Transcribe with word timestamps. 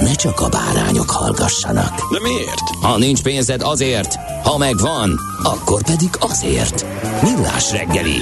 ne 0.00 0.14
csak 0.14 0.40
a 0.40 0.48
bárányok 0.48 1.10
hallgassanak. 1.10 2.12
De 2.12 2.20
miért? 2.20 2.68
Ha 2.80 2.98
nincs 2.98 3.22
pénzed 3.22 3.62
azért, 3.62 4.14
ha 4.42 4.58
megvan, 4.58 5.20
akkor 5.42 5.82
pedig 5.82 6.10
azért. 6.18 6.86
Millás 7.22 7.72
reggeli. 7.72 8.16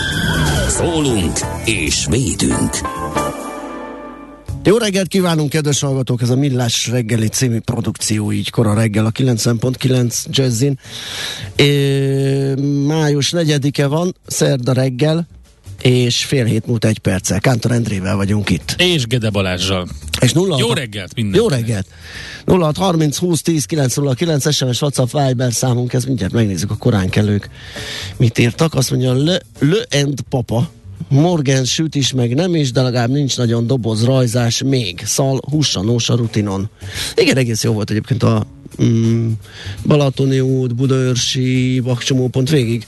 Szólunk 0.69 1.38
és 1.64 2.06
védünk. 2.10 2.70
Jó 4.66 4.77
reggelt 4.77 5.08
kívánunk, 5.08 5.50
kedves 5.50 5.80
hallgatók! 5.80 6.22
Ez 6.22 6.30
a 6.30 6.36
Millás 6.36 6.88
reggeli 6.88 7.28
című 7.28 7.58
produkció 7.58 8.32
így 8.32 8.50
kora 8.50 8.74
reggel 8.74 9.06
a 9.06 9.10
90.9 9.10 10.24
Jazzin. 10.30 10.78
É, 11.56 12.54
május 12.86 13.32
4-e 13.36 13.86
van, 13.86 14.16
szerda 14.27 14.72
reggel, 14.72 15.27
és 15.86 16.24
fél 16.24 16.44
hét 16.44 16.66
múlt 16.66 16.84
egy 16.84 16.98
perccel. 16.98 17.40
Kántor 17.40 17.70
Endrével 17.70 18.16
vagyunk 18.16 18.50
itt. 18.50 18.74
És 18.78 19.06
Gede 19.06 19.30
Balázsjal. 19.30 19.88
És 20.20 20.32
06, 20.32 20.58
Jó 20.58 20.72
reggelt 20.72 21.14
minden. 21.14 21.40
Jó 21.40 21.48
reggelt! 21.48 21.86
06 22.46 22.76
30 22.76 23.16
20 23.16 23.42
10 23.42 23.64
909 23.64 24.54
SMS 24.54 24.82
WhatsApp 24.82 25.10
Viber 25.12 25.52
számunk, 25.52 25.92
ez 25.92 26.04
mindjárt 26.04 26.32
megnézzük 26.32 26.70
a 26.70 26.76
korán 26.76 27.08
kellők 27.08 27.48
mit 28.16 28.38
írtak. 28.38 28.74
Azt 28.74 28.90
mondja, 28.90 29.12
Le, 29.12 29.40
Le 29.58 29.84
End 29.88 30.20
Papa, 30.28 30.70
Morgan 31.08 31.64
süt 31.64 31.94
is, 31.94 32.12
meg 32.12 32.34
nem 32.34 32.54
is, 32.54 32.72
de 32.72 32.82
legalább 32.82 33.10
nincs 33.10 33.36
nagyon 33.36 33.66
doboz 33.66 34.04
rajzás 34.04 34.62
még. 34.62 35.02
Szal, 35.04 35.40
hussanós 35.50 36.08
a 36.08 36.14
rutinon. 36.14 36.70
Igen, 37.14 37.36
egész 37.36 37.64
jó 37.64 37.72
volt 37.72 37.90
egyébként 37.90 38.22
a 38.22 38.46
mm, 38.83 39.33
Balatoni 39.86 40.41
út, 40.41 40.75
Budaörsi, 40.75 41.81
Bakcsomópont 41.81 42.50
végig. 42.50 42.86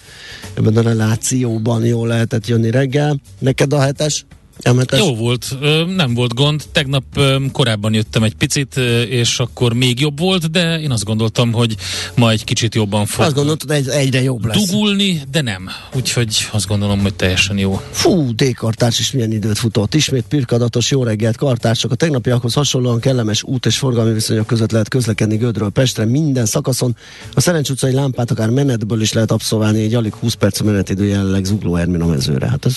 Ebben 0.55 0.77
a 0.77 0.81
relációban 0.81 1.84
jól 1.84 2.09
lehetett 2.09 2.47
jönni 2.47 2.71
reggel. 2.71 3.21
Neked 3.39 3.73
a 3.73 3.81
hetes? 3.81 4.25
M7-es? 4.62 4.98
Jó 4.98 5.14
volt, 5.14 5.56
nem 5.97 6.14
volt 6.14 6.34
gond. 6.34 6.64
Tegnap 6.73 7.05
korábban 7.53 7.95
jöttem 7.95 8.23
egy 8.23 8.34
picit, 8.34 8.77
és 9.09 9.39
akkor 9.39 9.73
még 9.73 10.00
jobb 10.00 10.19
volt, 10.19 10.50
de 10.50 10.81
én 10.81 10.91
azt 10.91 11.05
gondoltam, 11.05 11.53
hogy 11.53 11.77
ma 12.15 12.31
egy 12.31 12.45
kicsit 12.45 12.75
jobban 12.75 13.06
fog 13.06 13.25
Azt 13.25 13.34
gondoltad, 13.34 13.70
egy, 13.70 13.89
egyre 13.89 14.23
jobb 14.23 14.44
lesz. 14.44 14.66
dugulni, 14.66 15.22
de 15.31 15.41
nem. 15.41 15.69
Úgyhogy 15.94 16.49
azt 16.50 16.66
gondolom, 16.66 17.00
hogy 17.00 17.15
teljesen 17.15 17.59
jó. 17.59 17.81
Fú, 17.91 18.34
D-kartárs 18.34 18.99
is 18.99 19.10
milyen 19.12 19.32
időt 19.32 19.59
futott. 19.59 19.94
Ismét 19.94 20.25
pirkadatos 20.28 20.91
jó 20.91 21.03
reggelt 21.03 21.37
kartársak. 21.37 21.91
A 21.91 21.94
tegnapiakhoz 21.94 22.55
hasonlóan 22.55 23.00
kellemes 23.00 23.43
út 23.43 23.66
és 23.66 23.78
forgalmi 23.78 24.12
viszonyok 24.12 24.47
között 24.47 24.71
lehet 24.71 24.88
közlekedni 24.88 25.37
Gödről 25.37 25.71
Pestre 25.71 26.05
minden 26.05 26.47
szakaszon. 26.47 26.97
A 27.34 27.41
Szerencs 27.41 27.71
utcai 27.71 27.93
lámpát 27.93 28.31
akár 28.31 28.50
menetből 28.50 29.00
is 29.00 29.12
lehet 29.12 29.31
abszolválni, 29.31 29.82
egy 29.82 29.94
alig 29.94 30.15
20 30.15 30.34
perc 30.34 30.61
menetidő 30.61 31.05
jelenleg 31.05 31.44
Zugló 31.44 31.77
Ermin 31.77 32.00
a 32.00 32.06
mezőre. 32.06 32.49
Hát 32.49 32.65
ez, 32.65 32.77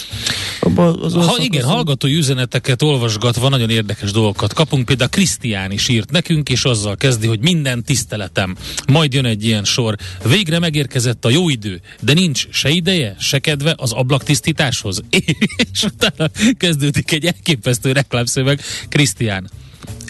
abba, 0.60 0.94
az 0.94 1.14
Ha 1.14 1.36
igen, 1.40 1.64
hallgatói 1.72 2.16
üzeneteket 2.16 2.82
olvasgatva 2.82 3.50
nagyon 3.50 3.70
érdekes 3.70 4.12
dolgokat 4.12 4.54
kapunk. 4.54 4.86
Például 4.86 5.10
Krisztián 5.10 5.72
is 5.72 5.88
írt 5.88 6.12
nekünk, 6.12 6.50
és 6.50 6.64
azzal 6.64 6.96
kezdi, 6.96 7.28
hogy 7.28 7.40
minden 7.40 7.84
tiszteletem. 7.84 8.56
Majd 8.88 9.14
jön 9.14 9.26
egy 9.26 9.46
ilyen 9.46 9.64
sor. 9.64 9.96
Végre 10.24 10.60
megérkezett 10.60 11.26
a 11.26 11.30
jó 11.30 11.50
idő, 11.50 11.82
de 12.02 12.14
nincs 12.14 12.48
se 12.50 12.70
ideje, 12.70 13.16
se 13.20 13.40
kedve 13.40 13.74
az 13.78 13.92
ablaktisztításhoz. 13.92 15.02
És 15.72 15.84
utána 15.84 16.32
kezdődik 16.58 17.12
egy 17.12 17.26
elképesztő 17.26 17.92
reklámszöveg. 17.92 18.62
Krisztián, 18.90 19.50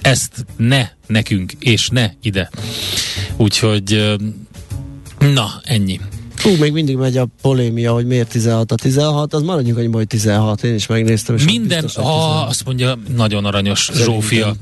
ezt 0.01 0.45
ne 0.57 0.89
nekünk, 1.07 1.53
és 1.59 1.89
ne 1.89 2.11
ide. 2.21 2.49
Úgyhogy 3.37 4.15
na, 5.19 5.61
ennyi. 5.63 5.99
Fú, 6.41 6.55
még 6.55 6.71
mindig 6.71 6.95
megy 6.95 7.17
a 7.17 7.27
polémia, 7.41 7.93
hogy 7.93 8.05
miért 8.05 8.29
16 8.29 8.71
a 8.71 8.75
16, 8.75 9.33
az 9.33 9.41
maradjunk 9.41 9.77
annyiban, 9.77 9.95
hogy 9.95 10.07
16, 10.07 10.63
én 10.63 10.73
is 10.73 10.87
megnéztem. 10.87 11.35
És 11.35 11.43
Minden, 11.43 11.81
biztos, 11.81 12.03
16. 12.03 12.49
azt 12.49 12.65
mondja, 12.65 12.97
nagyon 13.15 13.45
aranyos 13.45 13.79
Szerintem. 13.79 14.13
Zsófia. 14.13 14.55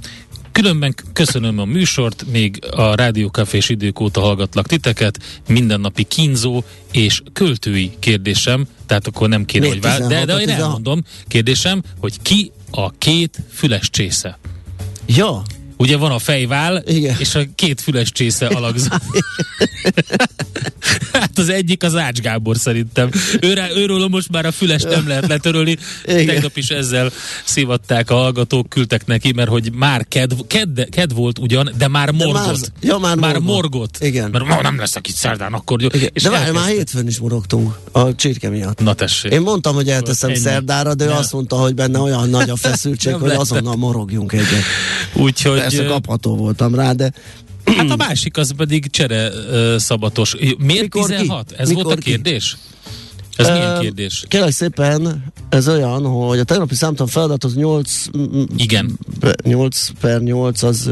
Különben 0.51 0.95
köszönöm 1.13 1.59
a 1.59 1.65
műsort, 1.65 2.25
még 2.31 2.59
a 2.71 2.95
rádiókafés 2.95 3.69
idők 3.69 3.99
óta 3.99 4.21
hallgatlak 4.21 4.67
titeket, 4.67 5.19
mindennapi 5.47 6.03
kínzó 6.03 6.63
és 6.91 7.21
költői 7.33 7.91
kérdésem, 7.99 8.67
tehát 8.85 9.07
akkor 9.07 9.29
nem 9.29 9.45
kéne, 9.45 9.65
Miért 9.65 9.83
hogy 9.83 9.91
vár, 9.91 9.99
de, 9.99 10.07
16 10.07 10.25
de 10.27 10.33
a 10.33 10.39
én 10.39 10.45
16? 10.45 10.65
elmondom, 10.65 11.03
kérdésem, 11.27 11.83
hogy 11.99 12.21
ki 12.21 12.51
a 12.71 12.91
két 12.91 13.37
füles 13.51 13.89
csésze? 13.89 14.39
Ja, 15.05 15.41
Ugye 15.81 15.97
van 15.97 16.11
a 16.11 16.19
fejvál, 16.19 16.83
Igen. 16.87 17.15
és 17.19 17.35
a 17.35 17.41
két 17.55 17.81
füles 17.81 18.11
csésze 18.11 18.45
alakzó. 18.47 18.87
hát 21.13 21.37
az 21.37 21.49
egyik 21.49 21.83
az 21.83 21.95
Ács 21.95 22.19
Gábor 22.19 22.57
szerintem. 22.57 23.09
Őre, 23.41 23.69
őről 23.75 24.07
most 24.07 24.31
már 24.31 24.45
a 24.45 24.51
füles 24.51 24.81
nem 24.83 25.07
lehet 25.07 25.27
letörölni. 25.27 25.77
Igen. 26.05 26.25
Tegnap 26.25 26.57
is 26.57 26.67
ezzel 26.69 27.11
szivatták 27.45 28.09
a 28.09 28.15
hallgatók, 28.15 28.69
küldtek 28.69 29.05
neki, 29.05 29.31
mert 29.31 29.49
hogy 29.49 29.71
már 29.73 30.05
kedv, 30.07 30.39
ked, 30.47 30.89
ked 30.89 31.13
volt 31.13 31.39
ugyan, 31.39 31.71
de 31.77 31.87
már 31.87 32.09
De 32.09 32.25
morgott. 32.25 32.45
már- 32.45 32.71
ja, 32.81 32.97
már 32.97 33.15
már 33.15 33.31
morgott. 33.33 33.53
morgott. 33.53 33.97
Igen. 33.99 34.29
Mert 34.29 34.45
ma 34.45 34.61
nem 34.61 34.77
leszek 34.79 35.07
itt 35.07 35.15
szerdán, 35.15 35.53
akkor 35.53 35.81
jó. 35.81 35.87
igen. 35.91 36.09
És 36.13 36.23
de 36.23 36.29
várj, 36.29 36.51
már 36.51 36.67
hétfőn 36.67 37.07
is 37.07 37.19
morogtunk 37.19 37.75
a 37.91 38.15
csirke 38.15 38.49
miatt. 38.49 38.79
Na 38.79 38.93
tessék. 38.93 39.31
Én 39.31 39.41
mondtam, 39.41 39.75
hogy 39.75 39.89
elteszem 39.89 40.29
Ennyi. 40.29 40.39
szerdára, 40.39 40.93
de 40.93 41.05
ő 41.05 41.07
Ne. 41.07 41.15
azt 41.15 41.33
mondta, 41.33 41.55
hogy 41.55 41.73
benne 41.75 41.99
olyan 41.99 42.29
nagy 42.29 42.49
a 42.49 42.55
feszültség, 42.67 43.11
Nem 43.11 43.21
hogy 43.21 43.31
azonnal 43.31 43.75
morogjunk 43.75 44.31
egyet. 44.33 44.63
Úgyhogy... 45.13 45.59
Persze 45.77 45.93
kapható 45.93 46.35
voltam 46.35 46.75
rá, 46.75 46.93
de 46.93 47.13
Hát 47.75 47.89
a 47.89 47.95
másik 47.95 48.37
az 48.37 48.53
pedig 48.57 48.89
csere 48.89 49.29
ö, 49.31 49.75
szabatos. 49.79 50.35
Miért 50.57 50.81
Mikor 50.81 51.09
ki? 51.09 51.15
16? 51.15 51.51
Ez 51.51 51.67
Mikor 51.67 51.83
volt 51.83 51.97
a 51.97 52.01
ki? 52.01 52.21
Ez 53.39 53.47
Ö, 53.47 53.53
milyen 53.53 53.79
kérdés? 53.79 54.23
Kérlek 54.27 54.51
szépen, 54.51 55.23
ez 55.49 55.67
olyan, 55.67 56.05
hogy 56.05 56.39
a 56.39 56.43
tegnapi 56.43 56.75
számtalan 56.75 57.11
feladat 57.11 57.43
az 57.43 57.55
8, 57.55 58.05
Igen. 58.55 58.99
8 59.43 59.89
per 59.99 60.21
8, 60.21 60.63
az 60.63 60.89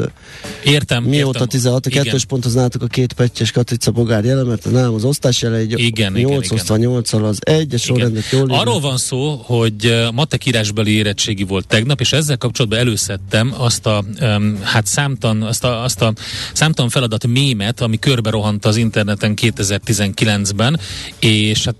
Értem. 0.63 1.03
mióta 1.03 1.27
értem. 1.27 1.47
16, 1.47 1.85
a 1.85 1.89
kettős 1.89 2.25
pont 2.25 2.45
az 2.45 2.53
nálatok 2.53 2.81
a 2.81 2.87
két 2.87 3.13
pettyes 3.13 3.51
Katica 3.51 3.91
Bogár 3.91 4.25
jele, 4.25 4.43
mert 4.43 4.71
nálam 4.71 4.93
az 4.93 5.03
osztás 5.03 5.41
jele, 5.41 5.57
egy 5.57 5.79
Igen, 5.79 6.11
8 6.11 6.23
igen, 6.27 6.41
igen. 6.41 6.57
osztva 6.57 6.77
8 6.77 7.13
az 7.13 7.39
egy, 7.39 7.73
a 7.73 7.77
sorrendet 7.77 8.29
jól. 8.31 8.49
Arról 8.49 8.79
van 8.79 8.97
szó, 8.97 9.41
hogy 9.45 9.85
uh, 9.85 10.11
matek 10.11 10.45
írásbeli 10.45 10.91
érettségi 10.91 11.43
volt 11.43 11.67
tegnap, 11.67 11.99
és 11.99 12.13
ezzel 12.13 12.37
kapcsolatban 12.37 12.79
előszedtem 12.79 13.53
azt 13.57 13.85
a, 13.85 14.03
um, 14.21 14.59
hát 14.63 14.85
számtan, 14.85 15.41
azt 15.41 15.63
a, 15.63 15.83
azt 15.83 16.01
a 16.01 16.13
számtan 16.53 16.89
feladat 16.89 17.27
mémet, 17.27 17.81
ami 17.81 17.99
körbe 17.99 18.29
rohant 18.29 18.65
az 18.65 18.75
interneten 18.75 19.33
2019-ben, 19.41 20.79
és 21.19 21.65
hát 21.65 21.75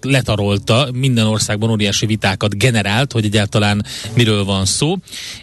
letarolta, 0.57 0.91
minden 0.91 1.25
országban 1.25 1.69
óriási 1.69 2.05
vitákat 2.05 2.57
generált, 2.57 3.11
hogy 3.11 3.25
egyáltalán 3.25 3.85
miről 4.13 4.43
van 4.43 4.65
szó, 4.65 4.95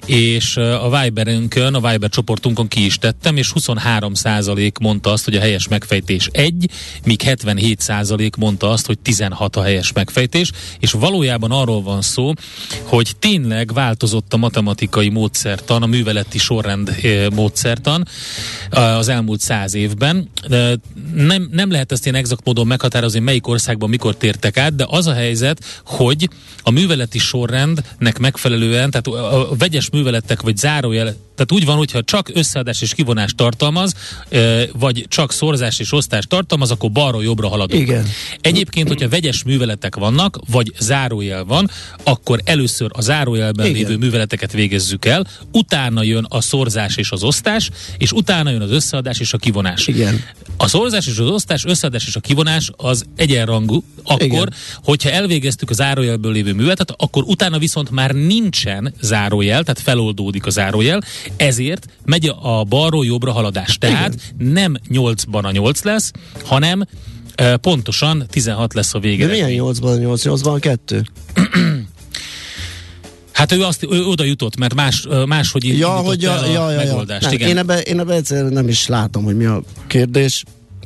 és 0.07 0.57
a 0.57 1.01
Viberünkön, 1.01 1.75
a 1.75 1.91
Viber 1.91 2.11
csoportunkon 2.11 2.69
ki 2.69 2.85
is 2.85 2.99
tettem, 2.99 3.37
és 3.37 3.53
23 3.53 4.15
százalék 4.15 4.79
mondta 4.79 5.11
azt, 5.13 5.25
hogy 5.25 5.37
a 5.37 5.41
helyes 5.41 5.69
megfejtés 5.69 6.29
egy, 6.33 6.71
míg 7.05 7.23
77 7.23 7.81
százalék 7.81 8.37
mondta 8.37 8.71
azt, 8.71 8.87
hogy 8.87 8.99
16 8.99 9.57
a 9.57 9.63
helyes 9.63 9.93
megfejtés, 9.93 10.51
és 10.79 10.91
valójában 10.91 11.51
arról 11.51 11.83
van 11.83 12.03
szó, 12.03 12.33
hogy 12.83 13.13
tényleg 13.19 13.73
változott 13.73 14.33
a 14.33 14.37
matematikai 14.37 15.09
módszertan, 15.09 15.83
a 15.83 15.87
műveleti 15.87 16.39
sorrend 16.39 16.97
módszertan 17.35 18.09
az 18.71 19.09
elmúlt 19.09 19.41
száz 19.41 19.75
évben. 19.75 20.31
Nem, 21.15 21.49
nem 21.51 21.71
lehet 21.71 21.93
ezt 21.93 22.05
ilyen 22.05 22.19
exakt 22.19 22.45
módon 22.45 22.67
meghatározni, 22.67 23.19
melyik 23.19 23.47
országban 23.47 23.89
mikor 23.89 24.17
tértek 24.17 24.57
át, 24.57 24.75
de 24.75 24.87
az 24.89 25.04
a 25.07 25.13
helyzet, 25.13 25.83
hogy 25.85 26.29
a 26.63 26.71
műveleti 26.71 27.19
sorrendnek 27.19 28.19
megfelelően, 28.19 28.91
tehát 28.91 29.07
a 29.07 29.57
vegyes 29.59 29.91
műveletek 29.91 30.43
vagy 30.43 30.57
zárójel 30.57 31.15
Tehát 31.35 31.53
úgy 31.53 31.65
van, 31.65 31.77
hogyha 31.77 32.03
csak 32.03 32.31
összeadás 32.35 32.83
és 32.83 32.95
kivonás 32.95 33.33
tartalmaz, 33.37 33.95
vagy 34.73 35.07
csak 35.09 35.33
szorzás 35.33 35.79
és 35.79 35.93
osztás 35.93 36.25
tartalmaz, 36.29 36.71
akkor 36.71 36.91
balról 36.91 37.23
jobbra 37.23 37.49
haladunk. 37.49 37.83
Igen. 37.83 38.07
Egyébként, 38.41 38.89
hogyha 38.89 39.09
vegyes 39.09 39.43
műveletek 39.43 39.97
vannak, 39.97 40.39
vagy 40.51 40.73
zárójel 40.79 41.45
van, 41.45 41.71
akkor 42.03 42.41
először 42.45 42.91
a 42.93 43.01
zárójelben 43.01 43.67
Igen. 43.67 43.79
lévő 43.79 43.97
műveleteket 43.97 44.53
végezzük 44.53 45.05
el, 45.05 45.27
utána 45.53 46.03
jön 46.03 46.27
a 46.29 46.41
szorzás 46.41 46.97
és 46.97 47.11
az 47.11 47.23
osztás, 47.23 47.71
és 47.99 48.13
utána 48.13 48.51
jön 48.51 48.61
az 48.61 48.71
összeadás 48.71 49.21
és 49.21 49.33
a 49.33 49.39
kivonás. 49.39 49.87
Igen. 49.87 50.25
A 50.57 50.69
szorzás 50.69 51.07
és 51.07 51.19
az 51.19 51.29
osztás, 51.29 51.65
összeadás 51.65 52.07
és 52.07 52.17
a 52.17 52.21
kivonás 52.21 52.71
az 52.77 53.05
egyenrangú, 53.17 53.85
akkor, 54.03 54.23
Igen. 54.23 54.53
hogyha 54.85 55.11
elvégeztük 55.11 55.71
a 55.71 55.75
zárójelből 55.75 56.33
lévő 56.33 56.53
műveletet, 56.53 56.95
akkor 56.97 57.23
utána 57.27 57.59
viszont 57.59 57.91
már 57.91 58.11
nincsen 58.11 58.95
zárójel, 59.01 59.63
tehát 59.63 59.81
feloldódik 59.81 60.47
a 60.47 60.51
zárójel, 60.51 61.03
ezért 61.37 61.87
megy 62.05 62.35
a 62.43 62.65
balról 62.65 63.07
jobbra 63.07 63.33
haladás. 63.33 63.79
Tehát 63.79 64.17
nem 64.39 64.75
8-ban 64.93 65.43
a 65.43 65.51
8 65.51 65.83
lesz, 65.83 66.11
hanem 66.45 66.85
e, 67.35 67.57
pontosan 67.57 68.27
16 68.31 68.75
lesz 68.75 68.95
a 68.95 68.99
De 68.99 69.09
vége. 69.09 69.27
milyen 69.27 69.51
8-ban 69.51 69.99
8, 69.99 70.23
8-ban 70.25 70.57
2? 70.61 71.05
Hát 73.33 73.53
ő, 73.53 73.63
azt, 73.63 73.83
ő 73.91 74.05
oda 74.05 74.25
jutott, 74.25 74.57
mert 74.57 74.75
más, 74.75 75.07
máshogy 75.27 75.79
Ja, 75.79 75.89
hogy 75.89 76.23
ja, 76.23 76.33
a 76.33 76.47
ja, 76.47 76.53
ja, 76.53 76.71
ja. 76.71 76.77
megoldást. 76.77 77.23
Nem, 77.23 77.33
igen. 77.33 77.49
én 77.49 77.59
ebbe, 77.59 77.81
én 77.81 77.99
ebbe 78.01 78.15
egyszerűen 78.15 78.53
nem 78.53 78.69
is 78.69 78.87
látom, 78.87 79.25
hogy 79.25 79.37
mi 79.37 79.45
a 79.45 79.63
kérdés, 79.87 80.45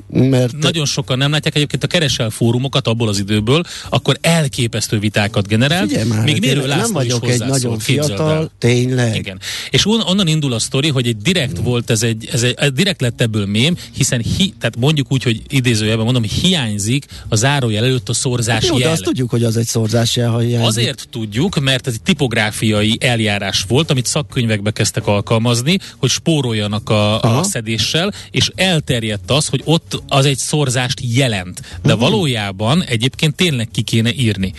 mert 0.09 0.57
Nagyon 0.57 0.85
sokan 0.85 1.19
nem 1.19 1.31
látják 1.31 1.55
egyébként 1.55 1.85
a 1.85 1.87
keresel 1.87 2.31
fórumokat 2.31 2.87
abból 2.87 3.09
az 3.09 3.19
időből, 3.19 3.63
akkor 3.89 4.19
elképesztő 4.21 4.99
vitákat 4.99 5.47
generált. 5.47 5.89
Figyelj 5.89 6.09
már, 6.09 6.25
még 6.25 6.33
hát 6.33 6.41
Mérő 6.41 6.67
László 6.67 6.83
nem 6.83 6.93
vagyok 6.93 7.27
is 7.27 7.33
egy 7.33 7.39
nagyon 7.39 7.79
fiatal, 7.79 8.51
tényleg. 8.59 9.17
Igen. 9.17 9.41
És 9.71 9.87
on, 9.87 10.01
onnan 10.01 10.27
indul 10.27 10.53
a 10.53 10.59
sztori, 10.59 10.89
hogy 10.89 11.07
egy 11.07 11.17
direkt 11.17 11.59
volt, 11.59 11.91
ez 11.91 12.03
egy, 12.03 12.29
ez 12.33 12.43
egy 12.43 12.73
direkt 12.73 13.01
lett 13.01 13.21
ebből 13.21 13.47
mém, 13.47 13.77
hiszen 13.97 14.23
hi, 14.37 14.55
tehát 14.61 14.77
mondjuk 14.79 15.13
úgy, 15.13 15.23
hogy 15.23 15.43
idézőjelben 15.49 16.05
mondom, 16.05 16.23
hiányzik 16.23 17.05
a 17.29 17.37
zárójel 17.37 17.85
előtt 17.85 18.09
a 18.09 18.13
szorzás 18.13 18.65
Jó, 18.67 18.75
de 18.75 18.81
jel. 18.81 18.93
azt 18.93 19.03
tudjuk, 19.03 19.31
hogy 19.31 19.45
az 19.45 19.57
egy 19.57 19.67
szorzás 19.67 20.17
jel, 20.17 20.31
ha 20.31 20.39
hiányzik. 20.39 20.69
Azért 20.69 21.09
tudjuk, 21.11 21.59
mert 21.61 21.87
ez 21.87 21.93
egy 21.93 22.03
tipográfiai 22.03 22.97
eljárás 23.01 23.65
volt, 23.69 23.91
amit 23.91 24.07
szakkönyvekbe 24.07 24.71
kezdtek 24.71 25.07
alkalmazni, 25.07 25.79
hogy 25.97 26.11
spóroljanak 26.11 26.91
a, 26.91 27.21
Aha. 27.21 27.39
a 27.39 27.43
szedéssel, 27.43 28.13
és 28.31 28.51
elterjedt 28.55 29.31
az, 29.31 29.47
hogy 29.47 29.63
ott 29.65 29.98
az 30.09 30.25
egy 30.27 30.37
szorzást 30.39 31.01
jelent. 31.03 31.61
De 31.83 31.93
Mhm. 31.93 32.03
valójában 32.03 32.83
egyébként 32.83 33.35
tényleg 33.35 33.69
ki 33.73 33.83
kéne 33.83 34.13
írni. 34.15 34.53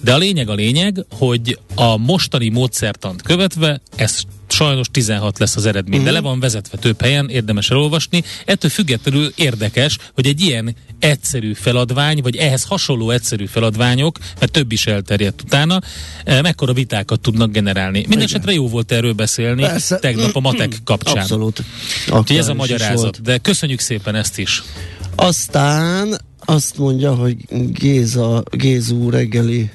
De 0.00 0.14
a 0.14 0.18
lényeg 0.18 0.48
a 0.48 0.54
lényeg, 0.54 1.04
hogy 1.10 1.58
a 1.74 1.96
mostani 1.96 2.48
módszertant 2.48 3.22
követve 3.22 3.80
ez 3.96 4.20
sajnos 4.52 4.86
16 4.90 5.38
lesz 5.38 5.56
az 5.56 5.66
eredmény, 5.66 5.96
Mhm. 5.98 6.04
de 6.08 6.12
le 6.12 6.20
van 6.20 6.40
vezetve 6.40 6.78
több 6.78 7.00
helyen, 7.00 7.28
érdemes 7.28 7.70
elolvasni. 7.70 8.22
Ettől 8.44 8.70
függetlenül 8.70 9.32
érdekes, 9.34 9.98
hogy 10.14 10.26
egy 10.26 10.40
ilyen 10.40 10.74
egyszerű 10.98 11.52
feladvány, 11.54 12.20
vagy 12.22 12.36
ehhez 12.36 12.64
hasonló 12.64 13.10
egyszerű 13.10 13.46
feladványok, 13.46 14.18
mert 14.40 14.52
több 14.52 14.72
is 14.72 14.86
elterjedt 14.86 15.42
utána, 15.42 15.80
eh, 16.24 16.42
mekkora 16.42 16.72
vitákat 16.72 17.20
tudnak 17.20 17.50
generálni. 17.52 17.98
Mindenesetre 18.08 18.52
jó 18.52 18.68
volt 18.68 18.92
erről 18.92 19.12
beszélni 19.12 19.62
Persze. 19.62 19.98
tegnap 19.98 20.36
a 20.36 20.40
matek 20.50 20.78
kapcsán. 20.84 21.16
Abszolút. 21.16 21.62
Úgyhogy 22.10 22.36
ez 22.36 22.48
a 22.48 22.54
magyarázat. 22.54 23.22
De 23.22 23.38
köszönjük 23.38 23.80
szépen 23.80 24.14
ezt 24.14 24.38
is. 24.38 24.62
Aztán 25.14 26.20
azt 26.44 26.78
mondja, 26.78 27.14
hogy 27.14 27.36
Géza, 27.72 28.42
Gézú 28.50 29.10
reggeli 29.10 29.70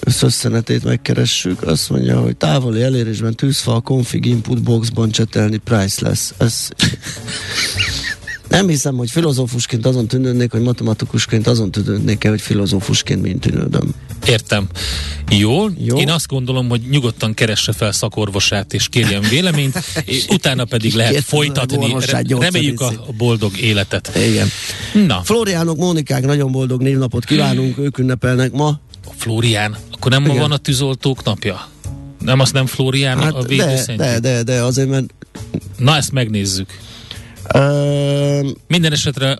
összösszenetét 0.00 0.84
megkeressük, 0.84 1.62
azt 1.62 1.90
mondja, 1.90 2.20
hogy 2.20 2.36
távoli 2.36 2.82
elérésben 2.82 3.34
tűzfal 3.34 3.80
config 3.80 4.24
input 4.24 4.62
boxban 4.62 5.10
csetelni 5.10 5.56
priceless. 5.56 6.30
Ez 6.36 6.68
nem 8.48 8.68
hiszem, 8.68 8.96
hogy 8.96 9.10
filozófusként 9.10 9.86
azon 9.86 10.06
tűnődnék, 10.06 10.50
hogy 10.50 10.62
matematikusként 10.62 11.46
azon 11.46 11.70
tűnődnék 11.70 12.24
el, 12.24 12.30
hogy 12.30 12.40
filozófusként 12.40 13.22
mint 13.22 13.40
tűnődöm. 13.40 13.94
Értem. 14.26 14.68
Jó. 15.30 15.66
Jó. 15.78 15.96
Én 15.98 16.10
azt 16.10 16.26
gondolom, 16.26 16.68
hogy 16.68 16.80
nyugodtan 16.90 17.34
keresse 17.34 17.72
fel 17.72 17.92
szakorvosát 17.92 18.74
és 18.74 18.88
kérjen 18.88 19.22
véleményt, 19.30 19.82
és 20.04 20.26
utána 20.28 20.64
pedig 20.64 20.94
lehet 20.94 21.12
Kértem 21.12 21.38
a 21.38 21.42
folytatni. 21.42 21.94
Reméljük 22.38 22.80
a 22.80 22.86
a 22.86 23.12
boldog 23.16 23.60
életet. 23.60 24.12
Igen. 24.30 24.48
Na, 25.06 25.20
Floriánok, 25.24 25.76
Mónikák, 25.76 26.24
nagyon 26.24 26.52
boldog 26.52 26.82
névnapot 26.82 27.24
kívánunk, 27.24 27.78
ők 27.78 27.98
ünnepelnek 27.98 28.52
ma. 28.52 28.80
Flórián, 29.16 29.76
akkor 29.92 30.10
nem 30.10 30.22
ma 30.22 30.34
van 30.34 30.52
a 30.52 30.56
tűzoltók 30.56 31.24
napja? 31.24 31.68
Nem, 32.20 32.40
azt 32.40 32.52
nem 32.52 32.66
Flórián 32.66 33.18
a 33.18 33.22
Hát 33.22 33.32
de, 33.32 33.46
védőszentjük? 33.46 33.96
de, 33.98 34.18
de, 34.20 34.42
de, 34.42 34.62
azért, 34.62 34.88
mert 34.88 35.14
Na, 35.78 35.96
ezt 35.96 36.12
megnézzük. 36.12 36.78
ö, 37.54 38.48
Minden 38.68 38.92
esetre 38.92 39.38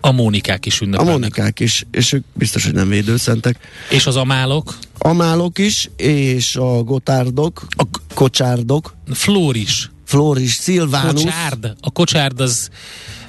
a 0.00 0.10
Mónikák 0.10 0.66
is 0.66 0.80
a 0.80 0.84
ünnepelnek. 0.84 1.14
Mónikák 1.14 1.60
is, 1.60 1.86
és 1.90 2.12
ők 2.12 2.24
biztos, 2.34 2.64
hogy 2.64 2.74
nem 2.74 2.88
védőszentek. 2.88 3.56
És 3.90 4.06
az 4.06 4.16
amálok, 4.16 4.78
Amálok 5.02 5.58
is, 5.58 5.90
és 5.96 6.56
a 6.56 6.82
gotárdok, 6.82 7.66
a 7.76 7.84
kocsárdok, 8.14 8.94
Flóris, 9.12 9.90
Floris, 10.04 10.52
Szilvánus, 10.52 11.22
kocsárd. 11.22 11.74
A 11.80 11.90
kocsárd 11.90 12.40
az 12.40 12.68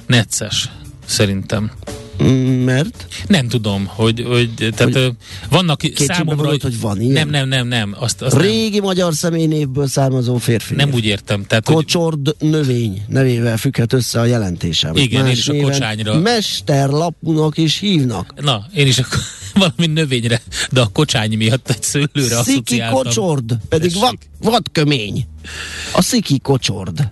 necces, 0.08 0.70
szerintem. 1.06 1.72
Mm, 2.24 2.64
mert 2.64 3.08
Nem 3.28 3.48
tudom, 3.48 3.86
hogy, 3.86 4.24
hogy 4.28 4.50
tehát 4.56 4.94
hogy 4.94 5.12
vannak 5.50 5.82
számomra, 5.96 6.36
vonod, 6.44 6.62
hogy 6.62 6.80
van 6.80 7.02
ilyen? 7.02 7.14
Nem, 7.14 7.30
nem, 7.30 7.48
nem, 7.48 7.68
nem. 7.68 7.96
Azt, 8.00 8.22
azt 8.22 8.36
nem, 8.36 8.42
régi 8.42 8.80
magyar 8.80 9.14
személynévből 9.14 9.88
származó 9.88 10.38
férfi. 10.38 10.76
nem 10.76 10.94
úgy 10.94 11.06
értem. 11.06 11.46
Tehát, 11.46 11.68
hogy 11.68 11.76
Kocsord 11.76 12.36
növény 12.40 13.02
nevével 13.08 13.58
függhet 13.58 13.94
össze 13.94 14.20
a 14.20 14.26
jelentésem. 14.26 14.96
Igen, 14.96 15.22
Más 15.22 15.30
én 15.32 15.36
is 15.38 15.48
a 15.48 15.66
kocsányra- 15.66 16.22
Mesterlapnak 16.22 17.58
is 17.58 17.80
hívnak. 17.80 18.34
Na, 18.42 18.66
én 18.76 18.88
is 18.88 18.98
akkor 18.98 19.20
valami 19.54 19.94
növényre, 19.94 20.42
de 20.72 20.82
a 20.82 20.88
kocsány 20.88 21.38
miatt 21.38 21.70
egy 21.70 21.84
szőlőre 21.84 22.44
Sziki 22.44 22.82
kocsord, 22.92 23.58
pedig 23.70 23.94
vad, 24.00 24.18
vadkömény. 24.40 25.26
A 25.94 26.02
sziki 26.02 26.40
kocsord. 26.40 27.10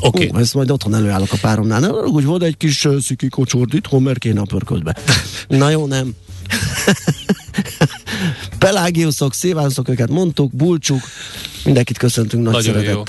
Oké. 0.00 0.28
Okay. 0.28 0.42
ezt 0.42 0.54
majd 0.54 0.70
otthon 0.70 0.94
előállok 0.94 1.32
a 1.32 1.36
páromnál. 1.40 1.80
Ne, 1.80 1.88
úgy 1.88 2.24
volt 2.24 2.42
egy 2.42 2.56
kis 2.56 2.84
uh, 2.84 2.98
sziki 2.98 3.28
kocsord 3.28 3.74
itthon, 3.74 4.02
mert 4.02 4.18
kéne 4.18 4.40
a 4.40 4.44
pörködbe. 4.44 4.96
Na 5.48 5.70
jó, 5.70 5.86
nem. 5.86 6.14
Pelágiuszok, 8.58 9.34
szilvánszok, 9.34 9.88
őket 9.88 10.10
mondtuk, 10.10 10.52
bulcsuk, 10.52 11.00
mindenkit 11.64 11.98
köszöntünk 11.98 12.42
nagy 12.42 12.52
Nagyon 12.52 12.82
jó. 12.82 13.02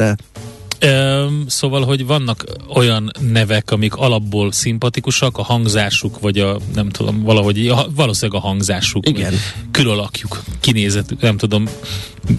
Öm, 0.79 1.44
szóval, 1.47 1.86
hogy 1.86 2.05
vannak 2.05 2.43
olyan 2.74 3.12
nevek, 3.19 3.72
amik 3.72 3.96
alapból 3.96 4.51
szimpatikusak, 4.51 5.38
a 5.38 5.43
hangzásuk, 5.43 6.19
vagy 6.19 6.39
a, 6.39 6.60
nem 6.74 6.89
tudom, 6.89 7.24
valahogy, 7.24 7.67
a, 7.67 7.88
valószínűleg 7.96 8.41
a 8.41 8.48
hangzásuk. 8.48 9.07
Igen. 9.07 9.34
Külalakjuk, 9.72 10.43
kinézetük, 10.60 11.22
nem 11.22 11.38
tudom, 11.38 11.67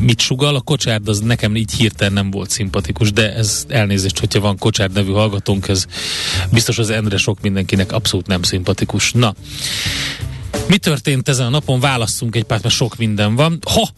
mit 0.01 0.21
sugal. 0.21 0.55
A 0.55 0.61
kocsárd 0.61 1.09
az 1.09 1.21
nekem 1.21 1.57
így 1.57 1.73
hirtelen 1.73 2.13
nem 2.13 2.31
volt 2.31 2.51
szimpatikus, 2.51 3.13
de 3.13 3.35
ez 3.35 3.65
elnézést, 3.69 4.19
hogyha 4.19 4.41
van 4.41 4.59
kocsárd 4.59 4.93
nevű 4.93 5.13
hallgatónk, 5.13 5.69
ez 5.69 5.87
biztos 6.53 6.79
az 6.79 6.91
Endre 6.91 7.17
sok 7.17 7.41
mindenkinek 7.41 7.93
abszolút 7.93 8.27
nem 8.27 8.43
szimpatikus. 8.43 9.13
Na, 9.13 9.35
mi 10.69 10.79
történt 10.79 11.29
ezen 11.29 11.47
a 11.47 11.51
napon? 11.51 11.81
Válasszunk 11.81 12.37
egy 12.37 12.45
párt, 12.45 12.63
mert 12.63 12.75
sok 12.75 12.97
minden 12.97 13.35
van. 13.35 13.59
Ha! 13.67 13.89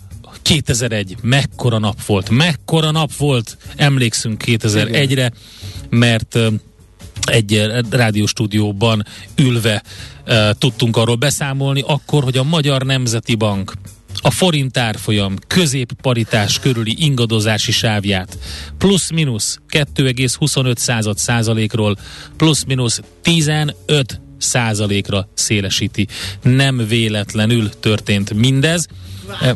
2001, 0.42 1.16
mekkora 1.22 1.78
nap 1.78 2.04
volt, 2.04 2.30
mekkora 2.30 2.90
nap 2.90 3.16
volt, 3.16 3.56
emlékszünk 3.76 4.42
2001-re, 4.46 5.32
mert 5.88 6.38
egy 7.22 7.70
rádióstúdióban 7.90 9.06
ülve 9.36 9.82
uh, 10.26 10.50
tudtunk 10.58 10.96
arról 10.96 11.16
beszámolni, 11.16 11.82
akkor, 11.86 12.22
hogy 12.22 12.36
a 12.36 12.42
Magyar 12.42 12.82
Nemzeti 12.82 13.34
Bank 13.34 13.72
a 14.22 14.30
forint 14.30 14.78
árfolyam 14.78 15.36
középparitás 15.46 16.58
körüli 16.58 16.94
ingadozási 16.98 17.72
sávját 17.72 18.38
plusz-minusz 18.78 19.58
2,25 19.70 20.76
század 20.76 21.18
százalékról 21.18 21.96
plusz-minusz 22.36 23.00
15 23.22 24.20
százalékra 24.38 25.28
szélesíti. 25.34 26.06
Nem 26.42 26.86
véletlenül 26.88 27.70
történt 27.80 28.34
mindez. 28.34 28.86
Á, 29.40 29.54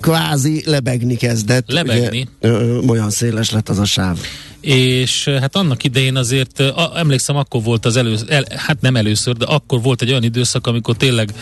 kvázi 0.00 0.62
lebegni 0.66 1.16
kezdett. 1.16 1.70
Lebegni. 1.70 2.28
Ugye, 2.40 2.52
ö, 2.52 2.78
olyan 2.78 3.10
széles 3.10 3.50
lett 3.50 3.68
az 3.68 3.78
a 3.78 3.84
sáv. 3.84 4.18
és 4.60 5.28
hát 5.28 5.56
annak 5.56 5.84
idején 5.84 6.16
azért, 6.16 6.60
a, 6.60 6.92
emlékszem, 6.96 7.36
akkor 7.36 7.62
volt 7.62 7.84
az 7.86 7.96
először, 7.96 8.30
el, 8.30 8.44
hát 8.56 8.80
nem 8.80 8.96
először, 8.96 9.36
de 9.36 9.44
akkor 9.44 9.82
volt 9.82 10.02
egy 10.02 10.10
olyan 10.10 10.22
időszak, 10.22 10.66
amikor 10.66 10.96
tényleg 10.96 11.32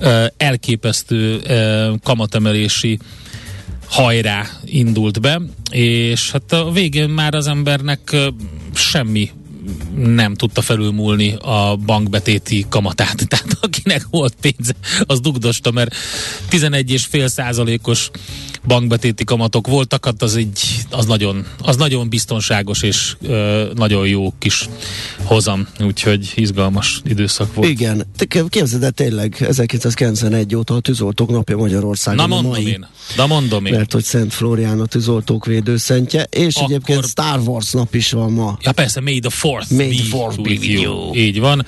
uh, 0.00 0.24
elképesztő 0.36 1.36
uh, 1.36 1.98
kamatemelési 2.02 2.98
hajrá 3.88 4.46
indult 4.64 5.20
be, 5.20 5.40
és 5.70 6.30
hát 6.30 6.52
a 6.52 6.70
végén 6.70 7.08
már 7.08 7.34
az 7.34 7.46
embernek 7.46 8.16
semmi 8.74 9.30
nem 9.96 10.34
tudta 10.34 10.62
felülmúlni 10.62 11.34
a 11.34 11.76
bankbetéti 11.76 12.66
kamatát. 12.68 13.16
Tehát 13.28 13.56
akinek 13.60 14.06
volt 14.10 14.34
pénze, 14.40 14.74
az 15.06 15.20
dugdosta, 15.20 15.70
mert 15.70 15.94
11,5 16.50 17.26
százalékos 17.26 18.10
bankbetéti 18.68 19.24
kamatok 19.24 19.66
voltak, 19.66 20.04
hát 20.04 20.22
az, 20.22 20.36
egy, 20.36 20.60
az, 20.90 21.06
nagyon, 21.06 21.46
az 21.58 21.76
nagyon 21.76 22.08
biztonságos 22.08 22.82
és 22.82 23.16
ö, 23.22 23.70
nagyon 23.74 24.06
jó 24.06 24.32
kis 24.38 24.68
hozam, 25.22 25.68
úgyhogy 25.80 26.32
izgalmas 26.34 27.00
időszak 27.04 27.54
volt. 27.54 27.68
Igen, 27.68 28.06
képzeld 28.48 28.82
el 28.82 28.90
tényleg 28.90 29.36
1991 29.40 30.54
óta 30.54 30.74
a 30.74 30.80
tűzoltók 30.80 31.30
napja 31.30 31.56
Magyarországon. 31.56 32.28
Na 32.28 32.34
mondom 32.34 32.50
mai, 32.50 32.66
én, 32.66 32.86
na 33.16 33.26
mondom 33.26 33.66
én. 33.66 33.72
Mert 33.72 33.92
hogy 33.92 34.04
Szent 34.04 34.32
Florián 34.32 34.80
a 34.80 34.86
tűzoltók 34.86 35.46
védőszentje, 35.46 36.26
és 36.30 36.54
Akkor- 36.54 36.70
egyébként 36.70 37.06
Star 37.06 37.40
Wars 37.40 37.70
nap 37.70 37.94
is 37.94 38.12
van 38.12 38.32
ma. 38.32 38.58
Ja 38.62 38.72
persze, 38.72 39.00
May 39.00 39.18
the 39.18 39.30
Fourth 39.30 39.72
May 39.72 39.88
the 39.88 40.04
fourth 40.04 40.42
be 40.42 40.52
you. 40.60 41.14
Így 41.14 41.40
van. 41.40 41.66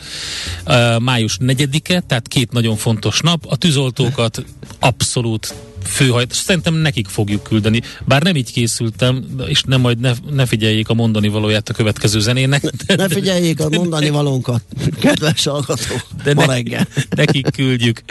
Uh, 0.66 0.98
május 0.98 1.36
4-e, 1.40 2.00
tehát 2.00 2.28
két 2.28 2.52
nagyon 2.52 2.76
fontos 2.76 3.20
nap. 3.20 3.44
A 3.48 3.56
tűzoltókat 3.56 4.44
abszolút 4.78 5.54
főhajt, 5.90 6.32
szerintem 6.32 6.74
nekik 6.74 7.08
fogjuk 7.08 7.42
küldeni. 7.42 7.82
Bár 8.06 8.22
nem 8.22 8.36
így 8.36 8.52
készültem, 8.52 9.24
és 9.46 9.62
nem 9.62 9.80
majd 9.80 9.98
ne, 9.98 10.12
ne 10.30 10.46
figyeljék 10.46 10.88
a 10.88 10.94
mondani 10.94 11.28
valóját 11.28 11.68
a 11.68 11.72
következő 11.72 12.20
zenének. 12.20 12.62
De, 12.86 12.96
Ne 12.96 13.08
figyeljék 13.08 13.60
a 13.60 13.68
mondani 13.68 14.08
valónkat, 14.10 14.62
kedves 15.00 15.44
hallgató, 15.44 15.94
de 16.24 16.34
ma 16.34 16.46
ne, 16.46 16.54
reggel. 16.54 16.86
nekik 17.16 17.50
küldjük. 17.50 18.02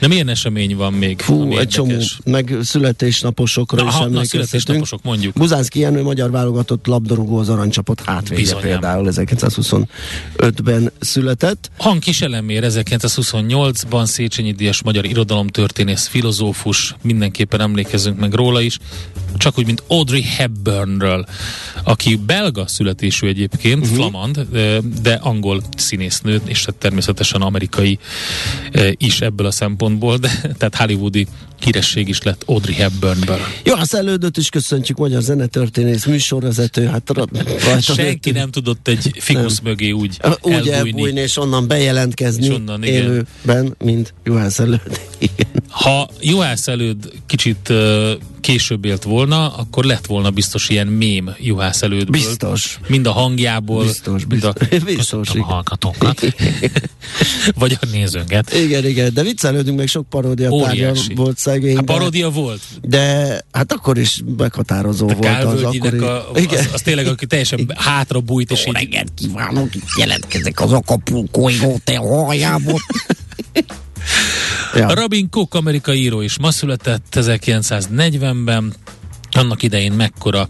De 0.00 0.06
milyen 0.08 0.28
esemény 0.28 0.76
van 0.76 0.92
még? 0.92 1.20
Fú, 1.20 1.56
egy 1.56 1.68
csomó, 1.68 1.96
meg 2.24 2.56
születésnaposokra 2.62 3.82
Na, 3.82 3.88
is 3.88 3.94
ha, 3.94 4.08
na, 4.08 4.24
születésnaposok 4.24 5.02
mondjuk. 5.02 5.34
Buzánszki 5.34 5.78
Jenő 5.78 6.02
magyar 6.02 6.30
válogatott 6.30 6.86
labdarúgó 6.86 7.38
az 7.38 7.48
aranycsapat 7.48 8.00
hátvédje 8.00 8.36
Bizonyám. 8.36 8.62
például 8.62 9.08
1925-ben 9.10 10.92
született. 11.00 11.70
Hankis 11.78 12.20
Elemér 12.20 12.64
1928-ban 12.66 14.04
Széchenyi 14.04 14.52
Díjas 14.52 14.82
magyar 14.82 15.04
irodalomtörténész, 15.04 16.06
filozófus, 16.06 16.94
mindenképpen 17.02 17.60
emlékezzünk 17.60 18.18
meg 18.18 18.34
róla 18.34 18.60
is, 18.60 18.78
csak 19.36 19.58
úgy, 19.58 19.66
mint 19.66 19.82
Audrey 19.86 20.22
Hepburnről, 20.22 21.26
aki 21.84 22.16
belga 22.16 22.66
születésű 22.66 23.26
egyébként, 23.26 23.80
uh-huh. 23.82 23.96
flamand, 23.96 24.46
de 25.02 25.14
angol 25.14 25.62
színésznő, 25.76 26.40
és 26.44 26.64
hát 26.64 26.74
természetesen 26.74 27.40
amerikai 27.40 27.98
is 28.96 29.20
ebből 29.20 29.46
a 29.46 29.50
szempontból, 29.50 29.88
de 29.98 30.28
tehát 30.58 30.74
hollywoodi 30.76 31.26
híresség 31.64 32.08
is 32.08 32.22
lett 32.22 32.42
Audrey 32.46 32.74
Hepburnből. 32.74 33.38
Jó, 33.64 33.74
az 33.74 33.94
elődöt 33.94 34.36
is 34.36 34.48
köszöntjük, 34.48 34.96
magyar 34.98 35.22
zenetörténész, 35.22 36.04
műsorvezető, 36.04 36.86
hát 36.86 37.10
ra- 37.10 37.30
rajta 37.64 37.80
Senki 37.80 38.02
nőttünk. 38.02 38.36
nem 38.36 38.50
tudott 38.50 38.88
egy 38.88 39.10
fikusz 39.18 39.60
mögé 39.60 39.90
úgy, 39.90 40.20
úgy 40.40 40.52
elbújni. 40.52 40.70
elbújni, 40.70 41.20
és 41.20 41.36
onnan 41.36 41.66
bejelentkezni 41.68 42.44
És 42.44 42.50
onnan, 42.52 42.82
élőben, 42.82 43.74
mint 43.84 44.14
Juhász. 44.24 44.58
Igen. 44.58 44.78
Ha 45.82 46.08
Juhász 46.20 46.68
előd 46.68 47.12
kicsit 47.26 47.72
később 48.40 48.84
élt 48.84 49.02
volna, 49.02 49.54
akkor 49.54 49.84
lett 49.84 50.06
volna 50.06 50.30
biztos 50.30 50.68
ilyen 50.68 50.86
mém 50.86 51.34
Juhász 51.38 51.82
elődből. 51.82 52.20
Biztos. 52.20 52.78
Mind 52.88 53.06
a 53.06 53.12
hangjából, 53.12 53.84
Biztos, 53.84 54.22
mind 54.28 54.44
a, 54.44 54.52
biztos. 54.52 54.94
Biztos, 54.94 55.28
igen. 55.28 55.42
a 55.42 55.44
hallgatókat, 55.44 56.20
vagy 57.60 57.78
a 57.80 57.86
nézőnket. 57.92 58.54
Igen, 58.54 58.86
igen, 58.86 59.14
de 59.14 59.22
viccelődünk, 59.22 59.78
meg 59.78 59.86
sok 59.86 60.08
paródia 60.08 60.50
tárgya 60.62 60.92
volt 61.14 61.38
szegény. 61.38 61.76
A 61.76 61.82
de- 61.82 61.92
paródia 61.92 62.30
volt? 62.30 62.60
De 62.82 63.40
hát 63.52 63.72
akkor 63.72 63.98
is 63.98 64.22
meghatározó 64.36 65.08
A 65.08 65.14
volt 65.14 65.44
az 65.44 65.62
akkori... 65.62 65.98
a, 65.98 66.30
az, 66.32 66.68
az, 66.72 66.80
tényleg, 66.82 67.06
aki 67.06 67.26
teljesen 67.26 67.72
hátra 67.76 68.20
bújt, 68.20 68.50
és 68.50 68.66
így 68.66 68.72
reggelt 68.72 69.12
kívánok, 69.14 69.68
jelentkezek 69.96 70.60
az 70.60 70.72
Acapulco 70.72 71.50
hotel 71.60 72.00
halljából. 72.00 72.80
Ja. 74.74 74.94
Robin 74.94 75.28
Cook, 75.30 75.54
amerikai 75.54 76.00
író 76.00 76.20
is 76.20 76.38
ma 76.38 76.50
született 76.50 77.06
1940-ben. 77.12 78.74
Annak 79.30 79.62
idején 79.62 79.92
mekkora 79.92 80.48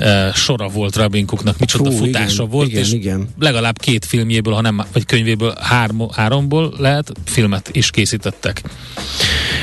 uh, 0.00 0.34
sora 0.34 0.68
volt 0.68 0.96
Robin 0.96 1.26
Cooknak, 1.26 1.58
micsoda 1.58 1.90
Fú, 1.90 1.96
futása 1.96 2.34
igen, 2.34 2.48
volt, 2.48 2.68
igen, 2.68 2.82
és 2.82 2.92
igen. 2.92 3.28
legalább 3.38 3.78
két 3.78 4.04
filmjéből, 4.04 4.54
ha 4.54 4.60
nem, 4.60 4.82
vagy 4.92 5.06
könyvéből, 5.06 5.54
három, 5.60 6.08
háromból 6.10 6.74
lehet, 6.78 7.12
filmet 7.24 7.68
is 7.72 7.90
készítettek. 7.90 8.62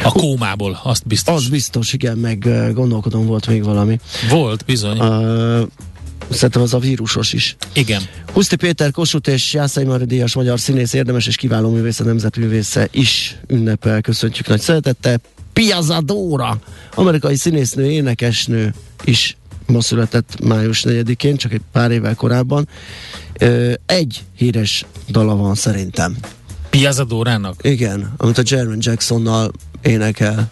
A 0.03 0.11
kómából, 0.11 0.79
azt 0.83 1.07
biztos. 1.07 1.35
Az 1.35 1.47
biztos, 1.47 1.93
igen, 1.93 2.17
meg 2.17 2.45
ö, 2.45 2.73
gondolkodom, 2.73 3.25
volt 3.25 3.47
még 3.47 3.63
valami. 3.63 3.99
Volt, 4.29 4.65
bizony. 4.65 4.99
Uh, 4.99 5.67
szerintem 6.29 6.61
az 6.61 6.73
a 6.73 6.79
vírusos 6.79 7.33
is. 7.33 7.55
Igen. 7.73 8.01
Huszti 8.33 8.55
Péter 8.55 8.91
Kossuth 8.91 9.29
és 9.29 9.53
Jászai 9.53 9.83
Mari 9.83 10.05
Díjas 10.05 10.35
magyar 10.35 10.59
színész, 10.59 10.93
érdemes 10.93 11.27
és 11.27 11.35
kiváló 11.35 11.69
művész, 11.71 11.99
a 11.99 12.03
nemzetművésze 12.03 12.87
is 12.91 13.37
ünnepel, 13.47 14.01
köszöntjük 14.01 14.47
nagy 14.47 14.61
szeretettel. 14.61 15.21
Piazza 15.53 16.01
Dora, 16.01 16.59
amerikai 16.95 17.35
színésznő, 17.35 17.91
énekesnő 17.91 18.73
is 19.03 19.37
ma 19.65 19.81
született 19.81 20.41
május 20.43 20.83
4-én, 20.87 21.37
csak 21.37 21.53
egy 21.53 21.61
pár 21.71 21.91
évvel 21.91 22.15
korábban. 22.15 22.67
Egy 23.85 24.23
híres 24.35 24.85
dala 25.07 25.35
van 25.35 25.55
szerintem. 25.55 26.17
Piazza 26.69 27.03
Dórának? 27.03 27.59
Igen, 27.61 28.13
amit 28.17 28.37
a 28.37 28.41
Jeremy 28.45 28.77
Jacksonnal 28.79 29.51
énekel. 29.81 30.51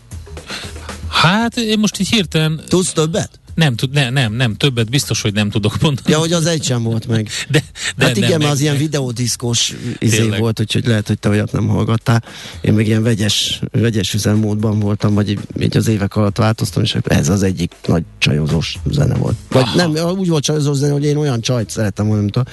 Hát 1.07 1.57
én 1.57 1.79
most 1.79 1.99
így 1.99 2.09
hirtelen 2.09 2.61
Tudsz 2.67 2.91
többet? 2.91 3.29
Nem, 3.57 3.75
tud, 3.75 3.93
ne, 3.93 4.09
nem, 4.09 4.33
nem, 4.33 4.55
többet 4.55 4.89
biztos, 4.89 5.21
hogy 5.21 5.33
nem 5.33 5.49
tudok 5.49 5.81
mondani. 5.81 6.09
Ja, 6.11 6.17
hogy 6.17 6.33
az 6.33 6.45
egy 6.45 6.63
sem 6.63 6.83
volt 6.83 7.07
meg. 7.07 7.29
De, 7.49 7.63
de 7.95 8.05
hát 8.05 8.17
igen, 8.17 8.29
nem, 8.29 8.39
mert 8.39 8.51
az 8.51 8.57
meg- 8.57 8.67
ilyen 8.67 8.77
videódiszkos 8.77 9.73
izé 9.99 10.17
Tényleg. 10.17 10.39
volt, 10.39 10.59
úgyhogy 10.59 10.85
lehet, 10.87 11.07
hogy 11.07 11.19
te 11.19 11.29
olyat 11.29 11.51
nem 11.51 11.67
hallgattál. 11.67 12.23
Én 12.61 12.73
meg 12.73 12.87
ilyen 12.87 13.03
vegyes, 13.03 13.61
vegyes 13.71 14.13
üzemmódban 14.13 14.79
voltam, 14.79 15.13
vagy 15.13 15.29
így, 15.59 15.77
az 15.77 15.87
évek 15.87 16.15
alatt 16.15 16.37
változtam, 16.37 16.83
és 16.83 16.97
ez 17.03 17.29
az 17.29 17.43
egyik 17.43 17.71
nagy 17.85 18.03
csajozós 18.17 18.77
zene 18.89 19.15
volt. 19.15 19.35
Vagy 19.49 19.61
Aha. 19.61 19.87
nem, 19.87 20.17
úgy 20.17 20.27
volt 20.27 20.43
csajozós 20.43 20.77
zene, 20.77 20.91
hogy 20.91 21.05
én 21.05 21.17
olyan 21.17 21.41
csajt 21.41 21.69
szerettem 21.69 22.05
mint 22.05 22.35
a 22.35 22.45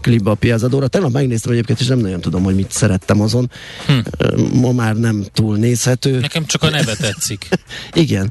klipbe 0.00 0.30
a 0.30 0.34
Piazadóra. 0.34 0.88
Tegnap 0.88 1.12
megnéztem 1.12 1.52
egyébként, 1.52 1.80
és 1.80 1.86
nem 1.86 1.98
nagyon 1.98 2.20
tudom, 2.20 2.42
hogy 2.42 2.54
mit 2.54 2.70
szerettem 2.70 3.20
azon. 3.20 3.50
Hm. 3.86 4.58
Ma 4.58 4.72
már 4.72 4.96
nem 4.96 5.24
túl 5.32 5.56
nézhető. 5.56 6.18
Nekem 6.18 6.46
csak 6.46 6.62
a 6.62 6.70
neve 6.70 6.94
tetszik. 6.94 7.48
Igen. 7.92 8.30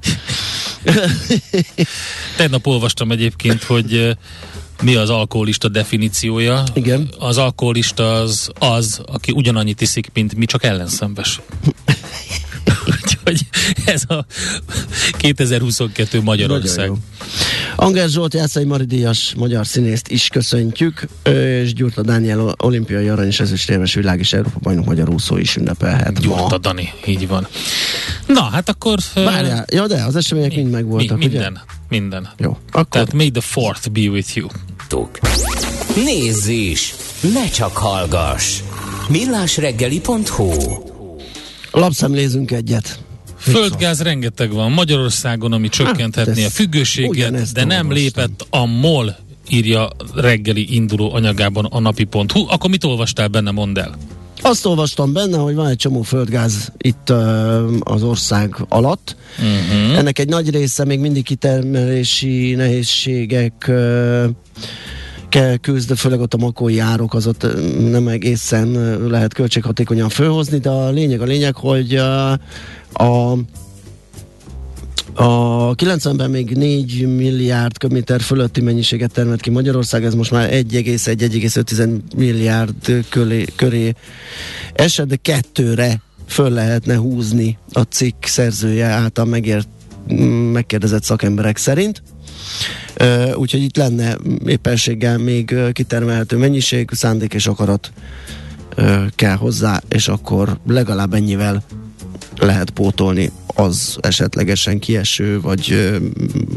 Tegnap 2.38 2.68
olvastam 2.68 3.12
egyébként, 3.12 3.64
hogy 3.64 4.18
mi 4.82 4.96
az 4.96 5.10
alkoholista 5.10 5.68
definíciója. 5.68 6.64
Igen. 6.74 7.10
Az 7.20 7.38
alkoholista 7.38 8.14
az 8.14 8.52
az, 8.60 9.02
aki 9.06 9.32
ugyanannyit 9.32 9.82
iszik, 9.82 10.10
mint 10.14 10.36
mi, 10.36 10.46
csak 10.46 10.64
ellenszenves. 10.64 11.40
Ez 13.86 14.04
a 14.08 14.26
2022 15.18 16.22
Magyarország. 16.22 16.92
Angers 17.76 18.12
Zsolt 18.12 18.34
Jászai 18.34 18.64
Mari 18.64 18.86
Díjas 18.86 19.34
magyar 19.38 19.68
színészt 19.68 20.08
is 20.08 20.28
köszöntjük, 20.28 21.08
és 21.24 21.74
Gyurta 21.74 22.02
Dániel 22.02 22.54
olimpiai 22.58 23.08
arany 23.08 23.28
és 23.28 23.40
ezüstérmes 23.40 23.94
világ 23.94 24.20
és 24.20 24.34
Európa 24.34 24.60
bajnok 24.60 24.86
magyar 24.86 25.10
úszó 25.10 25.38
is 25.38 25.56
ünnepelhet. 25.56 26.20
Gyurta 26.20 26.48
ma. 26.50 26.58
Dani, 26.58 26.94
így 27.06 27.28
van. 27.28 27.48
Na, 28.28 28.42
hát 28.42 28.70
akkor... 28.70 29.00
Várjál, 29.14 29.66
ja, 29.72 29.88
de 29.88 30.04
az 30.04 30.16
események 30.16 30.56
mind 30.56 30.66
mi, 30.66 30.72
megvoltak, 30.74 31.18
minden, 31.18 31.52
ugye? 31.52 31.62
minden. 31.90 32.30
Jó, 32.38 32.58
akkor 32.72 32.88
Tehát 32.88 33.14
may 33.14 33.30
the 33.30 33.42
fourth 33.42 33.90
be 33.90 34.02
with 34.02 34.38
you. 34.38 34.48
Tuk. 34.88 35.20
Nézz 35.96 36.48
is! 36.48 36.96
Ne 37.34 37.50
csak 37.50 37.78
hallgass! 37.78 38.62
millásreggeli.hu 39.10 40.52
lapszemlézünk 41.72 42.52
egyet. 42.52 43.00
Földgáz 43.40 44.02
rengeteg 44.02 44.54
van 44.54 44.72
Magyarországon, 44.72 45.52
ami 45.52 45.70
csökkenthetné 45.70 46.42
ez 46.42 46.48
a 46.48 46.50
függőséget, 46.50 47.52
de 47.52 47.64
nem 47.64 47.92
lépett 47.92 48.46
a 48.50 48.66
MOL 48.66 49.16
írja 49.50 49.90
reggeli 50.16 50.76
induló 50.76 51.14
anyagában 51.14 51.66
a 51.66 51.80
napi.hu. 51.80 52.46
Akkor 52.50 52.70
mit 52.70 52.84
olvastál 52.84 53.28
benne, 53.28 53.52
mondd 53.52 53.80
el? 53.80 53.98
Azt 54.42 54.66
olvastam 54.66 55.14
benne, 55.14 55.38
hogy 55.38 55.56
van 55.56 55.68
egy 55.68 55.78
csomó 55.78 56.02
földgáz 56.02 56.72
itt 56.78 57.10
ö, 57.10 57.76
az 57.80 58.04
ország 58.04 58.56
alatt. 58.70 59.16
Uh-huh. 59.38 59.98
Ennek 59.98 60.20
egy 60.20 60.30
nagy 60.30 60.50
része 60.50 60.86
még 60.86 61.00
mindig 61.00 61.24
kitermelési 61.24 62.54
nehézségek 62.56 63.72
kell 65.30 65.58
küzd, 65.58 65.98
főleg 65.98 66.20
ott 66.20 66.34
a 66.34 66.38
makói 66.38 66.80
árok, 66.80 67.14
az 67.14 67.28
ott 67.28 67.48
nem 67.90 68.08
egészen 68.08 68.98
lehet 69.08 69.34
költséghatékonyan 69.34 70.10
fölhozni, 70.10 70.58
de 70.58 70.70
a 70.70 70.90
lényeg 70.90 71.22
a 71.22 71.26
lényeg, 71.26 71.56
hogy 71.56 71.94
ö, 71.94 72.34
a 72.94 73.36
a 75.22 75.76
90-ben 75.76 76.30
még 76.30 76.50
4 76.50 77.16
milliárd 77.16 77.78
köbméter 77.78 78.22
fölötti 78.22 78.62
mennyiséget 78.62 79.12
termelt 79.12 79.42
ki 79.42 79.50
Magyarország, 79.50 80.06
ez 80.06 80.14
most 80.14 80.32
már 80.32 80.50
1,1-1,5 80.50 82.00
milliárd 82.16 83.06
köré, 83.10 83.46
köré 83.56 83.94
esett, 84.74 85.08
de 85.08 85.16
kettőre 85.16 86.02
föl 86.28 86.50
lehetne 86.50 86.96
húzni 86.96 87.58
a 87.72 87.82
cikk 87.82 88.26
szerzője 88.26 88.86
által 88.86 89.26
megért, 89.26 89.68
megkérdezett 90.52 91.04
szakemberek 91.04 91.58
szerint. 91.58 92.02
Úgyhogy 93.34 93.64
itt 93.64 93.78
lenne 93.78 94.18
éppenséggel 94.46 95.18
még 95.18 95.56
kitermelhető 95.74 96.38
mennyiség, 96.38 96.90
szándék 96.92 97.34
és 97.34 97.48
akarat 97.48 97.92
kell 99.16 99.36
hozzá, 99.36 99.82
és 99.90 100.08
akkor 100.08 100.60
legalább 100.68 101.14
ennyivel 101.14 101.64
lehet 102.40 102.70
pótolni 102.70 103.32
az 103.56 103.98
esetlegesen 104.02 104.80
kieső, 104.80 105.42
vagy 105.42 105.92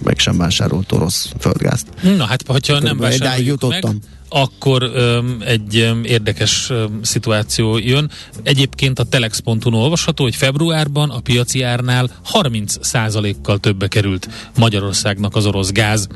meg 0.05 0.19
sem 0.19 0.37
vásárolt 0.37 0.93
orosz 0.93 1.33
földgázt. 1.39 1.87
Na 2.17 2.25
hát, 2.25 2.43
hogyha 2.47 2.73
nem 2.73 2.83
Körülbelül 2.83 3.15
idáig 3.15 3.47
vásároljuk 3.47 3.61
meg, 3.61 3.83
jutottam. 3.83 3.99
akkor 4.29 4.83
öm, 4.83 5.43
egy 5.45 5.77
öm, 5.77 6.05
érdekes 6.05 6.71
öm, 6.71 7.01
szituáció 7.03 7.79
jön. 7.79 8.11
Egyébként 8.43 8.99
a 8.99 9.05
telex.hu 9.05 9.75
olvasható, 9.75 10.25
hogy 10.25 10.37
februárban 10.37 11.11
a 11.11 11.21
piaci 11.21 11.63
árnál 11.63 12.11
30%-kal 12.33 13.59
többe 13.59 13.89
került 13.89 14.29
Magyarországnak 14.57 15.37
az 15.37 15.47
orosz 15.47 15.73
gáz. 15.73 16.09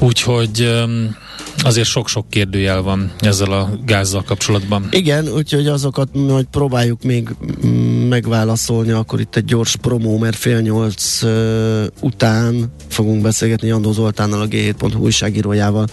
Úgyhogy 0.00 0.60
öm, 0.60 1.16
azért 1.64 1.88
sok-sok 1.88 2.28
kérdőjel 2.28 2.82
van 2.82 3.12
ezzel 3.20 3.52
a 3.52 3.70
gázzal 3.84 4.22
kapcsolatban. 4.22 4.88
Igen, 4.90 5.28
úgyhogy 5.28 5.66
azokat 5.66 6.08
majd 6.12 6.44
próbáljuk 6.50 7.02
még 7.02 7.28
mm, 7.66 8.08
megválaszolni, 8.08 8.90
akkor 8.90 9.20
itt 9.20 9.36
egy 9.36 9.44
gyors 9.44 9.76
promó, 9.76 10.18
mert 10.18 10.36
fél 10.36 10.60
nyolc 10.60 11.22
uh, 11.22 11.84
után 12.00 12.72
fogunk 12.88 13.22
beszélgetni 13.22 13.68
Jandó 13.68 13.92
Zoltánnal, 13.92 14.40
a 14.40 14.48
G7.hu 14.48 14.98
újságírójával 15.00 15.86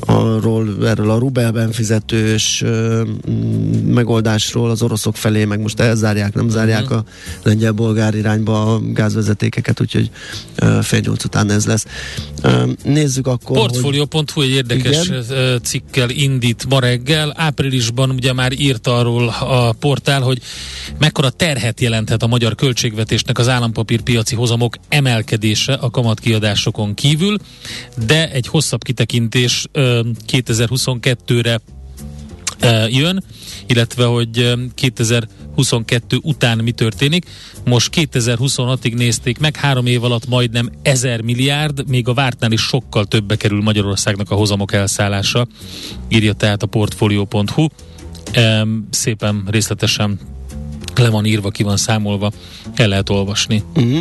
arról, 0.00 0.86
erről 0.86 1.10
a 1.10 1.18
rubelben 1.18 1.72
fizetős 1.72 2.62
uh, 2.62 3.00
megoldásról 3.86 4.70
az 4.70 4.82
oroszok 4.82 5.16
felé, 5.16 5.44
meg 5.44 5.60
most 5.60 5.80
elzárják, 5.80 6.34
nem 6.34 6.48
zárják 6.48 6.88
Mhm. 6.88 6.92
a 6.92 7.04
lengyel-bolgár 7.42 8.14
irányba 8.14 8.74
a 8.74 8.80
gázvezetékeket, 8.92 9.80
úgyhogy 9.80 10.10
uh, 10.62 10.82
fél 10.82 11.00
nyolc 11.00 11.24
után 11.24 11.50
ez 11.50 11.66
lesz. 11.66 11.84
Uh, 12.44 12.70
nézzük 12.84 13.26
akkor, 13.26 13.56
hogy 13.58 13.66
Portfolio.hu 13.68 14.40
egy 14.42 14.48
érdekes 14.48 15.04
Igen. 15.04 15.07
Friss 15.08 15.60
cikkel 15.62 16.10
indít 16.10 16.66
ma 16.68 16.80
reggel. 16.80 17.32
Áprilisban 17.36 18.10
ugye 18.10 18.32
már 18.32 18.52
írt 18.52 18.86
arról 18.86 19.28
a 19.28 19.72
portál, 19.72 20.20
hogy 20.20 20.38
mekkora 20.98 21.30
terhet 21.30 21.80
jelenthet 21.80 22.22
a 22.22 22.26
magyar 22.26 22.54
költségvetésnek 22.54 23.38
az 23.38 23.48
állampapírpiaci 23.48 24.34
hozamok 24.34 24.76
emelkedése 24.88 25.72
a 25.72 25.90
kamatkiadásokon 25.90 26.94
kívül, 26.94 27.36
de 28.06 28.30
egy 28.30 28.46
hosszabb 28.46 28.82
kitekintés 28.82 29.66
2022-re 30.32 31.60
jön, 32.88 33.24
illetve 33.66 34.04
hogy 34.04 34.52
2000 34.74 35.28
22 35.58 36.18
után 36.22 36.58
mi 36.58 36.70
történik. 36.70 37.26
Most 37.64 37.92
2026-ig 37.96 38.94
nézték 38.94 39.38
meg, 39.38 39.56
három 39.56 39.86
év 39.86 40.04
alatt 40.04 40.28
majdnem 40.28 40.70
1000 40.82 41.20
milliárd, 41.20 41.88
még 41.88 42.08
a 42.08 42.14
vártnál 42.14 42.52
is 42.52 42.60
sokkal 42.60 43.04
többbe 43.04 43.36
kerül 43.36 43.62
Magyarországnak 43.62 44.30
a 44.30 44.34
hozamok 44.34 44.72
elszállása, 44.72 45.46
írja 46.08 46.32
tehát 46.32 46.62
a 46.62 46.66
portfolio.hu. 46.66 47.66
Szépen 48.90 49.44
részletesen 49.46 50.18
le 50.94 51.08
van 51.08 51.24
írva, 51.24 51.50
ki 51.50 51.62
van 51.62 51.76
számolva, 51.76 52.32
el 52.74 52.88
lehet 52.88 53.08
olvasni. 53.08 53.62
Uh-huh. 53.74 54.00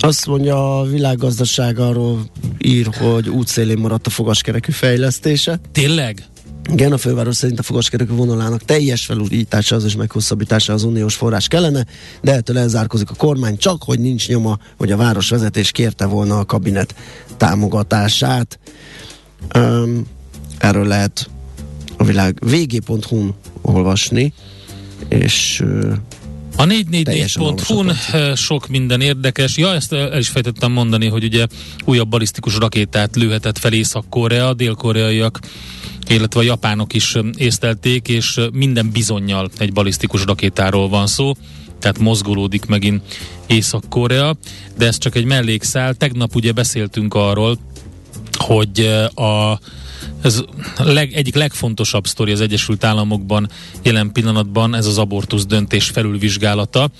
Azt 0.00 0.26
mondja, 0.26 0.78
a 0.78 0.84
világgazdaság 0.84 1.78
arról 1.78 2.30
ír, 2.58 2.88
hogy 3.00 3.28
útszélén 3.28 3.78
maradt 3.78 4.06
a 4.06 4.10
fogaskerekű 4.10 4.72
fejlesztése. 4.72 5.60
Tényleg? 5.72 6.24
Igen, 6.70 6.92
a 6.92 6.98
főváros 6.98 7.36
szerint 7.36 7.58
a 7.58 7.62
fogaskerekű 7.62 8.12
vonalának 8.14 8.62
teljes 8.64 9.04
felújítása 9.04 9.76
az 9.76 9.84
és 9.84 9.96
meghosszabbítása 9.96 10.72
az 10.72 10.82
uniós 10.82 11.14
forrás 11.14 11.48
kellene, 11.48 11.86
de 12.20 12.32
ettől 12.32 12.58
elzárkozik 12.58 13.10
a 13.10 13.14
kormány, 13.14 13.56
csak 13.56 13.82
hogy 13.82 13.98
nincs 13.98 14.28
nyoma, 14.28 14.58
hogy 14.76 14.92
a 14.92 14.96
városvezetés 14.96 15.70
kérte 15.70 16.06
volna 16.06 16.38
a 16.38 16.44
kabinet 16.44 16.94
támogatását. 17.36 18.58
Um, 19.58 20.06
erről 20.58 20.86
lehet 20.86 21.30
a 21.96 22.04
világ 22.04 22.38
vg.hu-n 22.40 23.34
olvasni, 23.62 24.32
és 25.08 25.60
uh, 25.64 25.92
A 26.56 26.66
Teljesen 27.02 27.42
444.hu-n 27.42 27.92
eh, 28.12 28.36
sok 28.36 28.68
minden 28.68 29.00
érdekes. 29.00 29.56
Ja, 29.56 29.74
ezt 29.74 29.92
el 29.92 30.18
is 30.18 30.28
fejtettem 30.28 30.72
mondani, 30.72 31.06
hogy 31.06 31.24
ugye 31.24 31.46
újabb 31.84 32.08
balisztikus 32.08 32.56
rakétát 32.56 33.16
lőhetett 33.16 33.58
fel 33.58 33.72
Észak-Korea, 33.72 34.54
dél-koreaiak 34.54 35.40
illetve 36.12 36.40
a 36.40 36.42
japánok 36.42 36.94
is 36.94 37.16
észlelték, 37.36 38.08
és 38.08 38.40
minden 38.52 38.90
bizonyal 38.90 39.50
egy 39.58 39.72
balisztikus 39.72 40.24
rakétáról 40.24 40.88
van 40.88 41.06
szó, 41.06 41.32
tehát 41.78 41.98
mozgolódik 41.98 42.66
megint 42.66 43.02
Észak-Korea, 43.46 44.36
de 44.78 44.86
ez 44.86 44.98
csak 44.98 45.14
egy 45.14 45.24
mellékszál. 45.24 45.94
Tegnap 45.94 46.34
ugye 46.34 46.52
beszéltünk 46.52 47.14
arról, 47.14 47.58
hogy 48.38 48.80
eh, 48.80 49.24
a 49.24 49.58
ez 50.22 50.44
leg, 50.78 51.12
egyik 51.12 51.34
legfontosabb 51.34 52.06
sztori 52.06 52.32
az 52.32 52.40
Egyesült 52.40 52.84
Államokban 52.84 53.48
jelen 53.82 54.12
pillanatban 54.12 54.74
ez 54.74 54.86
az 54.86 54.98
abortusz 54.98 55.46
döntés 55.46 55.88
felülvizsgálata. 55.88 56.90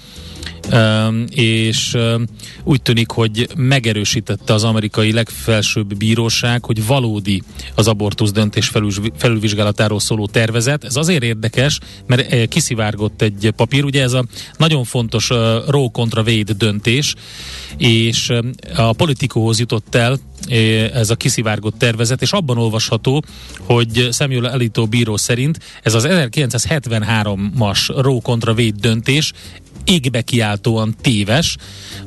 Um, 0.72 1.24
és 1.30 1.94
um, 1.94 2.24
úgy 2.64 2.82
tűnik, 2.82 3.10
hogy 3.10 3.48
megerősítette 3.56 4.52
az 4.52 4.64
amerikai 4.64 5.12
legfelsőbb 5.12 5.96
bíróság, 5.96 6.64
hogy 6.64 6.86
valódi 6.86 7.42
az 7.74 7.88
abortusz 7.88 8.32
döntés 8.32 8.68
felül, 8.68 8.90
felülvizsgálatáról 9.16 10.00
szóló 10.00 10.26
tervezet. 10.26 10.84
Ez 10.84 10.96
azért 10.96 11.22
érdekes, 11.22 11.78
mert 12.06 12.32
eh, 12.32 12.46
kiszivárgott 12.46 13.22
egy 13.22 13.52
papír, 13.56 13.84
ugye 13.84 14.02
ez 14.02 14.12
a 14.12 14.24
nagyon 14.56 14.84
fontos 14.84 15.30
uh, 15.30 15.38
Roe 15.68 15.88
kontra 15.92 16.22
Wade 16.22 16.52
döntés, 16.52 17.14
és 17.76 18.28
um, 18.28 18.50
a 18.76 18.92
politikóhoz 18.92 19.58
jutott 19.58 19.94
el 19.94 20.18
ez 20.92 21.10
a 21.10 21.14
kiszivárgott 21.14 21.78
tervezet, 21.78 22.22
és 22.22 22.32
abban 22.32 22.58
olvasható, 22.58 23.22
hogy 23.60 24.08
Samuel 24.12 24.44
Alito 24.44 24.86
bíró 24.86 25.16
szerint 25.16 25.58
ez 25.82 25.94
az 25.94 26.06
1973-as 26.08 27.92
Roe 27.96 28.20
kontra 28.22 28.52
Wade 28.52 28.78
döntés 28.80 29.32
égbe 29.84 30.22
kiáltóan 30.22 30.94
téves. 31.00 31.56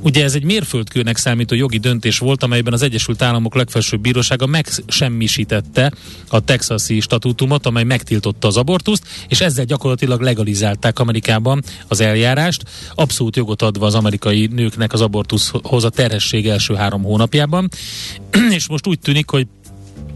Ugye 0.01 0.23
ez 0.23 0.35
egy 0.35 0.43
mérföldkőnek 0.43 1.17
számító 1.17 1.55
jogi 1.55 1.77
döntés 1.77 2.17
volt, 2.17 2.43
amelyben 2.43 2.73
az 2.73 2.81
Egyesült 2.81 3.21
Államok 3.21 3.55
legfelsőbb 3.55 4.01
bírósága 4.01 4.45
megsemmisítette 4.45 5.91
a 6.27 6.39
texasi 6.39 6.99
statútumot, 6.99 7.65
amely 7.65 7.83
megtiltotta 7.83 8.47
az 8.47 8.57
abortuszt, 8.57 9.07
és 9.27 9.41
ezzel 9.41 9.65
gyakorlatilag 9.65 10.21
legalizálták 10.21 10.99
Amerikában 10.99 11.63
az 11.87 11.99
eljárást, 11.99 12.63
abszolút 12.95 13.35
jogot 13.35 13.61
adva 13.61 13.85
az 13.85 13.95
amerikai 13.95 14.45
nőknek 14.45 14.93
az 14.93 15.01
abortuszhoz 15.01 15.83
a 15.83 15.89
terhesség 15.89 16.47
első 16.47 16.75
három 16.75 17.03
hónapjában. 17.03 17.69
és 18.57 18.67
most 18.67 18.87
úgy 18.87 18.99
tűnik, 18.99 19.29
hogy 19.29 19.47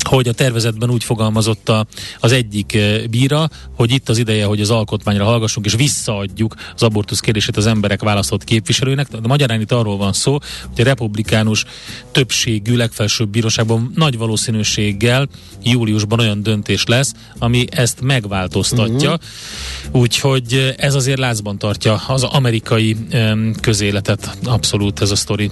hogy 0.10 0.28
a 0.28 0.34
tervezetben 0.34 0.90
úgy 0.90 1.04
fogalmazott 1.04 1.70
a, 1.70 1.86
az 2.20 2.32
egyik 2.32 2.74
eh, 2.74 3.02
bíra, 3.10 3.50
hogy 3.76 3.92
itt 3.92 4.10
az 4.10 4.18
ideje, 4.18 4.46
hogy 4.46 4.62
az 4.62 4.70
alkotmányra 4.70 5.24
hallgassunk, 5.24 5.66
és 5.66 5.74
visszaadjuk 5.76 6.56
az 6.76 6.84
abortusz 6.84 7.20
kérdését 7.20 7.58
az 7.58 7.66
emberek 7.66 8.02
választott 8.02 8.44
képviselőnek. 8.44 9.08
De 9.08 9.28
magyarán 9.28 9.62
itt 9.62 9.72
arról 9.72 9.98
van 9.98 10.14
szó, 10.14 10.32
hogy 10.32 10.82
a 10.82 10.84
republikánus 10.84 11.66
többségű 12.12 12.76
legfelsőbb 12.76 13.30
bíróságban 13.30 13.92
nagy 13.96 14.18
valószínűséggel 14.18 15.28
júliusban 15.64 16.20
olyan 16.20 16.44
döntés 16.44 16.86
lesz, 16.86 17.14
ami 17.38 17.66
ezt 17.70 18.02
megváltoztatja. 18.02 19.12
Uh-huh. 19.12 20.02
Úgyhogy 20.02 20.54
eh, 20.54 20.74
ez 20.78 20.96
azért 20.96 21.20
lázban 21.20 21.58
tartja 21.58 22.02
az 22.08 22.24
amerikai 22.24 22.96
em, 23.10 23.56
közéletet. 23.62 24.38
Abszolút 24.44 25.02
ez 25.02 25.12
a 25.12 25.16
sztori. 25.16 25.52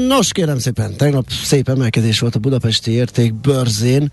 Nos, 0.17 0.31
kérem 0.31 0.59
szépen, 0.59 0.95
tegnap 0.95 1.25
szép 1.43 1.69
emelkedés 1.69 2.19
volt 2.19 2.35
a 2.35 2.39
budapesti 2.39 2.91
érték 2.91 3.33
bőrzén. 3.33 4.11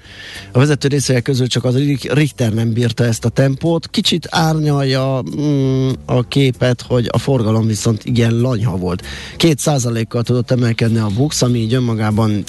A 0.52 0.58
vezető 0.58 0.88
részvények 0.88 1.22
közül 1.22 1.46
csak 1.46 1.64
az 1.64 1.76
Richter 2.02 2.52
nem 2.52 2.72
bírta 2.72 3.04
ezt 3.04 3.24
a 3.24 3.28
tempót. 3.28 3.88
Kicsit 3.90 4.26
árnyalja 4.30 5.22
mm, 5.40 5.90
a 6.04 6.28
képet, 6.28 6.82
hogy 6.82 7.08
a 7.10 7.18
forgalom 7.18 7.66
viszont 7.66 8.04
igen 8.04 8.40
lanyha 8.40 8.76
volt. 8.76 9.06
Két 9.36 9.58
százalékkal 9.58 10.22
tudott 10.22 10.50
emelkedni 10.50 10.98
a 10.98 11.10
Bux, 11.16 11.42
ami 11.42 11.58
így 11.58 11.74
önmagában 11.74 12.44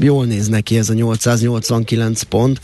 jól 0.00 0.24
néz 0.24 0.48
neki 0.48 0.78
ez 0.78 0.88
a 0.88 0.94
889 0.94 2.22
pont 2.22 2.60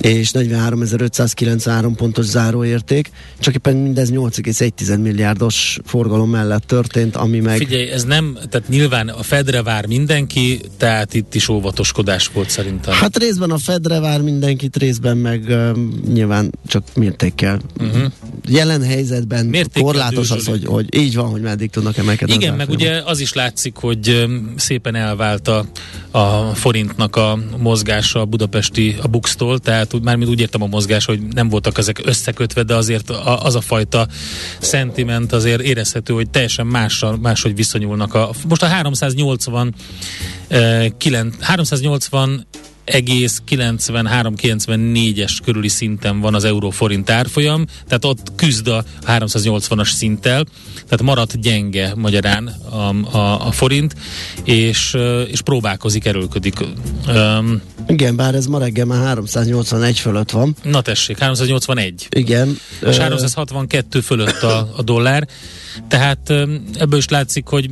és 0.00 0.30
43.593 0.32 1.92
pontos 1.96 2.24
záróérték, 2.24 3.10
csak 3.38 3.54
éppen 3.54 3.76
mindez 3.76 4.10
8,1 4.12 5.02
milliárdos 5.02 5.78
forgalom 5.84 6.30
mellett 6.30 6.66
történt, 6.66 7.16
ami 7.16 7.40
meg... 7.40 7.56
Figyelj, 7.56 7.90
ez 7.90 8.04
nem, 8.04 8.38
tehát 8.50 8.68
nyilván 8.68 9.08
a 9.08 9.22
Fedre 9.48 9.62
vár 9.62 9.86
mindenki, 9.86 10.60
tehát 10.76 11.14
itt 11.14 11.34
is 11.34 11.48
óvatoskodás 11.48 12.30
volt 12.32 12.50
szerintem. 12.50 12.94
Hát 12.94 13.18
részben 13.18 13.50
a 13.50 13.58
Fedre 13.58 14.00
vár 14.00 14.20
mindenkit, 14.20 14.76
részben 14.76 15.16
meg 15.16 15.44
uh, 15.48 15.76
nyilván 16.12 16.52
csak 16.66 16.82
mértékkel. 16.94 17.60
Uh-huh. 17.80 18.12
Jelen 18.48 18.82
helyzetben 18.82 19.46
mértékkel 19.46 19.82
korlátos 19.82 20.30
az, 20.30 20.46
hogy, 20.46 20.64
hogy 20.64 20.94
így 20.94 21.14
van, 21.14 21.30
hogy 21.30 21.40
meddig 21.40 21.70
tudnak 21.70 21.96
emelkedni. 21.96 22.34
Igen, 22.34 22.54
meg 22.54 22.68
ugye 22.68 23.02
az 23.04 23.20
is 23.20 23.32
látszik, 23.32 23.76
hogy 23.76 24.26
szépen 24.56 24.94
elvált 24.94 25.48
a, 25.48 25.64
a 26.10 26.54
forintnak 26.54 27.16
a 27.16 27.38
mozgása 27.58 28.20
a 28.20 28.24
budapesti 28.24 28.96
a 29.02 29.06
buxtól, 29.06 29.58
tehát 29.58 30.00
mármint 30.02 30.30
úgy 30.30 30.40
értem 30.40 30.62
a 30.62 30.66
mozgás, 30.66 31.04
hogy 31.04 31.20
nem 31.22 31.48
voltak 31.48 31.78
ezek 31.78 32.00
összekötve, 32.04 32.62
de 32.62 32.74
azért 32.74 33.10
az 33.40 33.54
a 33.54 33.60
fajta 33.60 34.08
szentiment 34.58 35.32
azért 35.32 35.60
érezhető, 35.60 36.14
hogy 36.14 36.30
teljesen 36.30 36.66
mással, 36.66 37.16
máshogy 37.16 37.54
viszonyulnak. 37.54 38.14
A, 38.14 38.30
most 38.48 38.62
a 38.62 38.66
380 39.28 39.74
9, 40.98 41.34
380 41.40 42.46
egész 42.88 43.42
93-94-es 43.48 45.38
körüli 45.44 45.68
szinten 45.68 46.20
van 46.20 46.34
az 46.34 46.44
euró-forint 46.44 47.10
árfolyam, 47.10 47.64
tehát 47.86 48.04
ott 48.04 48.32
küzd 48.36 48.68
a 48.68 48.84
380-as 49.06 49.90
szinttel, 49.90 50.44
tehát 50.74 51.02
maradt 51.02 51.40
gyenge 51.40 51.92
magyarán 51.96 52.46
a, 52.46 53.16
a, 53.16 53.46
a 53.46 53.50
forint, 53.50 53.94
és, 54.44 54.96
és 55.30 55.40
próbálkozik, 55.40 56.04
erőlködik. 56.04 56.54
Um, 57.08 57.60
Igen, 57.88 58.16
bár 58.16 58.34
ez 58.34 58.46
ma 58.46 58.58
reggel 58.58 58.84
már 58.84 59.04
381 59.04 59.98
fölött 59.98 60.30
van. 60.30 60.56
Na 60.62 60.80
tessék, 60.80 61.18
381. 61.18 62.06
Igen. 62.10 62.58
És 62.86 62.96
362 62.96 64.00
fölött 64.00 64.42
a, 64.42 64.72
a 64.76 64.82
dollár. 64.82 65.28
Tehát 65.88 66.30
ebből 66.78 66.98
is 66.98 67.08
látszik, 67.08 67.46
hogy 67.46 67.70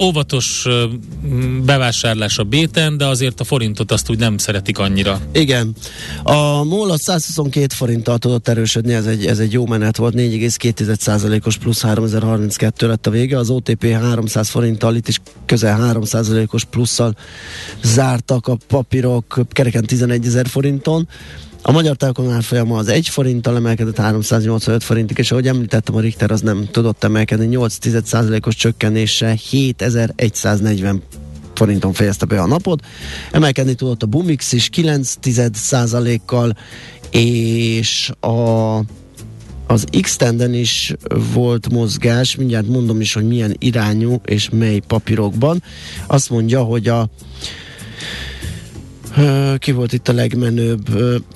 óvatos 0.00 0.66
bevásárlás 1.64 2.38
a 2.38 2.44
béten, 2.44 2.96
de 2.96 3.06
azért 3.06 3.40
a 3.40 3.44
forintot 3.44 3.92
azt 3.92 4.10
úgy 4.10 4.18
nem 4.18 4.38
szeretik 4.38 4.78
annyira. 4.78 5.20
Igen. 5.32 5.72
A 6.22 6.64
MOL 6.64 6.90
a 6.90 6.98
122 6.98 7.74
forinttal 7.74 8.18
tudott 8.18 8.48
erősödni, 8.48 8.92
ez 8.92 9.06
egy, 9.06 9.26
ez 9.26 9.38
egy 9.38 9.52
jó 9.52 9.66
menet 9.66 9.96
volt, 9.96 10.14
4,2%-os 10.14 11.56
plusz 11.56 11.82
3032 11.82 12.86
lett 12.86 13.06
a 13.06 13.10
vége, 13.10 13.38
az 13.38 13.50
OTP 13.50 13.86
300 13.86 14.48
forinttal, 14.48 14.94
itt 14.94 15.08
is 15.08 15.20
közel 15.46 15.92
3%-os 15.94 16.64
plusszal 16.64 17.16
zártak 17.82 18.46
a 18.46 18.56
papírok 18.66 19.40
kereken 19.50 19.84
11 19.84 20.26
ezer 20.26 20.46
forinton. 20.46 21.08
A 21.66 21.72
magyar 21.72 21.96
telekom 21.96 22.30
árfolyama 22.30 22.76
az 22.76 22.88
1 22.88 23.08
forinttal 23.08 23.56
emelkedett 23.56 23.96
385 23.96 24.84
forintig, 24.84 25.18
és 25.18 25.30
ahogy 25.30 25.46
említettem, 25.46 25.94
a 25.94 26.00
Richter 26.00 26.30
az 26.30 26.40
nem 26.40 26.68
tudott 26.70 27.04
emelkedni, 27.04 27.56
8% 27.56 28.46
os 28.46 28.54
csökkenése 28.54 29.38
7140 29.50 31.02
forinton 31.54 31.92
fejezte 31.92 32.26
be 32.26 32.40
a 32.40 32.46
napot. 32.46 32.80
Emelkedni 33.32 33.74
tudott 33.74 34.02
a 34.02 34.06
Bumix 34.06 34.52
is 34.52 34.68
9 34.68 35.14
kal 36.26 36.56
és 37.10 38.12
a 38.20 38.78
az 39.66 39.84
x 40.00 40.16
is 40.52 40.94
volt 41.32 41.72
mozgás, 41.72 42.36
mindjárt 42.36 42.68
mondom 42.68 43.00
is, 43.00 43.12
hogy 43.12 43.26
milyen 43.26 43.56
irányú 43.58 44.20
és 44.24 44.48
mely 44.48 44.78
papírokban. 44.78 45.62
Azt 46.06 46.30
mondja, 46.30 46.62
hogy 46.62 46.88
a 46.88 47.08
ki 49.58 49.72
volt 49.72 49.92
itt 49.92 50.08
a 50.08 50.12
legmenőbb? 50.12 50.88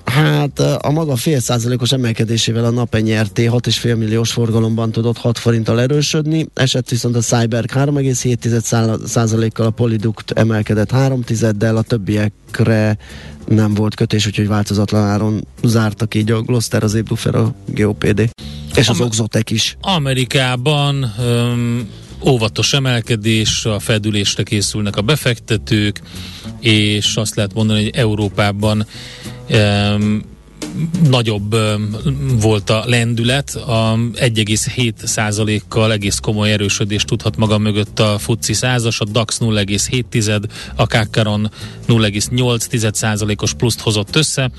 Hát 0.04 0.58
a 0.58 0.90
maga 0.90 1.16
fél 1.16 1.40
százalékos 1.40 1.92
emelkedésével 1.92 2.64
a 2.64 2.70
nap 2.70 2.98
nyerté 2.98 3.46
6,5 3.46 3.96
milliós 3.96 4.32
forgalomban 4.32 4.92
tudott 4.92 5.18
6 5.18 5.38
forinttal 5.38 5.80
erősödni, 5.80 6.46
esett 6.54 6.88
viszont 6.88 7.16
a 7.16 7.20
Cyberg 7.20 7.70
3,7 7.72 9.06
százalékkal, 9.06 9.66
a 9.66 9.70
Polyduct 9.70 10.30
emelkedett 10.30 10.90
3 10.90 11.22
tizeddel, 11.22 11.76
a 11.76 11.82
többiekre 11.82 12.98
nem 13.46 13.74
volt 13.74 13.94
kötés, 13.94 14.26
úgyhogy 14.26 14.48
változatlan 14.48 15.02
áron 15.02 15.46
zártak 15.62 16.14
így 16.14 16.30
a 16.30 16.40
Gloster, 16.40 16.82
az 16.82 16.94
Ébdufer, 16.94 17.34
a 17.34 17.54
GOPD. 17.66 18.30
És 18.74 18.88
az 18.88 19.00
Oxotec 19.00 19.50
is. 19.50 19.76
Amerikában 19.80 21.12
um, 21.18 21.88
óvatos 22.26 22.72
emelkedés, 22.72 23.64
a 23.64 23.78
fedülésre 23.78 24.42
készülnek 24.42 24.96
a 24.96 25.02
befektetők, 25.02 26.00
és 26.60 27.16
azt 27.16 27.34
lehet 27.34 27.54
mondani, 27.54 27.82
hogy 27.82 27.94
Európában 27.94 28.86
um, 29.50 30.22
nagyobb 31.08 31.56
volt 32.40 32.70
a 32.70 32.84
lendület, 32.86 33.54
a 33.54 33.94
1,7% 34.14 35.60
kal 35.68 35.92
egész 35.92 36.18
komoly 36.18 36.52
erősödést 36.52 37.06
tudhat 37.06 37.36
maga 37.36 37.58
mögött 37.58 38.00
a 38.00 38.18
FUCI 38.18 38.52
százas, 38.52 39.00
a 39.00 39.04
DAX 39.04 39.38
0,7, 39.40 40.42
a 40.76 40.86
Kakaron 40.86 41.50
0,8 41.88 43.42
os 43.42 43.54
pluszt 43.54 43.80
hozott 43.80 44.16
össze, 44.16 44.50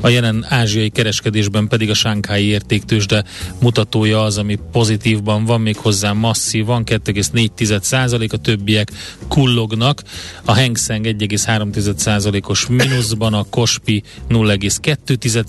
a 0.00 0.08
jelen 0.08 0.46
ázsiai 0.48 0.88
kereskedésben 0.88 1.68
pedig 1.68 1.90
a 1.90 1.94
Sánkhái 1.94 2.44
értéktősde 2.44 3.24
mutatója 3.60 4.22
az, 4.22 4.38
ami 4.38 4.58
pozitívban 4.72 5.44
van, 5.44 5.60
még 5.60 5.76
hozzá 5.76 6.12
masszívan, 6.12 6.82
2,4% 6.86 8.32
a 8.32 8.36
többiek 8.36 8.92
kullognak, 9.28 10.02
a 10.44 10.54
Hang 10.54 10.76
Seng 10.76 11.06
1,3 11.06 12.48
os 12.48 12.66
mínuszban, 12.66 13.34
a 13.34 13.44
Kospi 13.50 14.02
0,2 14.28 15.45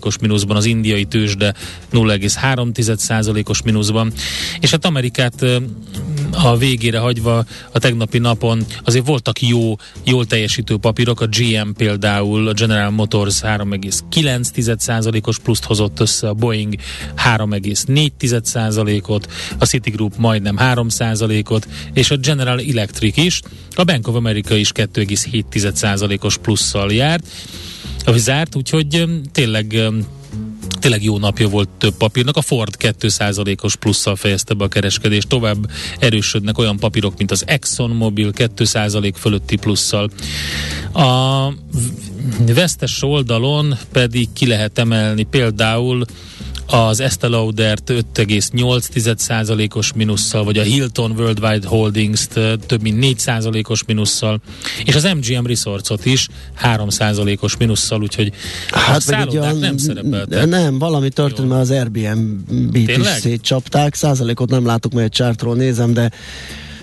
os 0.00 0.18
mínuszban, 0.18 0.56
az 0.56 0.64
indiai 0.64 1.04
tőzsde 1.04 1.54
0,3% 1.92 3.48
os 3.48 3.62
mínuszban, 3.62 4.12
és 4.60 4.70
hát 4.70 4.84
Amerikát 4.84 5.44
a 6.32 6.56
végére 6.56 6.98
hagyva 6.98 7.44
a 7.72 7.78
tegnapi 7.78 8.18
napon 8.18 8.66
azért 8.84 9.06
voltak 9.06 9.40
jó, 9.42 9.74
jól 10.04 10.26
teljesítő 10.26 10.76
papírok, 10.76 11.20
a 11.20 11.26
GM 11.26 11.70
például, 11.76 12.48
a 12.48 12.52
General 12.52 12.90
Motors 12.90 13.40
3,9%-os 13.42 15.38
pluszt 15.38 15.64
hozott 15.64 16.00
össze, 16.00 16.28
a 16.28 16.34
Boeing 16.34 16.74
3,4%-ot, 17.36 19.28
a 19.58 19.64
Citigroup 19.64 20.16
majdnem 20.16 20.56
3%-ot, 20.58 21.68
és 21.92 22.10
a 22.10 22.16
General 22.16 22.60
Electric 22.60 23.16
is, 23.16 23.40
a 23.74 23.84
Bank 23.84 24.08
of 24.08 24.14
America 24.14 24.54
is 24.54 24.72
2,7%-os 24.74 26.36
plusszal 26.36 26.92
járt, 26.92 27.26
ahogy 28.04 28.20
zárt, 28.20 28.56
úgyhogy 28.56 29.04
tényleg 29.32 29.90
tényleg 30.80 31.02
jó 31.02 31.18
napja 31.18 31.48
volt 31.48 31.68
több 31.68 31.94
papírnak. 31.94 32.36
A 32.36 32.42
Ford 32.42 32.74
2%-os 32.78 33.76
plusszal 33.76 34.16
fejezte 34.16 34.54
be 34.54 34.64
a 34.64 34.68
kereskedést. 34.68 35.28
Tovább 35.28 35.70
erősödnek 35.98 36.58
olyan 36.58 36.76
papírok, 36.76 37.18
mint 37.18 37.30
az 37.30 37.42
Exxon 37.46 37.90
Mobil 37.90 38.30
2% 38.34 39.12
fölötti 39.16 39.56
plusszal. 39.56 40.10
A 40.92 41.48
vesztes 42.54 43.02
oldalon 43.02 43.74
pedig 43.92 44.28
ki 44.32 44.46
lehet 44.46 44.78
emelni 44.78 45.22
például 45.22 46.04
az 46.70 47.00
Estée 47.00 47.30
Lauder-t 47.30 47.90
5,8%-os 48.14 49.92
minusszal, 49.92 50.44
vagy 50.44 50.58
a 50.58 50.62
Hilton 50.62 51.10
Worldwide 51.10 51.68
Holdings-t 51.68 52.32
több 52.66 52.82
mint 52.82 53.20
4%-os 53.26 53.84
minusszal, 53.84 54.40
és 54.84 54.94
az 54.94 55.02
MGM 55.02 55.46
Resorts-ot 55.46 56.04
is 56.04 56.28
3%-os 56.62 57.56
minusszal, 57.56 58.02
úgyhogy 58.02 58.32
hát 58.70 58.96
a 58.96 59.00
szállodák 59.00 59.58
nem 59.58 59.76
szerepeltek. 59.76 60.46
Nem, 60.46 60.78
valami 60.78 61.08
történt, 61.08 61.48
mert 61.48 61.60
az 61.60 61.70
Airbnb-t 61.70 62.96
is 62.96 63.06
szétcsapták, 63.06 63.94
százalékot 63.94 64.50
nem 64.50 64.66
látok, 64.66 64.92
mert 64.92 65.12
csártról 65.12 65.54
nézem, 65.54 65.92
de 65.92 66.10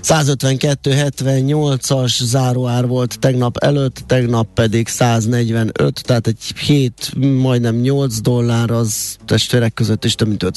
152-78-as 0.07 2.23
záróár 2.23 2.87
volt 2.87 3.19
tegnap 3.19 3.57
előtt, 3.57 4.03
tegnap 4.05 4.47
pedig 4.53 4.87
145, 4.87 6.01
tehát 6.03 6.27
egy 6.27 6.37
7, 6.65 7.11
majdnem 7.41 7.75
8 7.75 8.21
dollár 8.21 8.71
az 8.71 9.17
testvérek 9.25 9.73
között 9.73 10.05
is 10.05 10.15
több 10.15 10.27
mint 10.27 10.43
5 10.43 10.55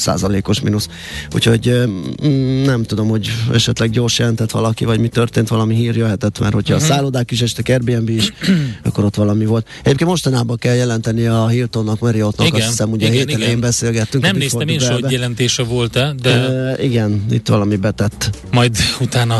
os 0.49 0.61
mínusz. 0.61 0.89
Úgyhogy 1.35 1.89
mm, 2.27 2.63
nem 2.63 2.83
tudom, 2.83 3.09
hogy 3.09 3.31
esetleg 3.53 3.91
gyors 3.91 4.19
jelentett 4.19 4.51
valaki, 4.51 4.85
vagy 4.85 5.01
mi 5.01 5.09
történt, 5.09 5.49
valami 5.49 5.75
hír 5.75 5.97
jöhetett, 5.97 6.39
mert 6.39 6.53
hogyha 6.53 6.75
uh-huh. 6.75 6.89
a 6.89 6.91
mhm. 6.91 6.99
szállodák 6.99 7.31
is 7.31 7.43
estek, 7.43 7.69
Airbnb 7.69 8.09
is, 8.09 8.33
akkor 8.85 9.05
ott 9.05 9.15
valami 9.15 9.45
volt. 9.45 9.67
Egyébként 9.83 10.11
mostanában 10.11 10.57
kell 10.57 10.75
jelenteni 10.75 11.27
a 11.27 11.49
Hiltonnak, 11.49 11.99
Marriottnak, 11.99 12.47
igen, 12.47 12.61
azt 12.61 12.69
hiszem, 12.69 12.91
ugye 12.91 13.07
igen, 13.07 13.29
héten 13.29 13.49
én 13.49 13.61
beszélgettünk. 13.61 14.25
Nem 14.25 14.37
néztem 14.37 14.69
én 14.69 14.91
hogy 14.91 15.11
jelentése 15.11 15.63
volt-e, 15.63 16.15
de... 16.23 16.49
Uh, 16.49 16.85
igen, 16.85 17.25
itt 17.31 17.49
valami 17.49 17.77
betett. 17.77 18.31
Majd 18.51 18.77
utána 19.01 19.40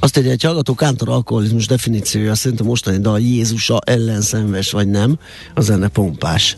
Azt 0.00 0.16
egy 0.16 0.26
egy 0.26 0.42
hallgató 0.42 0.74
Kántor 0.74 1.08
alkoholizmus 1.08 1.66
definíciója 1.66 2.34
szerint 2.34 2.60
a 2.60 2.64
mostani 2.64 2.98
dal 2.98 3.20
Jézusa 3.20 3.80
ellenszenves 3.84 4.70
vagy 4.70 4.88
nem, 4.88 5.18
az 5.54 5.70
enne 5.70 5.88
pompás. 5.88 6.56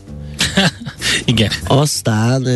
Igen. 1.25 1.51
Aztán 1.67 2.47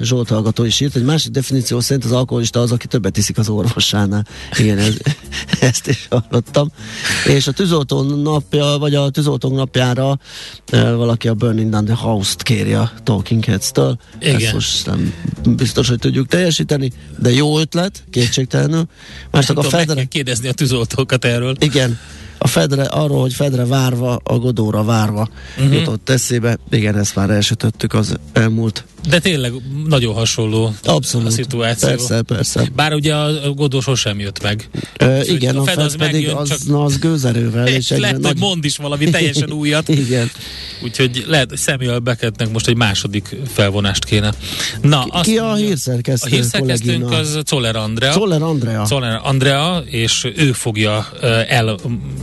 Zsolt 0.00 0.28
hallgató 0.28 0.64
is 0.64 0.80
írt, 0.80 0.96
egy 0.96 1.04
másik 1.04 1.32
definíció 1.32 1.80
szerint 1.80 2.04
az 2.04 2.12
alkoholista 2.12 2.60
az, 2.60 2.72
aki 2.72 2.86
többet 2.86 3.16
iszik 3.16 3.38
az 3.38 3.48
orvosánál. 3.48 4.26
Igen, 4.58 4.78
ez, 4.78 4.96
ezt 5.60 5.86
is 5.86 6.08
hallottam. 6.10 6.70
És 7.26 7.46
a 7.46 7.52
tűzoltó 7.52 8.02
napja, 8.02 8.76
vagy 8.78 8.94
a 8.94 9.10
tűzoltók 9.10 9.52
napjára 9.52 10.18
valaki 10.70 11.28
a 11.28 11.34
Burning 11.34 11.70
Down 11.70 11.84
the 11.84 11.94
House-t 11.94 12.42
kéri 12.42 12.72
a 12.72 12.92
Talking 13.02 13.44
Heads-től. 13.44 13.98
Igen. 14.20 14.34
Ezt 14.34 14.52
most 14.52 14.86
nem 14.86 15.14
biztos, 15.56 15.88
hogy 15.88 15.98
tudjuk 15.98 16.26
teljesíteni, 16.26 16.92
de 17.18 17.30
jó 17.30 17.58
ötlet, 17.58 18.04
kétségtelenül. 18.10 18.84
Másnak 19.30 19.58
a 19.58 19.62
kell 19.62 20.04
kérdezni 20.04 20.48
a 20.48 20.52
tűzoltókat 20.52 21.24
erről. 21.24 21.56
Igen, 21.58 21.98
a 22.42 22.46
Fedre, 22.48 22.82
arról, 22.82 23.20
hogy 23.20 23.32
Fedre 23.32 23.64
várva, 23.64 24.20
a 24.24 24.38
Godóra 24.38 24.84
várva 24.84 25.28
uh-huh. 25.58 25.74
jutott 25.74 26.08
eszébe. 26.08 26.58
Igen, 26.70 26.98
ezt 26.98 27.14
már 27.14 27.30
elsütöttük 27.30 27.94
az 27.94 28.16
elmúlt. 28.32 28.84
De 29.08 29.18
tényleg 29.18 29.52
nagyon 29.86 30.14
hasonló 30.14 30.74
Abszolút. 30.84 31.26
a 31.26 31.30
szituáció. 31.30 31.88
Persze, 31.88 32.22
persze. 32.22 32.68
Bár 32.74 32.94
ugye 32.94 33.14
a 33.14 33.50
Godó 33.54 33.80
sosem 33.80 34.18
jött 34.18 34.42
meg. 34.42 34.68
Ö, 34.98 35.20
igen, 35.22 35.56
a 35.56 35.60
a 35.60 35.64
Fed 35.64 35.74
Fed 35.74 35.84
az 35.84 35.96
pedig 35.96 36.12
megjön, 36.12 36.36
az, 36.36 36.48
csak- 36.48 36.66
na, 36.66 36.84
az 36.84 36.98
gőzerővel. 36.98 37.66
És 37.66 37.88
lehet, 37.90 38.14
hogy 38.14 38.24
nagy- 38.24 38.38
mond 38.38 38.64
is 38.64 38.76
valami 38.76 39.10
teljesen 39.10 39.52
újat. 39.52 39.88
igen. 40.04 40.30
Úgyhogy 40.82 41.24
lehet, 41.26 41.48
hogy 41.48 41.58
Samuel 41.58 41.98
Beckettnek 41.98 42.52
most 42.52 42.68
egy 42.68 42.76
második 42.76 43.36
felvonást 43.52 44.04
kéne. 44.04 44.32
Na, 44.82 45.02
azt 45.02 45.24
Ki 45.24 45.38
a 45.38 45.54
hírszerkesztő 45.54 46.30
A 46.30 46.34
hírszerkesztőnk 46.34 47.02
kollégina? 47.02 47.20
az 47.20 47.38
Czoller 47.44 47.76
Andrea. 47.76 48.12
Czoller 48.12 48.42
Andrea. 48.42 48.84
Czoller 48.84 49.20
Andrea, 49.22 49.82
és 49.86 50.30
ő 50.36 50.52
fogja 50.52 51.06
ö, 51.20 51.40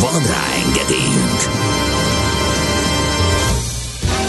Van 0.00 0.22
rá 0.22 0.44
engedélyünk! 0.66 1.62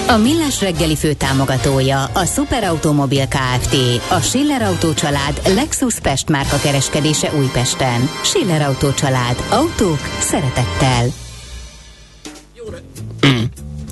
A 0.08 0.17
Millás 0.17 0.62
reggeli 0.62 0.95
főtámogatója 0.95 2.04
a 2.04 2.25
Superautomobil 2.25 3.28
KFT, 3.28 3.75
a 4.10 4.19
Schiller 4.19 4.62
Autó 4.62 4.93
család 4.93 5.41
Lexus 5.56 5.99
Pest 5.99 6.30
márka 6.30 6.58
kereskedése 6.58 7.34
Újpesten. 7.38 8.10
Schiller 8.23 8.62
Autó 8.62 8.93
család. 8.93 9.43
Autók 9.49 9.99
szeretettel. 10.19 11.06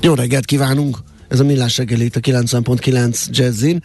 Jó 0.01 0.13
reggelt 0.13 0.45
kívánunk! 0.45 0.97
Ez 1.27 1.39
a 1.39 1.43
Millás 1.43 1.77
reggeli 1.77 2.05
itt 2.05 2.15
a 2.15 2.19
90.9 2.19 3.25
Jazzin. 3.29 3.83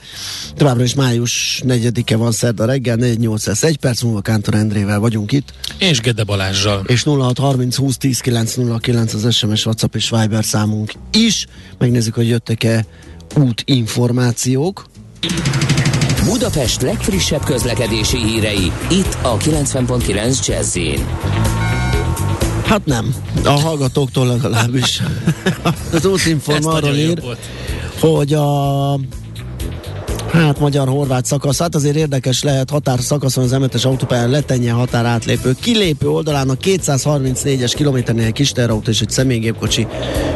Továbbra 0.56 0.84
is 0.84 0.94
május 0.94 1.62
4-e 1.66 2.16
van 2.16 2.32
szerda 2.32 2.64
reggel, 2.64 2.96
4-8 3.00 3.46
lesz. 3.46 3.62
Egy 3.62 3.78
perc 3.78 4.02
múlva 4.02 4.20
Kántor 4.20 4.54
Endrével 4.54 4.98
vagyunk 4.98 5.32
itt. 5.32 5.52
És 5.78 6.00
Gede 6.00 6.24
Balázsjal. 6.24 6.84
és 6.86 7.04
0630 7.04 7.76
20 7.76 7.96
10 7.96 8.20
909 8.20 9.14
az 9.14 9.34
SMS, 9.34 9.66
WhatsApp 9.66 9.94
és 9.94 10.10
Viber 10.10 10.44
számunk 10.44 10.92
is. 11.12 11.46
Megnézzük, 11.78 12.14
hogy 12.14 12.28
jöttek-e 12.28 12.86
útinformációk. 13.36 14.86
Budapest 16.24 16.82
legfrissebb 16.82 17.44
közlekedési 17.44 18.16
hírei, 18.16 18.72
itt 18.90 19.16
a 19.22 19.36
90.9 19.36 20.46
Jazzin. 20.46 21.06
Hát 22.68 22.84
nem, 22.84 23.14
a 23.44 23.50
hallgatóktól 23.50 24.26
legalábbis. 24.26 25.02
az 25.92 26.06
útinform 26.06 26.66
arról 26.66 26.94
ír, 26.94 27.22
hogy 28.00 28.34
a 28.34 28.98
Hát 30.32 30.58
magyar-horvát 30.58 31.24
szakasz, 31.24 31.58
hát 31.58 31.74
azért 31.74 31.96
érdekes 31.96 32.42
lehet 32.42 32.70
határ 32.70 33.00
szakaszon 33.00 33.44
az 33.44 33.56
M7-es 33.58 33.86
autópályán 33.86 34.30
letenye 34.30 34.72
határ 34.72 35.04
átlépő. 35.04 35.54
Kilépő 35.60 36.08
oldalán 36.08 36.48
a 36.48 36.54
234-es 36.54 37.72
kilométernél 37.76 38.32
kis 38.32 38.52
teherautó 38.52 38.90
és 38.90 39.00
egy 39.00 39.10
személygépkocsi 39.10 39.86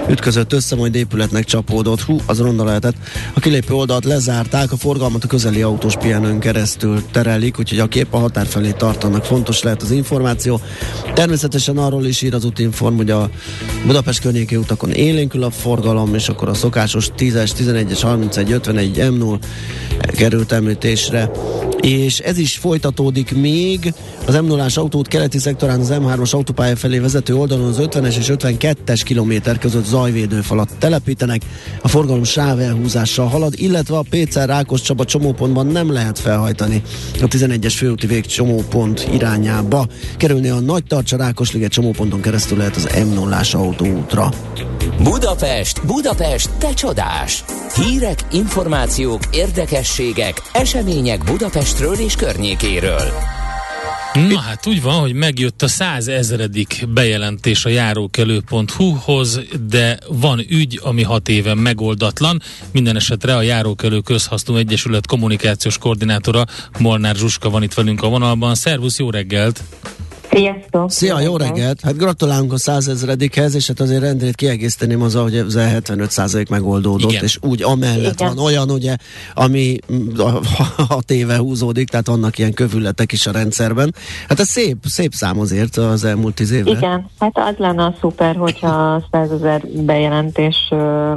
ütközött 0.09 0.53
össze, 0.53 0.77
majd 0.77 0.95
épületnek 0.95 1.45
csapódott. 1.45 2.01
Hú, 2.01 2.17
az 2.27 2.41
ronda 2.41 2.65
lehetett. 2.65 2.95
A 3.35 3.41
kilépő 3.41 3.75
oldalt 3.75 4.05
lezárták, 4.05 4.73
a 4.73 4.77
forgalmat 4.77 5.25
a 5.25 5.27
közeli 5.27 5.63
autós 5.63 5.97
pihenőn 5.97 6.39
keresztül 6.39 7.03
terelik, 7.11 7.59
úgyhogy 7.59 7.79
a 7.79 7.87
kép 7.87 8.15
a 8.15 8.19
határ 8.19 8.47
felé 8.47 8.71
tartanak. 8.71 9.25
Fontos 9.25 9.63
lehet 9.63 9.83
az 9.83 9.91
információ. 9.91 10.61
Természetesen 11.15 11.79
arról 11.79 12.05
is 12.05 12.23
ír 12.23 12.35
az 12.35 12.45
útinform, 12.45 12.97
hogy 12.97 13.11
a 13.11 13.31
Budapest 13.87 14.21
környéki 14.21 14.57
utakon 14.57 14.91
élénkül 14.91 15.43
a 15.43 15.51
forgalom, 15.51 16.15
és 16.15 16.29
akkor 16.29 16.49
a 16.49 16.55
szokásos 16.55 17.09
10-es, 17.19 17.51
11-es, 17.59 17.99
31, 18.03 18.53
51, 18.53 18.97
M0 18.99 19.39
került 20.07 20.53
említésre. 20.53 21.31
És 21.81 22.19
ez 22.19 22.39
is 22.39 22.57
folytatódik 22.57 23.35
még 23.35 23.95
az 24.27 24.35
m 24.35 24.45
0 24.45 24.67
autót 24.75 25.09
keleti 25.09 25.39
szektorán 25.39 25.81
az 25.81 25.93
M3-as 25.93 26.31
autópálya 26.31 26.77
felé 26.77 26.99
vezető 26.99 27.35
oldalon 27.37 27.69
az 27.69 27.79
50-es 27.81 28.17
és 28.17 28.27
52-es 28.29 29.01
kilométer 29.05 29.59
között 29.59 29.85
zajvédőfalat 29.85 30.71
telepítenek. 30.79 31.43
A 31.83 31.89
forgalom 31.89 32.25
sávelhúzással 32.25 33.27
halad, 33.27 33.55
illetve 33.57 33.97
a 33.97 34.05
Pécel 34.11 34.47
Rákos 34.47 34.81
Csaba 34.81 35.05
csomópontban 35.05 35.67
nem 35.67 35.93
lehet 35.93 36.19
felhajtani 36.19 36.83
a 37.23 37.29
11-es 37.29 37.75
főúti 37.77 38.07
vég 38.07 38.27
csomópont 38.27 39.09
irányába. 39.13 39.87
Kerülni 40.17 40.49
a 40.49 40.61
Nagy 40.61 40.85
Tartsa 40.85 41.17
Rákosliget 41.17 41.71
csomóponton 41.71 42.21
keresztül 42.21 42.59
lehet 42.59 42.77
az 42.77 42.89
m 43.07 43.13
0 43.15 43.41
autóútra. 43.53 44.29
Budapest, 45.03 45.87
Budapest, 45.87 46.51
te 46.59 46.75
csodás! 46.75 47.45
Hírek, 47.75 48.25
információk, 48.33 49.21
érdekességek, 49.73 50.43
események 50.53 51.25
Budapestről 51.25 51.95
és 51.95 52.15
környékéről. 52.15 53.13
Na 54.13 54.39
hát 54.39 54.67
úgy 54.67 54.83
van, 54.83 55.01
hogy 55.01 55.13
megjött 55.13 55.63
a 55.63 55.69
százezredik 55.69 56.85
bejelentés 56.89 57.65
a 57.65 57.69
járókelő.hu-hoz, 57.69 59.41
de 59.69 59.99
van 60.09 60.39
ügy, 60.39 60.81
ami 60.83 61.03
hat 61.03 61.29
éven 61.29 61.59
megoldatlan. 61.59 62.43
Minden 62.73 62.97
esetre 62.97 63.37
a 63.37 63.43
Járókelő 63.43 64.01
Közhasznú 64.01 64.57
Egyesület 64.57 65.07
kommunikációs 65.07 65.79
koordinátora 65.79 66.45
Molnár 66.79 67.15
Zsuska 67.15 67.51
van 67.51 67.63
itt 67.63 67.75
velünk 67.75 68.03
a 68.03 68.09
vonalban. 68.09 68.55
Szervusz, 68.55 68.99
jó 68.99 69.11
reggelt! 69.11 69.63
Sziasztok! 70.37 70.91
Szia, 70.91 71.21
jó 71.21 71.37
reggelt! 71.37 71.81
Hát 71.81 71.97
gratulálunk 71.97 72.53
a 72.53 72.59
százezredikhez, 72.59 73.55
és 73.55 73.67
hát 73.67 73.81
azért 73.81 74.01
rendrét 74.01 74.35
kiegészteném 74.35 75.03
azzal, 75.03 75.23
hogy 75.23 75.37
ez 75.37 75.55
75% 75.57 76.49
megoldódott, 76.49 77.11
Igen. 77.11 77.25
és 77.25 77.39
úgy 77.41 77.63
amellett 77.63 78.21
Igen. 78.21 78.35
van 78.35 78.45
olyan, 78.45 78.71
ugye, 78.71 78.97
ami 79.35 79.77
a- 80.17 80.41
hat 80.89 81.11
éve 81.11 81.37
húzódik, 81.37 81.89
tehát 81.89 82.07
vannak 82.07 82.39
ilyen 82.39 82.53
kövületek 82.53 83.13
is 83.13 83.27
a 83.27 83.33
rendszerben. 83.33 83.95
Hát 84.29 84.41
ez 84.41 84.49
szép, 84.49 84.77
szép 84.85 85.13
szám 85.13 85.41
azért 85.41 85.77
az 85.77 86.05
elmúlt 86.05 86.35
tíz 86.35 86.51
évre. 86.51 86.71
Igen, 86.71 87.11
hát 87.19 87.39
az 87.39 87.55
lenne 87.59 87.85
a 87.85 87.95
szuper, 88.01 88.37
hogyha 88.37 89.05
100 89.11 89.31
ezer 89.31 89.67
bejelentés 89.67 90.57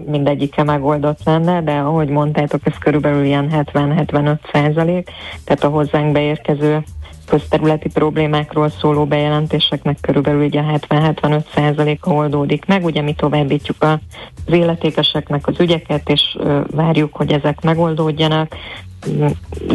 mindegyike 0.06 0.64
megoldott 0.64 1.20
lenne, 1.24 1.62
de 1.62 1.72
ahogy 1.72 2.10
mondtátok, 2.10 2.62
ez 2.64 2.74
körülbelül 2.80 3.24
ilyen 3.26 3.50
70-75 3.74 4.40
százalék, 4.52 5.10
tehát 5.44 5.64
a 5.64 5.68
hozzánk 5.68 6.12
beérkező 6.12 6.84
közterületi 7.26 7.90
problémákról 7.90 8.70
szóló 8.70 9.06
bejelentéseknek 9.06 9.98
körülbelül 10.02 10.44
így 10.44 10.58
a 10.58 10.62
70-75 10.62 11.44
százaléka 11.54 12.12
oldódik 12.12 12.66
meg. 12.66 12.86
Ugye 12.86 13.02
mi 13.02 13.14
továbbítjuk 13.14 13.78
az 13.84 13.98
illetékeseknek 14.46 15.48
az 15.48 15.60
ügyeket, 15.60 16.10
és 16.10 16.38
várjuk, 16.72 17.16
hogy 17.16 17.32
ezek 17.32 17.62
megoldódjanak. 17.62 18.56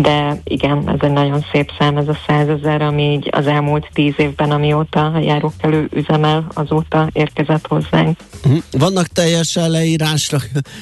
De 0.01 0.40
igen, 0.45 0.88
ez 0.88 0.99
egy 1.01 1.12
nagyon 1.12 1.45
szép 1.53 1.71
szám, 1.79 1.97
ez 1.97 2.09
a 2.09 2.19
százezer, 2.27 2.83
ami 2.83 3.03
így 3.03 3.29
az 3.31 3.47
elmúlt 3.47 3.88
tíz 3.93 4.14
évben, 4.16 4.51
amióta 4.51 5.07
a 5.07 5.19
járókelő 5.19 5.88
üzemel, 5.95 6.47
azóta 6.55 7.09
érkezett 7.12 7.66
hozzánk. 7.66 8.19
Mhm. 8.45 8.57
Vannak 8.71 9.07
teljesen 9.07 9.71
leírásra 9.71 10.38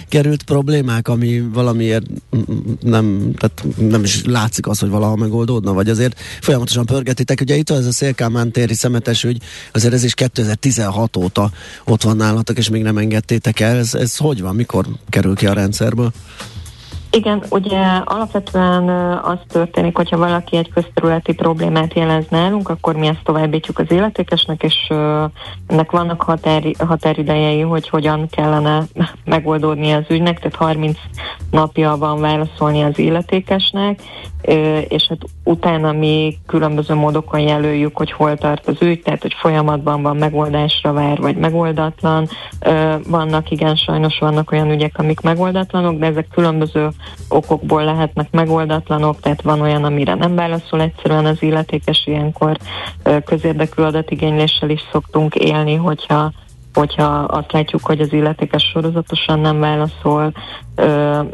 került 0.09 0.43
problémák, 0.43 1.09
ami 1.09 1.41
valamiért 1.41 2.07
nem, 2.81 3.31
tehát 3.37 3.65
nem 3.91 4.05
is 4.05 4.25
látszik 4.25 4.67
az, 4.67 4.79
hogy 4.79 4.91
valaha 4.91 5.17
megoldódna, 5.17 5.73
vagy 5.73 5.89
azért 5.89 6.21
folyamatosan 6.41 6.87
pörgetitek. 6.87 7.41
Ugye 7.41 7.57
itt 7.57 7.71
ez 7.71 7.87
a 7.87 7.93
Szélkámán 7.93 8.51
téri 8.51 8.75
szemetes 8.75 9.25
ügy, 9.25 9.43
azért 9.73 9.95
ez 9.95 10.05
is 10.05 10.15
2016 10.15 11.17
óta 11.17 11.51
ott 11.85 12.03
van 12.03 12.17
nálatok, 12.17 12.59
és 12.59 12.69
még 12.69 12.83
nem 12.83 12.99
engedtétek 12.99 13.61
el. 13.61 13.77
Ez, 13.77 13.95
ez 13.95 14.17
hogy 14.17 14.41
van? 14.41 14.55
Mikor 14.55 14.87
kerül 15.09 15.35
ki 15.35 15.47
a 15.47 15.53
rendszerből? 15.53 16.13
Igen, 17.11 17.43
ugye 17.51 17.81
alapvetően 18.05 18.89
az 19.19 19.39
történik, 19.49 19.97
hogyha 19.97 20.17
valaki 20.17 20.57
egy 20.57 20.71
közterületi 20.71 21.35
problémát 21.35 21.95
jelez 21.95 22.25
nálunk, 22.29 22.69
akkor 22.69 22.97
mi 22.97 23.07
ezt 23.07 23.25
továbbítjuk 23.25 23.79
az 23.79 23.91
illetékesnek, 23.91 24.63
és 24.63 24.87
ennek 25.67 25.91
vannak 25.91 26.23
határi, 26.23 26.75
határidejei, 26.79 27.61
hogy 27.61 27.89
hogyan 27.89 28.29
kellene 28.31 28.83
megoldódni 29.25 29.93
az 29.93 30.05
ügynek, 30.09 30.37
tehát 30.37 30.55
30 30.55 30.99
napja 31.51 31.97
van 31.97 32.21
válaszolni 32.21 32.83
az 32.83 32.99
illetékesnek, 32.99 34.01
és 34.89 35.07
hát 35.09 35.19
utána 35.45 35.93
mi 35.93 36.39
különböző 36.47 36.95
módokon 36.95 37.41
jelöljük, 37.41 37.97
hogy 37.97 38.13
hol 38.13 38.37
tart 38.37 38.67
az 38.67 38.77
ügy, 38.83 39.03
tehát 39.03 39.23
hogy 39.23 39.35
folyamatban 39.39 40.03
van 40.03 40.17
megoldásra 40.17 40.93
vár, 40.93 41.19
vagy 41.19 41.37
megoldatlan. 41.37 42.29
Vannak, 43.09 43.51
igen, 43.51 43.77
sajnos 43.77 44.19
vannak 44.19 44.53
olyan 44.53 44.71
ügyek, 44.71 44.99
amik 44.99 45.21
megoldatlanok, 45.21 45.99
de 45.99 46.07
ezek 46.07 46.29
különböző 46.29 46.89
okokból 47.29 47.85
lehetnek 47.85 48.31
megoldatlanok, 48.31 49.21
tehát 49.21 49.43
van 49.43 49.61
olyan, 49.61 49.85
amire 49.85 50.15
nem 50.15 50.35
válaszol 50.35 50.81
egyszerűen 50.81 51.27
az 51.27 51.43
illetékes, 51.43 52.07
ilyenkor 52.07 52.57
közérdekű 53.25 53.83
adatigényléssel 53.83 54.71
is 54.71 54.81
szoktunk 54.93 55.35
élni, 55.35 55.75
hogyha 55.75 56.33
hogyha 56.79 57.05
azt 57.07 57.53
látjuk, 57.53 57.87
hogy 57.87 58.01
az 58.01 58.13
illetékes 58.13 58.63
sorozatosan 58.73 59.39
nem 59.41 59.61
válaszol, 59.61 60.33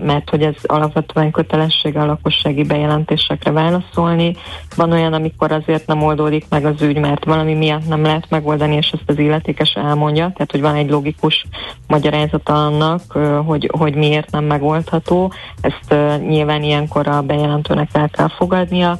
mert 0.02 0.30
hogy 0.30 0.42
ez 0.42 0.54
alapvetően 0.62 1.30
kötelessége 1.30 2.00
a 2.00 2.06
lakossági 2.06 2.62
bejelentésekre 2.62 3.50
válaszolni. 3.50 4.36
Van 4.76 4.92
olyan, 4.92 5.12
amikor 5.12 5.52
azért 5.52 5.86
nem 5.86 6.02
oldódik 6.02 6.44
meg 6.48 6.64
az 6.64 6.82
ügy, 6.82 6.98
mert 6.98 7.24
valami 7.24 7.54
miatt 7.54 7.88
nem 7.88 8.02
lehet 8.02 8.30
megoldani, 8.30 8.74
és 8.76 8.90
ezt 8.90 9.02
az 9.10 9.18
illetékes 9.18 9.72
elmondja, 9.72 10.32
tehát 10.34 10.50
hogy 10.50 10.60
van 10.60 10.74
egy 10.74 10.90
logikus 10.90 11.46
magyarázata 11.86 12.66
annak, 12.66 13.12
hogy, 13.46 13.70
hogy 13.78 13.94
miért 13.94 14.30
nem 14.30 14.44
megoldható. 14.44 15.32
Ezt 15.60 15.94
nyilván 16.28 16.62
ilyenkor 16.62 17.08
a 17.08 17.22
bejelentőnek 17.22 17.88
el 17.92 18.08
kell 18.08 18.28
fogadnia 18.28 18.98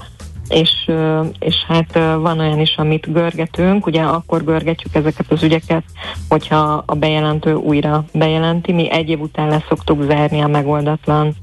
és, 0.49 0.91
és 1.39 1.55
hát 1.69 1.95
van 1.95 2.39
olyan 2.39 2.61
is, 2.61 2.75
amit 2.77 3.13
görgetünk, 3.13 3.87
ugye 3.87 4.03
akkor 4.03 4.45
görgetjük 4.45 4.95
ezeket 4.95 5.33
az 5.33 5.43
ügyeket, 5.43 5.85
hogyha 6.29 6.83
a 6.87 6.95
bejelentő 6.95 7.55
újra 7.55 8.05
bejelenti, 8.13 8.73
mi 8.73 8.91
egy 8.91 9.09
év 9.09 9.21
után 9.21 9.49
le 9.49 9.65
szoktuk 9.69 10.03
zárni 10.03 10.41
a 10.41 10.47
megoldatlan 10.47 11.35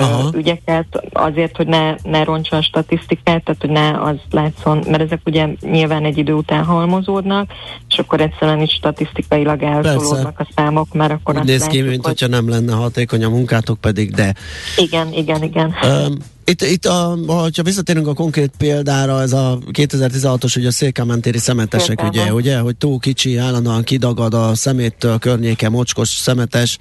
Aha. 0.00 0.30
ügyeket, 0.34 0.86
azért, 1.12 1.56
hogy 1.56 1.66
ne, 1.66 1.94
ne 2.02 2.24
roncson 2.24 2.58
a 2.58 2.62
statisztikát, 2.62 3.44
tehát 3.44 3.60
hogy 3.60 3.70
ne 3.70 4.02
az 4.02 4.16
látszon, 4.30 4.84
mert 4.86 5.02
ezek 5.02 5.20
ugye 5.24 5.48
nyilván 5.60 6.04
egy 6.04 6.18
idő 6.18 6.32
után 6.32 6.64
halmozódnak, 6.64 7.50
és 7.88 7.98
akkor 7.98 8.20
egyszerűen 8.20 8.60
is 8.60 8.72
statisztikailag 8.72 9.62
eltolódnak 9.62 10.40
a 10.40 10.46
számok, 10.56 10.92
mert 10.92 11.12
akkor 11.12 11.38
Úgy 11.38 11.44
néz 11.44 11.60
ki, 11.60 11.66
látjuk, 11.66 11.88
mint 11.88 12.06
hogy 12.06 12.20
hogyha 12.20 12.36
nem 12.36 12.48
lenne 12.48 12.74
hatékony 12.74 13.24
a 13.24 13.28
munkátok, 13.28 13.80
pedig 13.80 14.14
de. 14.14 14.34
igen, 14.76 15.12
igen, 15.12 15.42
igen. 15.42 15.74
Um, 15.82 16.16
itt, 16.44 16.62
itt 16.62 16.86
a, 16.86 17.18
ha 17.26 17.62
visszatérünk 17.62 18.06
a 18.06 18.14
konkrét 18.14 18.50
példára, 18.58 19.20
ez 19.20 19.32
a 19.32 19.58
2016-os 19.72 20.56
ugye 20.56 20.68
a 20.68 20.72
szélkámentéri 20.72 21.38
szemetesek 21.38 22.02
ügye, 22.02 22.32
ugye, 22.32 22.58
hogy 22.58 22.76
túl 22.76 22.98
kicsi, 22.98 23.36
állandóan 23.36 23.82
kidagad 23.82 24.34
a 24.34 24.54
szeméttől, 24.54 25.18
környéke, 25.18 25.68
mocskos 25.68 26.08
szemetes, 26.08 26.78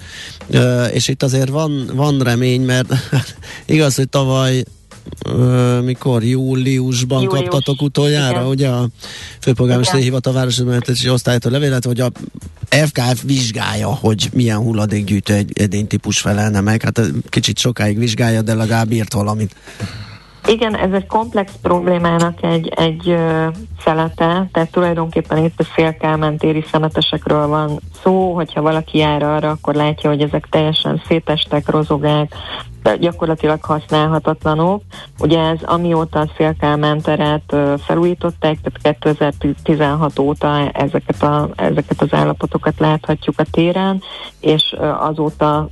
és 0.94 1.08
itt 1.08 1.24
azért 1.24 1.50
van, 1.50 1.90
van 1.94 2.20
remény, 2.20 2.62
mert 2.62 2.94
igaz, 3.66 3.96
hogy 3.96 4.10
tavaly 4.10 4.64
mikor 5.84 6.24
júliusban 6.24 7.22
Július, 7.22 7.40
kaptatok 7.40 7.82
utoljára, 7.82 8.40
igen. 8.40 8.46
ugye 8.46 8.70
a 8.70 8.88
főpolgármesteri 9.40 10.04
hivatal 10.04 10.34
városvezetési 10.34 11.10
osztálytól 11.10 11.52
levélet, 11.52 11.86
hogy 11.86 12.00
a 12.00 12.12
FKF 12.70 13.24
vizsgálja, 13.24 13.88
hogy 13.88 14.30
milyen 14.34 14.58
hulladékgyűjtő 14.58 15.34
egy 15.34 15.52
edénytípus 15.62 16.20
felelne 16.20 16.62
meg. 16.62 16.82
Hát 16.82 17.02
kicsit 17.30 17.58
sokáig 17.58 17.98
vizsgálja, 17.98 18.42
de 18.42 18.54
legalább 18.54 18.92
írt 18.92 19.14
valamit. 19.14 19.56
Igen, 20.48 20.76
ez 20.76 20.92
egy 20.92 21.06
komplex 21.06 21.52
problémának 21.62 22.44
egy, 22.44 22.68
egy 22.68 23.10
ö, 23.10 23.48
szelete, 23.84 24.50
tehát 24.52 24.72
tulajdonképpen 24.72 25.44
itt 25.44 25.60
a 25.60 25.68
szélkálmán 25.76 26.38
téri 26.38 26.66
szemetesekről 26.72 27.48
van 27.48 27.80
szó, 28.04 28.34
hogyha 28.34 28.62
valaki 28.62 28.98
jár 28.98 29.24
arra, 29.24 29.50
akkor 29.50 29.76
látja, 29.76 30.10
hogy 30.10 30.22
ezek 30.22 30.48
teljesen 30.50 31.02
szétestek, 31.08 31.70
rozogák, 31.70 32.36
gyakorlatilag 33.00 33.64
használhatatlanok. 33.64 34.82
Ugye 35.20 35.40
ez 35.40 35.60
amióta 35.64 36.20
a 36.20 36.32
szélkálmán 36.38 37.02
teret 37.02 37.56
felújították, 37.78 38.58
tehát 38.62 39.00
2016 39.00 40.20
óta 40.20 40.70
ezeket, 40.72 41.24
a, 41.24 41.50
ezeket 41.56 42.02
az 42.02 42.14
állapotokat 42.14 42.80
láthatjuk 42.80 43.40
a 43.40 43.46
téren, 43.52 44.02
és 44.40 44.76
azóta 45.00 45.70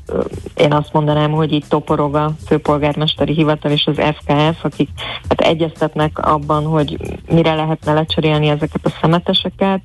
én 0.55 0.73
azt 0.73 0.93
mondanám, 0.93 1.31
hogy 1.31 1.51
így 1.51 1.65
toporog 1.67 2.15
a 2.15 2.31
főpolgármesteri 2.45 3.33
hivatal 3.33 3.71
és 3.71 3.85
az 3.85 3.95
FKF, 3.95 4.63
akik 4.63 4.89
hát 5.29 5.41
egyeztetnek 5.41 6.19
abban, 6.27 6.65
hogy 6.65 6.97
mire 7.31 7.53
lehetne 7.53 7.93
lecserélni 7.93 8.47
ezeket 8.47 8.85
a 8.85 8.97
szemeteseket, 9.01 9.81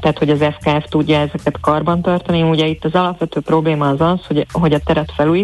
tehát 0.00 0.18
hogy 0.18 0.30
az 0.30 0.44
FKF 0.58 0.88
tudja 0.88 1.18
ezeket 1.18 1.60
karbantartani. 1.60 2.42
Ugye 2.42 2.66
itt 2.66 2.84
az 2.84 2.94
alapvető 2.94 3.40
probléma 3.40 3.88
az 3.88 4.00
az, 4.00 4.26
hogy, 4.26 4.46
hogy 4.52 4.72
a 4.72 4.78
teret 4.78 5.12
felújították, 5.16 5.37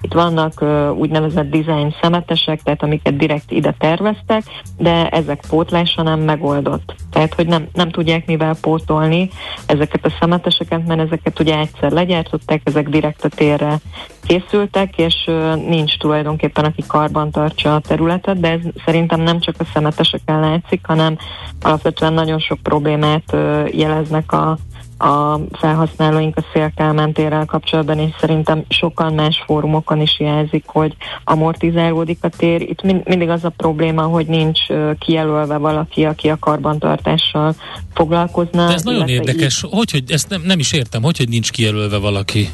itt 0.00 0.12
vannak 0.12 0.64
úgynevezett 0.96 1.50
design 1.50 1.94
szemetesek, 2.02 2.62
tehát 2.62 2.82
amiket 2.82 3.16
direkt 3.16 3.50
ide 3.50 3.74
terveztek, 3.78 4.42
de 4.76 5.08
ezek 5.08 5.44
pótlása 5.48 6.02
nem 6.02 6.20
megoldott. 6.20 6.94
Tehát, 7.10 7.34
hogy 7.34 7.46
nem, 7.46 7.68
nem 7.72 7.90
tudják 7.90 8.26
mivel 8.26 8.56
pótolni 8.60 9.30
ezeket 9.66 10.04
a 10.04 10.16
szemeteseket, 10.20 10.86
mert 10.86 11.00
ezeket 11.00 11.40
ugye 11.40 11.58
egyszer 11.58 11.90
legyártották, 11.92 12.60
ezek 12.64 12.88
direkt 12.88 13.24
a 13.24 13.28
térre 13.28 13.78
készültek, 14.26 14.98
és 14.98 15.30
nincs 15.66 15.98
tulajdonképpen, 15.98 16.64
aki 16.64 16.82
karban 16.86 17.30
tartsa 17.30 17.74
a 17.74 17.80
területet, 17.80 18.40
de 18.40 18.50
ez 18.50 18.60
szerintem 18.84 19.20
nem 19.20 19.40
csak 19.40 19.54
a 19.58 19.64
szemeteseken 19.74 20.40
látszik, 20.40 20.86
hanem 20.86 21.16
alapvetően 21.62 22.12
nagyon 22.12 22.38
sok 22.38 22.58
problémát 22.62 23.36
jeleznek 23.72 24.32
a 24.32 24.58
a 24.98 25.40
felhasználóink 25.52 26.36
a 26.36 26.44
szélkálmán 26.52 27.12
térrel 27.12 27.44
kapcsolatban, 27.44 27.98
és 27.98 28.10
szerintem 28.20 28.64
sokan 28.68 29.14
más 29.14 29.42
fórumokon 29.46 30.00
is 30.00 30.20
jelzik, 30.20 30.64
hogy 30.66 30.96
amortizálódik 31.24 32.18
a 32.20 32.28
tér. 32.28 32.60
Itt 32.60 32.82
mind, 32.82 33.08
mindig 33.08 33.28
az 33.28 33.44
a 33.44 33.52
probléma, 33.56 34.02
hogy 34.02 34.26
nincs 34.26 34.60
kijelölve 34.98 35.56
valaki, 35.56 36.04
aki 36.04 36.28
a 36.28 36.38
karbantartással 36.38 37.54
foglalkozna. 37.94 38.66
De 38.66 38.72
ez 38.72 38.82
nagyon 38.82 39.08
érdekes. 39.08 39.64
Hogy, 39.70 39.90
hogy 39.90 40.10
ezt 40.10 40.28
nem, 40.28 40.42
nem 40.44 40.58
is 40.58 40.72
értem, 40.72 41.02
hogy, 41.02 41.16
hogy 41.16 41.28
nincs 41.28 41.50
kijelölve 41.50 41.98
valaki. 41.98 42.48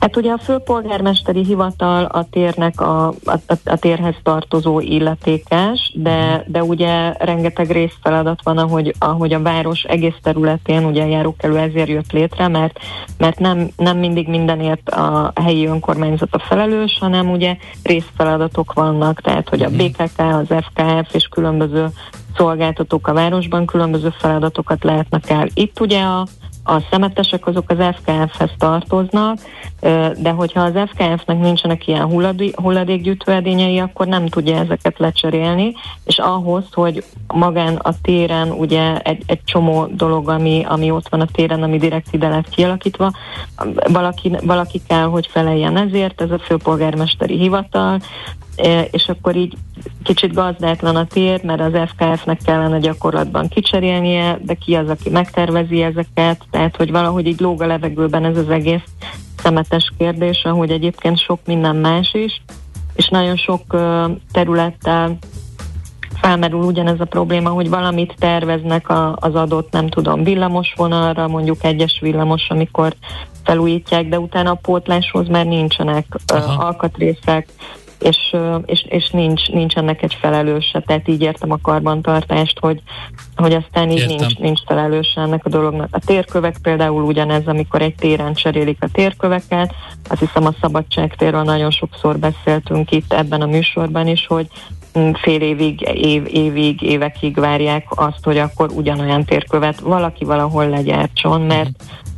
Hát 0.00 0.16
ugye 0.16 0.30
a 0.30 0.38
főpolgármesteri 0.38 1.44
hivatal 1.44 2.04
a 2.04 2.26
térnek 2.30 2.80
a, 2.80 3.06
a, 3.06 3.40
a 3.64 3.76
térhez 3.76 4.14
tartozó 4.22 4.80
illetékes, 4.80 5.92
de, 5.94 6.44
de 6.46 6.62
ugye 6.62 7.12
rengeteg 7.12 7.70
részfeladat 7.70 8.40
van, 8.42 8.58
ahogy, 8.58 8.94
ahogy 8.98 9.32
a 9.32 9.42
város 9.42 9.82
egész 9.82 10.14
területén 10.22 10.84
ugye 10.84 11.06
járókelő 11.06 11.57
ezért 11.58 11.88
jött 11.88 12.12
létre, 12.12 12.48
mert, 12.48 12.78
mert 13.18 13.38
nem, 13.38 13.68
nem 13.76 13.98
mindig 13.98 14.28
mindenért 14.28 14.88
a 14.88 15.32
helyi 15.34 15.66
önkormányzat 15.66 16.34
a 16.34 16.38
felelős, 16.38 16.96
hanem 17.00 17.30
ugye 17.30 17.56
részfeladatok 17.82 18.72
vannak, 18.72 19.20
tehát 19.20 19.48
hogy 19.48 19.62
a 19.62 19.68
mhm. 19.68 19.78
BKK, 19.78 20.18
az 20.18 20.46
FKF 20.48 21.14
és 21.14 21.26
különböző 21.26 21.86
szolgáltatók 22.36 23.06
a 23.06 23.12
városban 23.12 23.66
különböző 23.66 24.12
feladatokat 24.18 24.84
lehetnek 24.84 25.30
el. 25.30 25.48
Itt 25.54 25.80
ugye 25.80 26.02
a 26.02 26.26
a 26.68 26.82
szemetesek 26.90 27.46
azok 27.46 27.70
az 27.70 27.94
FKF-hez 27.94 28.50
tartoznak, 28.58 29.38
de 30.18 30.30
hogyha 30.30 30.60
az 30.60 30.72
FKF-nek 30.86 31.38
nincsenek 31.38 31.86
ilyen 31.86 32.04
hulladékgyűjtőedényei, 32.54 33.78
akkor 33.78 34.06
nem 34.06 34.26
tudja 34.26 34.56
ezeket 34.56 34.98
lecserélni, 34.98 35.74
és 36.04 36.18
ahhoz, 36.18 36.64
hogy 36.72 37.04
magán 37.26 37.76
a 37.76 37.92
téren 38.02 38.50
ugye 38.50 38.98
egy, 38.98 39.22
egy 39.26 39.44
csomó 39.44 39.86
dolog, 39.86 40.28
ami, 40.28 40.64
ami 40.68 40.90
ott 40.90 41.08
van 41.08 41.20
a 41.20 41.26
téren, 41.32 41.62
ami 41.62 41.78
direkt 41.78 42.12
ide 42.12 42.28
lett 42.28 42.48
kialakítva, 42.48 43.12
valaki, 43.92 44.36
valaki 44.42 44.80
kell, 44.88 45.06
hogy 45.06 45.26
feleljen 45.26 45.76
ezért, 45.76 46.20
ez 46.20 46.30
a 46.30 46.38
főpolgármesteri 46.38 47.36
hivatal, 47.36 48.00
és 48.90 49.08
akkor 49.08 49.36
így 49.36 49.56
kicsit 50.02 50.34
gazdátlan 50.34 50.96
a 50.96 51.06
tér, 51.06 51.44
mert 51.44 51.60
az 51.60 51.88
FKF-nek 51.88 52.40
kellene 52.44 52.78
gyakorlatban 52.78 53.48
kicserélnie, 53.48 54.38
de 54.42 54.54
ki 54.54 54.74
az, 54.74 54.88
aki 54.88 55.10
megtervezi 55.10 55.82
ezeket, 55.82 56.44
tehát 56.50 56.76
hogy 56.76 56.90
valahogy 56.90 57.26
így 57.26 57.40
lóg 57.40 57.62
a 57.62 57.66
levegőben 57.66 58.24
ez 58.24 58.36
az 58.36 58.48
egész 58.48 58.84
szemetes 59.36 59.92
kérdés, 59.98 60.44
ahogy 60.44 60.70
egyébként 60.70 61.18
sok 61.18 61.40
minden 61.46 61.76
más 61.76 62.14
is, 62.14 62.42
és 62.94 63.08
nagyon 63.08 63.36
sok 63.36 63.62
területtel 64.32 65.18
felmerül 66.20 66.62
ugyanez 66.62 67.00
a 67.00 67.04
probléma, 67.04 67.50
hogy 67.50 67.68
valamit 67.68 68.14
terveznek 68.18 68.88
a, 68.88 69.16
az 69.20 69.34
adott, 69.34 69.72
nem 69.72 69.88
tudom, 69.88 70.24
villamos 70.24 70.72
vonalra, 70.76 71.28
mondjuk 71.28 71.64
egyes 71.64 71.98
villamos, 72.00 72.46
amikor 72.48 72.94
felújítják, 73.44 74.08
de 74.08 74.18
utána 74.18 74.50
a 74.50 74.58
pótláshoz 74.62 75.28
már 75.28 75.46
nincsenek 75.46 76.06
Aha. 76.26 76.64
alkatrészek, 76.64 77.48
és, 77.98 78.36
és, 78.66 78.84
és 78.88 79.10
nincs, 79.10 79.48
nincs 79.48 79.76
ennek 79.76 80.02
egy 80.02 80.14
felelőse, 80.20 80.80
tehát 80.80 81.08
így 81.08 81.22
értem 81.22 81.50
a 81.50 81.58
karbantartást, 81.62 82.58
hogy, 82.58 82.82
hogy 83.36 83.52
aztán 83.52 83.90
így 83.90 84.06
nincs, 84.06 84.38
nincs 84.38 84.60
felelőse 84.66 85.20
ennek 85.20 85.44
a 85.44 85.48
dolognak. 85.48 85.88
A 85.90 85.98
térkövek 86.06 86.56
például 86.62 87.02
ugyanez, 87.02 87.46
amikor 87.46 87.82
egy 87.82 87.94
téren 87.94 88.34
cserélik 88.34 88.78
a 88.80 88.88
térköveket, 88.92 89.74
azt 90.08 90.20
hiszem 90.20 90.46
a 90.46 90.54
szabadságtérről 90.60 91.42
nagyon 91.42 91.70
sokszor 91.70 92.18
beszéltünk 92.18 92.90
itt 92.90 93.12
ebben 93.12 93.40
a 93.40 93.46
műsorban 93.46 94.06
is, 94.06 94.26
hogy 94.26 94.46
fél 95.12 95.40
évig, 95.40 95.80
év, 95.80 96.26
évig, 96.26 96.82
évekig 96.82 97.38
várják 97.38 97.86
azt, 97.88 98.24
hogy 98.24 98.38
akkor 98.38 98.70
ugyanolyan 98.74 99.24
térkövet 99.24 99.80
valaki 99.80 100.24
valahol 100.24 100.68
legyártson, 100.68 101.40
mert, 101.40 101.70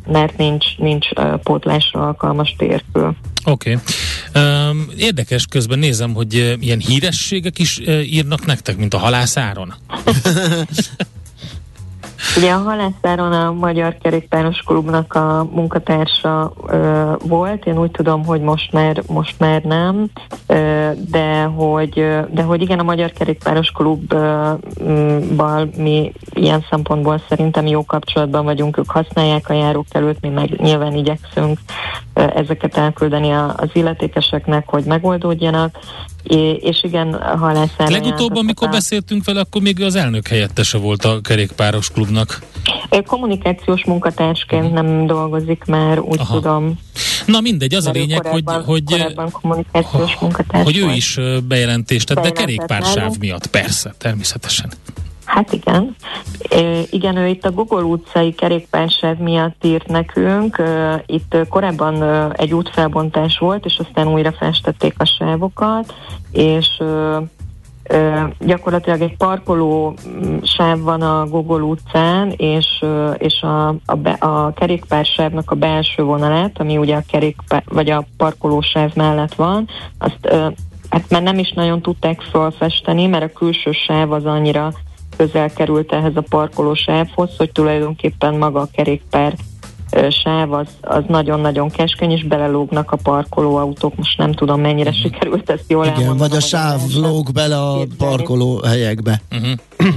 mert 0.06 0.36
nincs, 0.36 0.78
nincs 0.78 1.08
pótlásra 1.42 2.06
alkalmas 2.06 2.54
térkő. 2.58 3.10
Oké. 3.45 3.78
Okay. 4.32 4.76
Érdekes 4.97 5.47
közben 5.47 5.78
nézem, 5.78 6.14
hogy 6.14 6.34
ilyen 6.61 6.78
hírességek 6.78 7.59
is 7.59 7.80
írnak 7.88 8.47
nektek, 8.47 8.76
mint 8.76 8.95
a 8.95 8.99
halászáron. 8.99 9.74
Ugye 12.36 12.52
a 12.52 12.58
Halászáron 12.58 13.32
a 13.32 13.52
Magyar 13.52 13.96
Kerékpáros 14.02 14.58
Klubnak 14.58 15.14
a 15.14 15.48
munkatársa 15.52 16.52
ö, 16.66 17.12
volt, 17.26 17.66
én 17.66 17.78
úgy 17.78 17.90
tudom, 17.90 18.24
hogy 18.24 18.40
most 18.40 18.72
már, 18.72 19.02
most 19.06 19.38
már 19.38 19.62
nem, 19.62 20.10
ö, 20.46 20.90
de, 21.10 21.42
hogy, 21.42 21.94
de 22.30 22.42
hogy 22.42 22.62
igen, 22.62 22.78
a 22.78 22.82
Magyar 22.82 23.10
Kerékpáros 23.10 23.70
Klubbal 23.70 25.68
mi 25.76 26.12
ilyen 26.32 26.64
szempontból 26.70 27.22
szerintem 27.28 27.66
jó 27.66 27.84
kapcsolatban 27.84 28.44
vagyunk, 28.44 28.78
ők 28.78 28.90
használják 28.90 29.48
a 29.48 29.54
járókelőt, 29.54 30.20
mi 30.20 30.28
meg 30.28 30.60
nyilván 30.60 30.94
igyekszünk 30.94 31.58
ö, 32.14 32.24
ezeket 32.34 32.76
elküldeni 32.76 33.30
az 33.30 33.68
illetékeseknek, 33.72 34.68
hogy 34.68 34.84
megoldódjanak, 34.84 35.78
és 36.60 36.82
igen, 36.82 37.12
halászára... 37.38 37.90
Legutóbb, 37.90 38.36
amikor 38.36 38.68
a... 38.68 38.70
beszéltünk 38.70 39.24
vele, 39.24 39.40
akkor 39.40 39.62
még 39.62 39.82
az 39.82 39.94
elnök 39.94 40.28
helyettese 40.28 40.78
volt 40.78 41.04
a 41.04 41.20
kerékpáros 41.20 41.90
klubnak. 41.90 42.42
Kommunikációs 43.06 43.84
munkatársként 43.84 44.72
nem 44.72 45.06
dolgozik 45.06 45.64
már, 45.64 45.98
úgy 45.98 46.18
Aha. 46.18 46.34
tudom. 46.34 46.78
Na 47.26 47.40
mindegy, 47.40 47.74
az 47.74 47.86
a 47.86 47.90
lényeg, 47.90 48.26
hogy, 48.26 48.42
hogy, 48.64 48.82
kommunikációs 49.32 50.16
munkatárs 50.20 50.64
hogy 50.64 50.76
ő 50.76 50.90
is 50.90 51.18
bejelentést 51.48 52.06
tett, 52.06 52.22
de 52.22 52.30
kerékpársáv 52.30 53.12
miatt, 53.18 53.46
persze, 53.46 53.94
természetesen. 53.98 54.70
Hát 55.30 55.52
igen. 55.52 55.96
E, 56.48 56.80
igen, 56.90 57.16
ő 57.16 57.26
itt 57.26 57.44
a 57.44 57.50
Gogol 57.50 57.84
utcai 57.84 58.34
kerékpársáv 58.34 59.16
miatt 59.16 59.64
írt 59.64 59.86
nekünk. 59.86 60.62
Itt 61.06 61.36
korábban 61.48 62.02
egy 62.32 62.54
útfelbontás 62.54 63.38
volt, 63.38 63.64
és 63.64 63.78
aztán 63.78 64.08
újra 64.08 64.32
festették 64.32 64.94
a 64.98 65.04
sávokat, 65.04 65.94
és 66.32 66.82
gyakorlatilag 68.38 69.00
egy 69.00 69.16
parkoló 69.16 69.94
mm, 70.08 70.36
sáv 70.42 70.80
van 70.80 71.02
a 71.02 71.26
Gogol 71.26 71.62
utcán, 71.62 72.32
és, 72.36 72.84
és 73.18 73.42
a, 73.42 73.68
a, 73.68 73.94
be, 73.94 74.10
a 74.10 74.52
kerékpársávnak 74.52 75.50
a 75.50 75.54
belső 75.54 76.02
vonalát, 76.02 76.60
ami 76.60 76.76
ugye 76.76 76.96
a 76.96 77.04
kerékpár, 77.10 77.62
vagy 77.66 77.90
a 77.90 78.04
parkolósáv 78.16 78.94
mellett 78.94 79.34
van, 79.34 79.68
azt 79.98 80.28
hát 80.90 81.10
már 81.10 81.22
nem 81.22 81.38
is 81.38 81.52
nagyon 81.52 81.82
tudták 81.82 82.20
felfesteni, 82.20 83.06
mert 83.06 83.24
a 83.24 83.38
külső 83.38 83.72
sáv 83.72 84.12
az 84.12 84.24
annyira 84.24 84.72
közel 85.20 85.50
került 85.50 85.92
ehhez 85.92 86.16
a 86.16 86.24
parkolósávhoz, 86.28 87.30
hogy 87.36 87.52
tulajdonképpen 87.52 88.34
maga 88.34 88.60
a 88.60 88.68
kerékpár 88.72 89.34
sáv 90.24 90.52
az, 90.52 90.66
az 90.80 91.02
nagyon-nagyon 91.08 91.70
keskeny, 91.70 92.10
és 92.10 92.24
belelógnak 92.24 92.90
a 92.90 92.96
parkolóautók. 92.96 93.96
Most 93.96 94.18
nem 94.18 94.32
tudom, 94.32 94.60
mennyire 94.60 94.90
uh-huh. 94.90 95.04
sikerült 95.04 95.50
ezt 95.50 95.64
jól 95.68 95.86
Igen, 95.86 96.16
vagy 96.16 96.36
a 96.36 96.40
sáv 96.40 96.80
lóg 96.94 97.32
bele 97.32 97.56
a 97.56 97.78
parkoló 97.98 98.60
helyekbe. 98.64 99.20
Uh-huh. 99.30 99.94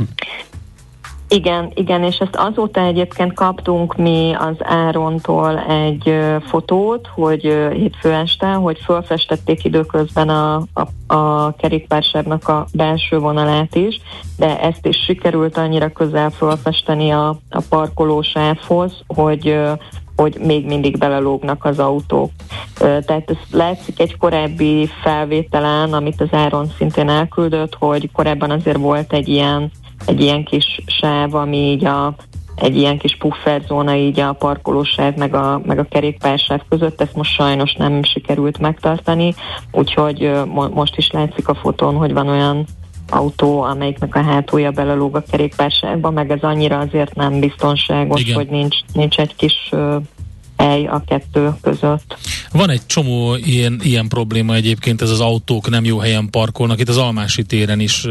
Igen, 1.34 1.72
igen, 1.74 2.04
és 2.04 2.18
ezt 2.18 2.36
azóta 2.36 2.82
egyébként 2.82 3.34
kaptunk 3.34 3.96
mi 3.96 4.36
az 4.40 4.56
Árontól 4.60 5.60
egy 5.60 6.16
fotót, 6.46 7.08
hogy 7.08 7.42
hétfő 7.74 8.12
este, 8.12 8.48
hogy 8.48 8.80
felfestették 8.86 9.64
időközben 9.64 10.30
a, 10.30 10.56
a, 10.74 11.14
a 11.14 11.54
kerékpársávnak 11.56 12.48
a 12.48 12.66
belső 12.74 13.20
vonalát 13.20 13.76
is, 13.76 14.02
de 14.38 14.60
ezt 14.60 14.86
is 14.86 14.98
sikerült 14.98 15.58
annyira 15.58 15.90
közel 15.90 16.30
felfesteni 16.30 17.10
a, 17.10 17.38
a 17.50 17.62
parkolósávhoz, 17.70 19.04
hogy 19.08 19.60
hogy 20.16 20.38
még 20.46 20.66
mindig 20.66 20.98
belelógnak 20.98 21.66
az 21.66 21.80
autók. 21.80 22.32
Tehát 22.78 23.24
ez 23.30 23.38
látszik 23.52 24.00
egy 24.00 24.18
korábbi 24.18 24.90
felvételen, 25.02 25.94
amit 25.94 26.22
az 26.22 26.28
Áron 26.32 26.72
szintén 26.78 27.10
elküldött, 27.10 27.76
hogy 27.80 28.12
korábban 28.12 28.52
azért 28.52 28.78
volt 28.78 29.14
egy 29.14 29.28
ilyen 29.28 29.72
egy 30.06 30.22
ilyen 30.22 30.44
kis 30.44 30.82
sáv, 30.86 31.36
ami 31.36 31.58
így 31.58 31.86
a, 31.86 32.16
egy 32.56 32.78
ilyen 32.78 32.98
kis 32.98 33.18
pufferzóna 33.18 33.96
így 33.96 34.20
a 34.20 34.34
parkolósáv 34.34 35.16
meg 35.16 35.36
a, 35.36 35.62
meg 35.66 35.80
a 35.80 35.84
kerékpársáv 35.90 36.62
között, 36.70 37.02
ezt 37.02 37.16
most 37.16 37.34
sajnos 37.34 37.74
nem 37.74 38.04
sikerült 38.04 38.58
megtartani, 38.60 39.34
úgyhogy 39.72 40.32
mo- 40.46 40.74
most 40.74 40.98
is 40.98 41.12
látszik 41.12 41.48
a 41.48 41.56
fotón, 41.56 41.96
hogy 41.96 42.14
van 42.14 42.28
olyan 42.28 42.66
autó, 43.10 43.62
amelyiknek 43.62 44.16
a 44.16 44.22
hátulja 44.22 44.72
belelóg 44.72 45.16
a 45.16 45.24
kerékpársávba, 45.32 46.10
meg 46.10 46.32
ez 46.32 46.42
annyira 46.42 46.78
azért 46.78 47.16
nem 47.16 47.40
biztonságos, 47.40 48.22
Igen. 48.22 48.36
hogy 48.36 48.48
nincs, 48.48 48.78
nincs 48.94 49.20
egy 49.20 49.36
kis 49.36 49.74
hely 50.64 50.86
a 50.86 51.04
kettő 51.08 51.54
között. 51.62 52.18
Van 52.52 52.70
egy 52.70 52.86
csomó 52.86 53.36
ilyen, 53.36 53.80
ilyen 53.82 54.08
probléma 54.08 54.54
egyébként, 54.54 55.02
ez 55.02 55.10
az 55.10 55.20
autók 55.20 55.70
nem 55.70 55.84
jó 55.84 55.98
helyen 55.98 56.30
parkolnak. 56.30 56.80
Itt 56.80 56.90
az 56.90 56.98
Almási 56.98 57.44
téren 57.44 57.80
is 57.80 58.06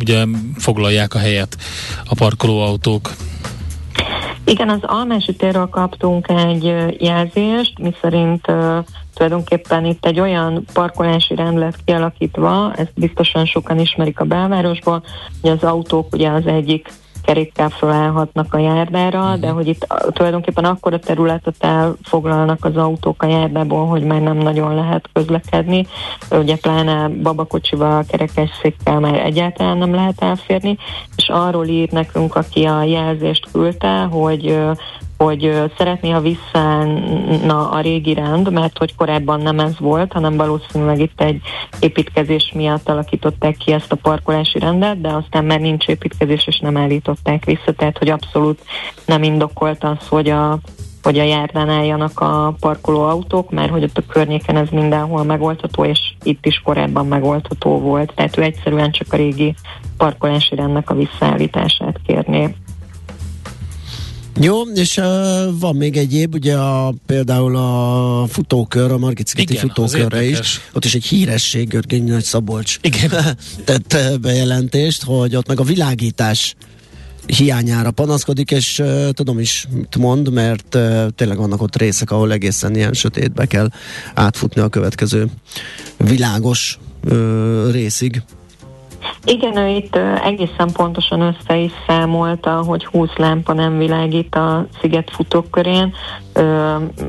ugye 0.00 0.24
foglalják 0.56 1.14
a 1.14 1.18
helyet 1.18 1.56
a 2.04 2.14
parkolóautók. 2.14 3.10
Igen, 4.44 4.68
az 4.68 4.78
Almási 4.82 5.34
térről 5.34 5.68
kaptunk 5.68 6.28
egy 6.28 6.64
jelzést, 6.98 7.78
miszerint 7.78 8.48
uh, 8.48 8.84
tulajdonképpen 9.14 9.84
itt 9.84 10.06
egy 10.06 10.20
olyan 10.20 10.64
parkolási 10.72 11.34
rend 11.34 11.58
lett 11.58 11.84
kialakítva, 11.84 12.72
ezt 12.76 12.92
biztosan 12.94 13.46
sokan 13.46 13.78
ismerik 13.78 14.20
a 14.20 14.24
belvárosból, 14.24 15.02
hogy 15.40 15.50
az 15.50 15.62
autók 15.62 16.14
ugye 16.14 16.28
az 16.28 16.46
egyik 16.46 16.88
kerékkel 17.30 17.68
felállhatnak 17.68 18.54
a 18.54 18.58
járdára, 18.58 19.20
uh-huh. 19.22 19.40
de 19.40 19.48
hogy 19.48 19.68
itt 19.68 19.86
tulajdonképpen 20.12 20.64
akkor 20.64 20.92
a 20.92 20.98
területet 20.98 21.54
elfoglalnak 21.58 22.64
az 22.64 22.76
autók 22.76 23.22
a 23.22 23.26
járdából, 23.26 23.86
hogy 23.86 24.02
már 24.02 24.20
nem 24.20 24.36
nagyon 24.36 24.74
lehet 24.74 25.08
közlekedni. 25.12 25.86
Ugye 26.30 26.56
pláne 26.56 27.08
babakocsival, 27.08 28.04
kerekesszékkel 28.08 29.00
már 29.00 29.14
egyáltalán 29.14 29.78
nem 29.78 29.94
lehet 29.94 30.22
elférni, 30.22 30.76
és 31.16 31.28
arról 31.28 31.66
ír 31.66 31.90
nekünk, 31.90 32.36
aki 32.36 32.64
a 32.64 32.82
jelzést 32.82 33.48
küldte, 33.52 34.00
hogy 34.02 34.58
hogy 35.24 35.70
szeretné, 35.76 36.10
ha 36.10 36.20
visszaállna 36.20 37.70
a 37.70 37.80
régi 37.80 38.14
rend, 38.14 38.52
mert 38.52 38.78
hogy 38.78 38.94
korábban 38.94 39.40
nem 39.40 39.58
ez 39.58 39.78
volt, 39.78 40.12
hanem 40.12 40.36
valószínűleg 40.36 41.00
itt 41.00 41.20
egy 41.20 41.40
építkezés 41.80 42.52
miatt 42.54 42.88
alakították 42.88 43.56
ki 43.56 43.72
ezt 43.72 43.92
a 43.92 43.96
parkolási 43.96 44.58
rendet, 44.58 45.00
de 45.00 45.08
aztán 45.08 45.44
már 45.44 45.60
nincs 45.60 45.88
építkezés, 45.88 46.46
és 46.46 46.58
nem 46.58 46.76
állították 46.76 47.44
vissza, 47.44 47.72
tehát 47.76 47.98
hogy 47.98 48.08
abszolút 48.08 48.60
nem 49.06 49.22
indokolt 49.22 49.84
az, 49.84 50.08
hogy 50.08 50.28
a 50.28 50.58
hogy 51.02 51.18
a 51.18 51.22
járdán 51.22 51.68
álljanak 51.68 52.20
a 52.20 52.54
parkoló 52.60 53.02
autók, 53.02 53.50
mert 53.50 53.70
hogy 53.70 53.82
ott 53.82 53.98
a 53.98 54.06
környéken 54.08 54.56
ez 54.56 54.68
mindenhol 54.68 55.24
megoldható, 55.24 55.84
és 55.84 56.00
itt 56.22 56.46
is 56.46 56.60
korábban 56.64 57.06
megoldható 57.06 57.78
volt. 57.78 58.12
Tehát 58.14 58.38
ő 58.38 58.42
egyszerűen 58.42 58.90
csak 58.90 59.12
a 59.12 59.16
régi 59.16 59.54
parkolási 59.96 60.54
rendnek 60.54 60.90
a 60.90 60.94
visszaállítását 60.94 62.00
kérné. 62.06 62.54
Jó, 64.42 64.62
és 64.62 64.96
uh, 64.96 65.04
van 65.58 65.76
még 65.76 65.96
egyéb, 65.96 66.34
ugye 66.34 66.56
a, 66.56 66.94
például 67.06 67.56
a 67.56 68.26
futókör, 68.26 68.92
a 68.92 68.98
Margit-szigeti 68.98 69.56
futókörre 69.56 70.24
is. 70.24 70.60
Ott 70.72 70.84
is 70.84 70.94
egy 70.94 71.04
híresség, 71.04 71.68
Görgény 71.68 72.04
Nagy 72.04 72.24
Szabolcs 72.24 72.78
Igen. 72.82 73.10
tett 73.64 74.20
bejelentést, 74.20 75.02
hogy 75.02 75.36
ott 75.36 75.46
meg 75.46 75.60
a 75.60 75.62
világítás 75.62 76.54
hiányára 77.26 77.90
panaszkodik, 77.90 78.50
és 78.50 78.78
uh, 78.78 79.10
tudom 79.10 79.38
is, 79.38 79.66
mit 79.72 79.96
mond, 79.96 80.32
mert 80.32 80.74
uh, 80.74 81.06
tényleg 81.14 81.36
vannak 81.36 81.62
ott 81.62 81.76
részek, 81.76 82.10
ahol 82.10 82.32
egészen 82.32 82.74
ilyen 82.76 82.92
sötétbe 82.92 83.46
kell 83.46 83.68
átfutni 84.14 84.60
a 84.60 84.68
következő 84.68 85.26
világos 85.96 86.78
uh, 87.04 87.72
részig. 87.72 88.22
Igen, 89.24 89.56
ő 89.56 89.68
itt 89.68 89.96
egészen 90.24 90.72
pontosan 90.72 91.20
össze 91.20 91.56
is 91.56 91.72
számolta, 91.86 92.50
hogy 92.50 92.84
20 92.84 93.08
lámpa 93.16 93.52
nem 93.52 93.78
világít 93.78 94.34
a 94.34 94.66
sziget 94.80 95.10
futókörén. 95.12 95.94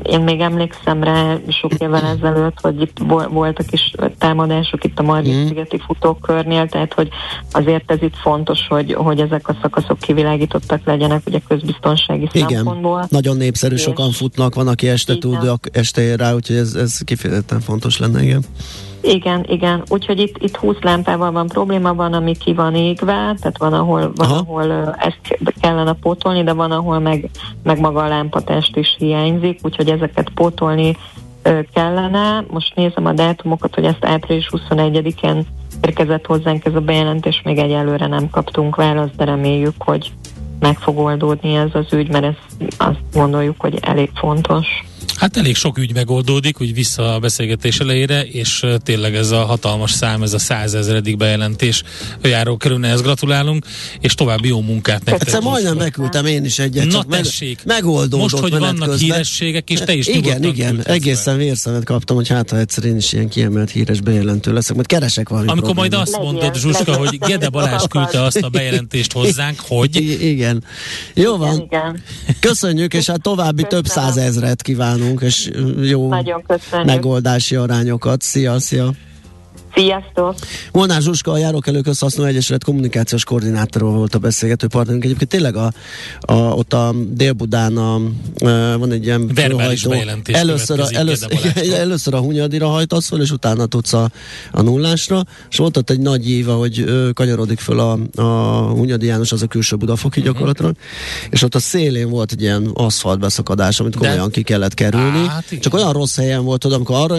Én 0.02 0.20
még 0.20 0.40
emlékszem 0.40 1.02
rá 1.02 1.36
sok 1.48 1.72
évvel 1.78 2.04
ezelőtt, 2.04 2.60
hogy 2.60 2.80
itt 2.80 2.96
vo- 3.06 3.28
voltak 3.30 3.72
is 3.72 3.92
támadások 4.18 4.84
itt 4.84 4.98
a 4.98 5.02
Margit-szigeti 5.02 5.78
futókörnél, 5.86 6.68
tehát 6.68 6.92
hogy 6.94 7.08
azért 7.52 7.90
ez 7.90 8.02
itt 8.02 8.16
fontos, 8.16 8.66
hogy, 8.68 8.92
hogy 8.92 9.20
ezek 9.20 9.48
a 9.48 9.56
szakaszok 9.62 9.98
kivilágítottak 9.98 10.80
legyenek, 10.84 11.22
ugye 11.26 11.38
közbiztonsági 11.48 12.28
Igen, 12.32 12.48
szempontból. 12.48 13.06
nagyon 13.08 13.36
népszerű, 13.36 13.74
És- 13.74 13.80
sokan 13.82 14.10
futnak, 14.10 14.54
van, 14.54 14.68
aki 14.68 14.88
este 14.88 15.18
tud, 15.18 15.50
este 15.72 16.00
ér 16.02 16.18
rá, 16.18 16.34
úgyhogy 16.34 16.56
ez, 16.56 16.74
ez 16.74 16.98
kifejezetten 17.04 17.60
fontos 17.60 17.98
lenne, 17.98 18.22
igen. 18.22 18.44
Igen, 19.02 19.44
igen. 19.48 19.82
Úgyhogy 19.88 20.20
itt, 20.20 20.36
itt 20.38 20.56
20 20.56 20.76
lámpával 20.80 21.32
van 21.32 21.46
probléma, 21.46 21.94
van, 21.94 22.12
ami 22.12 22.36
ki 22.36 22.54
van 22.54 22.74
égve, 22.74 23.14
tehát 23.14 23.58
van, 23.58 23.72
ahol, 23.72 24.12
van, 24.14 24.30
Aha. 24.30 24.38
ahol 24.46 24.94
ezt 24.98 25.18
ke- 25.22 25.54
kellene 25.60 25.92
pótolni, 25.92 26.42
de 26.42 26.52
van, 26.52 26.70
ahol 26.70 26.98
meg, 26.98 27.30
meg 27.62 27.80
maga 27.80 28.02
a 28.02 28.08
lámpatest 28.08 28.76
is 28.76 28.94
hiányzik, 28.98 29.58
úgyhogy 29.62 29.88
ezeket 29.88 30.30
pótolni 30.34 30.96
kellene. 31.72 32.44
Most 32.50 32.74
nézem 32.74 33.06
a 33.06 33.12
dátumokat, 33.12 33.74
hogy 33.74 33.84
ezt 33.84 34.04
április 34.04 34.48
21-en 34.50 35.42
érkezett 35.80 36.26
hozzánk 36.26 36.64
ez 36.64 36.74
a 36.74 36.80
bejelentés, 36.80 37.42
még 37.44 37.58
egyelőre 37.58 38.06
nem 38.06 38.30
kaptunk 38.30 38.76
választ, 38.76 39.16
de 39.16 39.24
reméljük, 39.24 39.74
hogy 39.78 40.12
meg 40.60 40.78
fog 40.78 40.98
oldódni 40.98 41.54
ez 41.54 41.70
az 41.72 41.92
ügy, 41.92 42.10
mert 42.10 42.24
ez 42.24 42.66
azt 42.76 43.00
gondoljuk, 43.12 43.60
hogy 43.60 43.78
elég 43.80 44.10
fontos. 44.14 44.66
Hát 45.16 45.36
elég 45.36 45.56
sok 45.56 45.78
ügy 45.78 45.94
megoldódik, 45.94 46.60
úgy 46.60 46.74
vissza 46.74 47.14
a 47.14 47.18
beszélgetés 47.18 47.78
elejére, 47.80 48.22
és 48.24 48.66
tényleg 48.82 49.14
ez 49.14 49.30
a 49.30 49.44
hatalmas 49.44 49.90
szám, 49.90 50.22
ez 50.22 50.32
a 50.32 50.38
százezredik 50.38 51.16
bejelentés 51.16 51.82
járó 52.22 52.56
kerülne, 52.56 52.88
ezt 52.88 53.02
gratulálunk, 53.02 53.64
és 54.00 54.14
további 54.14 54.48
jó 54.48 54.60
munkát 54.60 55.04
nektek. 55.04 55.26
Egyszer 55.26 55.40
majdnem 55.42 55.76
megküldtem 55.76 56.26
én 56.26 56.44
is 56.44 56.58
egyet, 56.58 56.84
Na 56.84 56.90
csak 56.92 57.06
meg, 57.06 57.22
tessék, 57.22 57.64
megoldódott 57.64 58.20
most, 58.20 58.38
hogy 58.38 58.50
vannak 58.58 58.88
közben. 58.88 58.98
hírességek, 58.98 59.70
és 59.70 59.78
te 59.80 59.94
is 59.94 60.06
Igen, 60.06 60.44
igen, 60.44 60.82
egészen 60.84 61.36
vérszemet 61.36 61.84
kaptam, 61.84 62.16
hogy 62.16 62.28
hát 62.28 62.50
ha 62.50 62.58
egyszer 62.58 62.84
én 62.84 62.96
is 62.96 63.12
ilyen 63.12 63.28
kiemelt 63.28 63.70
híres 63.70 64.00
bejelentő 64.00 64.52
leszek, 64.52 64.76
mert 64.76 64.88
keresek 64.88 65.28
valami 65.28 65.48
Amikor 65.48 65.74
majd 65.74 65.90
problémát. 65.90 66.06
azt 66.08 66.16
Legyen, 66.16 66.32
mondod, 66.32 66.60
Zsuska, 66.60 66.96
hogy 66.96 67.18
Gede 67.18 67.48
Balázs 67.48 67.82
küldte 67.88 68.22
azt 68.22 68.36
a 68.36 68.48
bejelentést 68.48 69.12
hozzánk, 69.12 69.60
hogy 69.60 69.96
I- 69.96 70.28
igen. 70.30 70.64
Jó 71.14 71.36
van, 71.36 71.52
Igen, 71.54 71.64
igen. 71.64 72.02
köszönjük, 72.40 72.94
és 72.94 73.06
hát 73.06 73.22
további 73.22 73.62
több 73.68 73.82
Köszönöm. 73.82 74.08
százezret 74.12 74.62
kívánunk, 74.62 75.00
és 75.20 75.50
jó 75.80 76.08
Nagyon 76.08 76.42
köszönjük. 76.46 76.86
megoldási 76.88 77.56
arányokat. 77.56 78.22
Szia, 78.22 78.58
szia! 78.58 78.90
Sziasztok! 79.74 80.34
Molnár 80.72 81.02
Zsuska, 81.02 81.30
a 81.32 81.36
Járókelő 81.38 81.80
Közhasznú 81.80 82.24
Egyesület 82.24 82.64
kommunikációs 82.64 83.24
koordinátorról 83.24 83.92
volt 83.92 84.14
a 84.14 84.18
beszélgető 84.18 84.66
partnerünk. 84.66 85.04
Egyébként 85.04 85.30
tényleg 85.30 85.56
a, 85.56 85.72
a, 86.20 86.32
ott 86.34 86.72
a 86.72 86.94
Délbudán 87.08 87.76
a, 87.76 87.94
a, 87.94 88.00
van 88.78 88.92
egy 88.92 89.04
ilyen 89.04 89.26
bejelentés 89.34 90.34
először 90.34 90.80
a, 90.80 90.86
először, 90.90 91.32
először 91.74 92.14
a 92.14 92.18
Hunyadira 92.20 92.66
hajtasz 92.68 93.08
fel, 93.08 93.20
és 93.20 93.30
utána 93.30 93.66
tudsz 93.66 93.92
a, 93.92 94.10
a 94.52 94.62
nullásra, 94.62 95.24
és 95.50 95.56
volt 95.56 95.76
ott 95.76 95.90
egy 95.90 96.00
nagy 96.00 96.30
ív, 96.30 96.46
hogy 96.46 96.80
ö, 96.80 97.10
kanyarodik 97.14 97.58
föl 97.58 97.78
a, 97.78 97.98
a 98.22 98.22
Hunyadi 98.68 99.06
János, 99.06 99.32
az 99.32 99.42
a 99.42 99.46
külső 99.46 99.76
Budafoki 99.76 100.20
Mhm. 100.20 100.28
gyakorlatilag, 100.28 100.74
és 101.30 101.42
ott 101.42 101.54
a 101.54 101.58
szélén 101.60 102.10
volt 102.10 102.32
egy 102.32 102.40
ilyen 102.40 102.70
aszfalt 102.74 103.18
beszakadás, 103.18 103.80
amit 103.80 103.92
De- 103.92 103.98
komolyan 103.98 104.30
ki 104.30 104.42
kellett 104.42 104.74
kerülni. 104.74 105.18
Á, 105.18 105.26
hát 105.28 105.44
igen. 105.48 105.60
Csak 105.60 105.74
olyan 105.74 105.92
rossz 105.92 106.16
helyen 106.16 106.44
volt, 106.44 106.60
tudom, 106.60 106.76
amikor 106.76 106.96
arra 106.96 107.18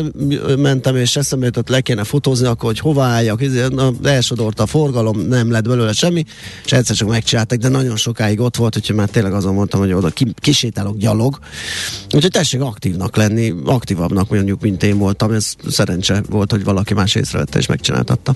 mentem, 0.58 0.96
és 0.96 1.16
eszembe 1.16 1.46
jutott, 1.46 1.70
le 1.70 1.82
kéne 1.82 2.04
fotózni, 2.04 2.43
akkor 2.46 2.66
hogy 2.66 2.80
hova 2.80 3.04
álljak, 3.04 3.42
izé, 3.42 3.66
elsodort 4.04 4.60
a 4.60 4.66
forgalom, 4.66 5.20
nem 5.20 5.52
lett 5.52 5.68
belőle 5.68 5.94
semmi, 5.94 6.24
és 6.66 6.72
egyszer 6.72 6.96
csak 6.96 7.08
megcsináltak, 7.08 7.58
de 7.58 7.68
nagyon 7.68 7.96
sokáig 7.96 8.40
ott 8.40 8.56
volt, 8.56 8.78
úgyhogy 8.78 8.96
már 8.96 9.10
tényleg 9.10 9.34
azon 9.34 9.54
mondtam, 9.54 9.80
hogy 9.80 9.94
oda 9.94 10.10
ki, 10.10 10.34
kisétálok 10.36 10.98
gyalog. 10.98 11.40
Úgyhogy 12.14 12.32
tessék 12.32 12.62
aktívnak 12.62 13.16
lenni, 13.16 13.54
aktívabbnak 13.66 14.30
mondjuk, 14.30 14.62
mint 14.62 14.84
én 14.84 14.98
voltam, 14.98 15.32
ez 15.32 15.54
szerencse 15.68 16.24
volt, 16.30 16.52
hogy 16.52 16.64
valaki 16.64 16.94
más 16.94 17.16
észrevette 17.16 17.60
és 17.60 17.66
megcsináltatta. 17.66 18.36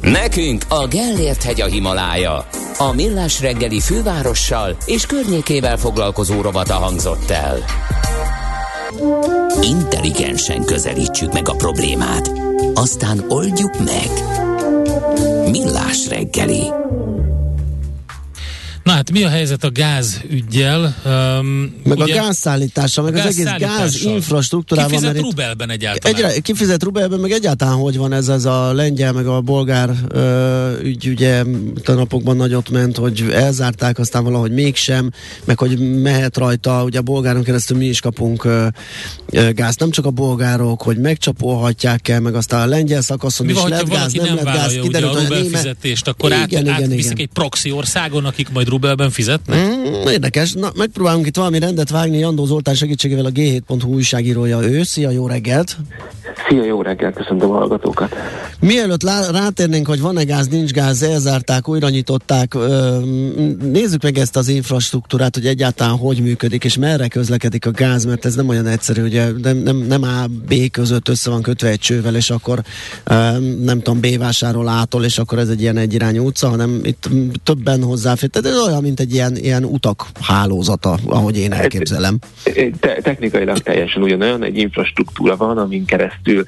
Nekünk 0.00 0.64
a 0.68 0.86
Gellért 0.86 1.42
hegy 1.42 1.60
a 1.60 1.66
Himalája. 1.66 2.46
A 2.78 2.92
Millás 2.92 3.40
reggeli 3.40 3.80
fővárossal 3.80 4.76
és 4.86 5.06
környékével 5.06 5.76
foglalkozó 5.76 6.40
rovata 6.40 6.74
hangzott 6.74 7.30
el. 7.30 7.58
Intelligensen 9.60 10.64
közelítsük 10.64 11.32
meg 11.32 11.48
a 11.48 11.54
problémát. 11.54 12.30
Aztán 12.74 13.24
oldjuk 13.28 13.78
meg. 13.84 14.10
Millás 15.50 16.08
reggeli. 16.08 16.72
Na 18.92 18.98
hát 18.98 19.10
mi 19.10 19.22
a 19.22 19.28
helyzet 19.28 19.64
a 19.64 19.70
gázügyjel? 19.70 20.96
Um, 21.04 21.74
Meg 21.84 22.00
a 22.00 22.04
gázszállítása, 22.04 23.02
meg 23.02 23.14
a 23.14 23.18
az 23.18 23.26
egész 23.26 23.54
gáz 23.58 24.04
infrastruktúrában. 24.04 24.90
Kifizet 24.90 25.16
itt- 25.16 25.22
rubelben 25.22 25.70
egyáltalán. 25.70 26.16
Egyre, 26.16 26.40
kifizet 26.40 26.82
rubelben, 26.82 27.20
meg 27.20 27.30
egyáltalán 27.30 27.74
hogy 27.74 27.96
van 27.96 28.12
ez, 28.12 28.28
ez 28.28 28.44
a 28.44 28.72
lengyel, 28.72 29.12
meg 29.12 29.26
a 29.26 29.40
bolgár 29.40 29.90
ö, 30.08 30.80
ügy, 30.82 31.08
ugye 31.08 31.44
a 31.84 31.92
napokban 31.92 32.36
nagyot 32.36 32.70
ment, 32.70 32.96
hogy 32.96 33.28
elzárták, 33.32 33.98
aztán 33.98 34.24
valahogy 34.24 34.52
mégsem, 34.52 35.10
meg 35.44 35.58
hogy 35.58 36.00
mehet 36.02 36.36
rajta, 36.36 36.84
ugye 36.84 36.98
a 36.98 37.02
bolgáron 37.02 37.42
keresztül 37.42 37.76
mi 37.76 37.86
is 37.86 38.00
kapunk 38.00 38.44
ö, 38.44 38.66
ö, 39.30 39.52
gáz, 39.52 39.76
nem 39.76 39.90
csak 39.90 40.06
a 40.06 40.10
bolgárok, 40.10 40.82
hogy 40.82 40.98
megcsapolhatják 40.98 42.08
el, 42.08 42.20
meg 42.20 42.34
aztán 42.34 42.60
a 42.60 42.66
lengyel 42.66 43.00
szakaszon 43.02 43.46
Mi 43.46 43.52
is 43.52 43.58
van, 43.58 43.68
lett 43.68 43.88
gáz, 43.88 44.12
nem 44.12 44.24
nem 44.24 44.34
lett 44.34 44.44
gáz, 44.44 44.72
ugye 44.72 44.80
kiderült, 44.80 45.14
a 45.14 45.16
hogy 45.16 45.24
a 45.24 45.28
rubel 45.28 45.42
német... 45.42 45.60
fizetést, 45.60 46.08
akkor 46.08 46.32
át, 46.32 46.46
Igen, 46.46 46.62
igen, 46.62 46.74
átviszik 46.74 47.04
igen. 47.04 47.16
egy 47.16 47.30
proxy 47.32 47.70
országon, 47.70 48.24
akik 48.24 48.50
majd 48.50 48.68
rubelben 48.82 49.10
fizetnek? 49.10 49.58
Mm, 49.58 50.06
érdekes. 50.08 50.52
Na, 50.52 50.70
megpróbálunk 50.76 51.26
itt 51.26 51.36
valami 51.36 51.58
rendet 51.58 51.90
vágni. 51.90 52.18
Jandó 52.18 52.44
Zoltán 52.44 52.74
segítségével 52.74 53.24
a 53.24 53.30
G7.hu 53.30 53.88
újságírója 53.88 54.60
ő. 54.60 54.82
Szia, 54.82 55.10
jó 55.10 55.26
reggelt! 55.26 55.76
Szia, 56.48 56.64
jó 56.64 56.82
reggel, 56.82 57.12
köszöntöm 57.12 57.50
a 57.50 57.54
hallgatókat. 57.54 58.14
Mielőtt 58.60 59.02
lá- 59.02 59.30
rátérnénk, 59.30 59.86
hogy 59.86 60.00
van-e 60.00 60.22
gáz, 60.22 60.48
nincs 60.48 60.70
gáz, 60.70 61.02
elzárták, 61.02 61.68
újra 61.68 61.88
nyitották, 61.88 62.56
nézzük 63.72 64.02
meg 64.02 64.18
ezt 64.18 64.36
az 64.36 64.48
infrastruktúrát, 64.48 65.34
hogy 65.34 65.46
egyáltalán 65.46 65.96
hogy 65.96 66.20
működik, 66.20 66.64
és 66.64 66.76
merre 66.76 67.08
közlekedik 67.08 67.66
a 67.66 67.70
gáz, 67.70 68.04
mert 68.04 68.24
ez 68.24 68.34
nem 68.34 68.48
olyan 68.48 68.66
egyszerű, 68.66 69.02
ugye 69.02 69.30
nem, 69.42 69.56
nem, 69.56 69.76
nem 69.76 70.02
A, 70.02 70.26
B 70.48 70.70
között 70.70 71.08
össze 71.08 71.30
van 71.30 71.42
kötve 71.42 71.68
egy 71.68 71.78
csővel, 71.78 72.16
és 72.16 72.30
akkor 72.30 72.62
ö, 73.04 73.14
nem 73.62 73.80
tudom, 73.80 74.00
B 74.00 74.18
vásárol 74.18 74.68
ától, 74.68 75.04
és 75.04 75.18
akkor 75.18 75.38
ez 75.38 75.48
egy 75.48 75.60
ilyen 75.60 75.76
egyirányú 75.76 76.24
utca, 76.24 76.48
hanem 76.48 76.80
itt 76.82 77.08
többen 77.44 77.82
hozzáfér. 77.82 78.30
Tehát 78.30 78.58
ez 78.58 78.61
olyan, 78.66 78.82
mint 78.82 79.00
egy 79.00 79.12
ilyen, 79.12 79.36
ilyen 79.36 79.64
utak 79.64 80.06
hálózata, 80.20 80.98
ahogy 81.06 81.38
én 81.38 81.52
elképzelem. 81.52 82.18
Te- 82.80 83.00
technikailag 83.02 83.58
teljesen 83.58 84.02
ugyanolyan, 84.02 84.42
egy 84.44 84.58
infrastruktúra 84.58 85.36
van, 85.36 85.58
amin 85.58 85.84
keresztül 85.84 86.44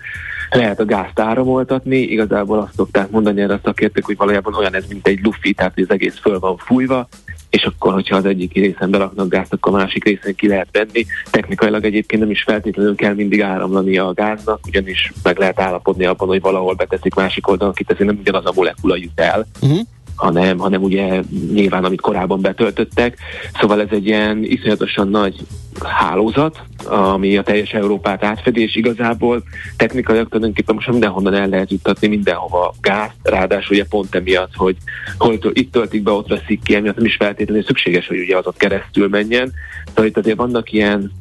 lehet 0.51 0.81
a 0.81 0.85
gázt 0.85 1.19
áramoltatni, 1.19 1.97
igazából 1.97 2.59
azt 2.59 2.75
szokták 2.77 3.11
mondani 3.11 3.41
erre 3.41 3.55
a 3.55 3.61
szakértők, 3.65 4.05
hogy 4.05 4.17
valójában 4.17 4.55
olyan 4.55 4.75
ez, 4.75 4.85
mint 4.89 5.07
egy 5.07 5.19
lufi, 5.23 5.53
tehát 5.53 5.73
az 5.77 5.91
egész 5.91 6.19
föl 6.21 6.39
van 6.39 6.57
fújva, 6.57 7.09
és 7.51 7.63
akkor, 7.63 7.93
hogyha 7.93 8.17
az 8.17 8.25
egyik 8.25 8.55
részen 8.55 8.91
beraknak 8.91 9.29
gázt, 9.29 9.53
akkor 9.53 9.73
a 9.73 9.77
másik 9.77 10.05
részen 10.05 10.35
ki 10.35 10.49
lehet 10.49 10.69
venni. 10.73 11.07
Technikailag 11.31 11.85
egyébként 11.85 12.23
nem 12.23 12.31
is 12.31 12.43
feltétlenül 12.43 12.95
kell 12.95 13.15
mindig 13.15 13.43
áramlani 13.43 13.99
a 13.99 14.13
gáznak, 14.13 14.61
ugyanis 14.67 15.13
meg 15.23 15.39
lehet 15.39 15.61
állapodni 15.61 16.05
abban, 16.05 16.29
hogy 16.29 16.41
valahol 16.41 16.75
beteszik 16.75 17.15
másik 17.15 17.49
oldalon, 17.49 17.75
kiteszi, 17.75 18.05
nem 18.05 18.19
ugyanaz 18.21 18.47
a 18.47 18.53
molekula 18.55 18.97
jut 18.97 19.21
el, 19.21 19.47
Uh-huh. 19.61 19.79
Hanem, 20.17 20.59
hanem 20.59 20.83
ugye 20.83 21.23
nyilván, 21.53 21.85
amit 21.85 22.01
korábban 22.01 22.41
betöltöttek. 22.41 23.19
Szóval 23.61 23.81
ez 23.81 23.89
egy 23.91 24.07
ilyen 24.07 24.45
iszonyatosan 24.45 25.09
nagy 25.09 25.35
hálózat, 25.83 26.63
ami 26.85 27.37
a 27.37 27.43
teljes 27.43 27.73
Európát 27.73 28.25
átfedi, 28.25 28.63
és 28.63 28.77
igazából 28.77 29.43
technikailag 29.77 30.29
tulajdonképpen 30.29 30.75
most 30.75 30.89
mindenhonnan 30.89 31.35
el 31.35 31.49
lehet 31.49 31.71
juttatni 31.71 32.07
mindenhova 32.07 32.75
gáz, 32.81 33.11
ráadásul 33.23 33.77
ugye 33.77 33.85
pont 33.85 34.15
emiatt, 34.15 34.55
hogy 34.55 34.77
hol 35.19 35.39
itt 35.53 35.73
töltik 35.73 36.03
be, 36.03 36.11
ott 36.11 36.29
veszik 36.29 36.63
ki, 36.63 36.75
emiatt 36.75 36.97
nem 36.97 37.05
is 37.05 37.17
feltétlenül 37.17 37.65
szükséges, 37.65 38.07
hogy 38.07 38.19
ugye 38.19 38.37
azok 38.37 38.57
keresztül 38.57 39.09
menjen. 39.09 39.53
Szóval 39.87 40.05
itt 40.05 40.17
azért 40.17 40.37
vannak 40.37 40.73
ilyen 40.73 41.13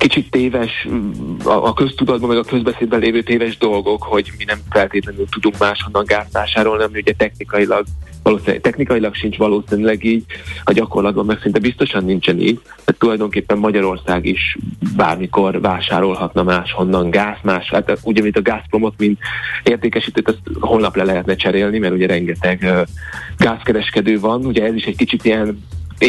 kicsit 0.00 0.30
téves, 0.30 0.88
a, 1.44 1.50
a 1.50 1.72
köztudatban, 1.72 2.28
meg 2.28 2.38
a 2.38 2.44
közbeszédben 2.44 3.00
lévő 3.00 3.22
téves 3.22 3.58
dolgok, 3.58 4.02
hogy 4.02 4.30
mi 4.38 4.44
nem 4.44 4.58
feltétlenül 4.70 5.26
tudunk 5.30 5.58
máshonnan 5.58 6.04
gázt 6.04 6.32
vásárolni, 6.32 6.82
ami 6.82 6.98
ugye 6.98 7.12
technikailag 7.12 7.84
valószínűleg, 8.22 8.60
technikailag 8.60 9.14
sincs 9.14 9.36
valószínűleg 9.36 10.04
így, 10.04 10.24
a 10.64 10.72
gyakorlatban 10.72 11.26
meg 11.26 11.38
szinte 11.42 11.58
biztosan 11.58 12.04
nincsen 12.04 12.40
így, 12.40 12.60
tehát 12.64 12.98
tulajdonképpen 12.98 13.58
Magyarország 13.58 14.26
is 14.26 14.58
bármikor 14.96 15.60
vásárolhatna 15.60 16.42
máshonnan 16.42 17.10
gáz, 17.10 17.36
más, 17.42 17.70
hát 17.70 17.98
ugye, 18.02 18.22
mint 18.22 18.36
a 18.36 18.42
Gazpromot, 18.42 18.94
mint 18.98 19.18
értékesítőt, 19.62 20.28
azt 20.28 20.40
holnap 20.60 20.96
le 20.96 21.04
lehetne 21.04 21.34
cserélni, 21.34 21.78
mert 21.78 21.94
ugye 21.94 22.06
rengeteg 22.06 22.60
uh, 22.62 22.80
gázkereskedő 23.36 24.20
van, 24.20 24.44
ugye 24.44 24.64
ez 24.64 24.74
is 24.74 24.84
egy 24.84 24.96
kicsit 24.96 25.24
ilyen 25.24 25.58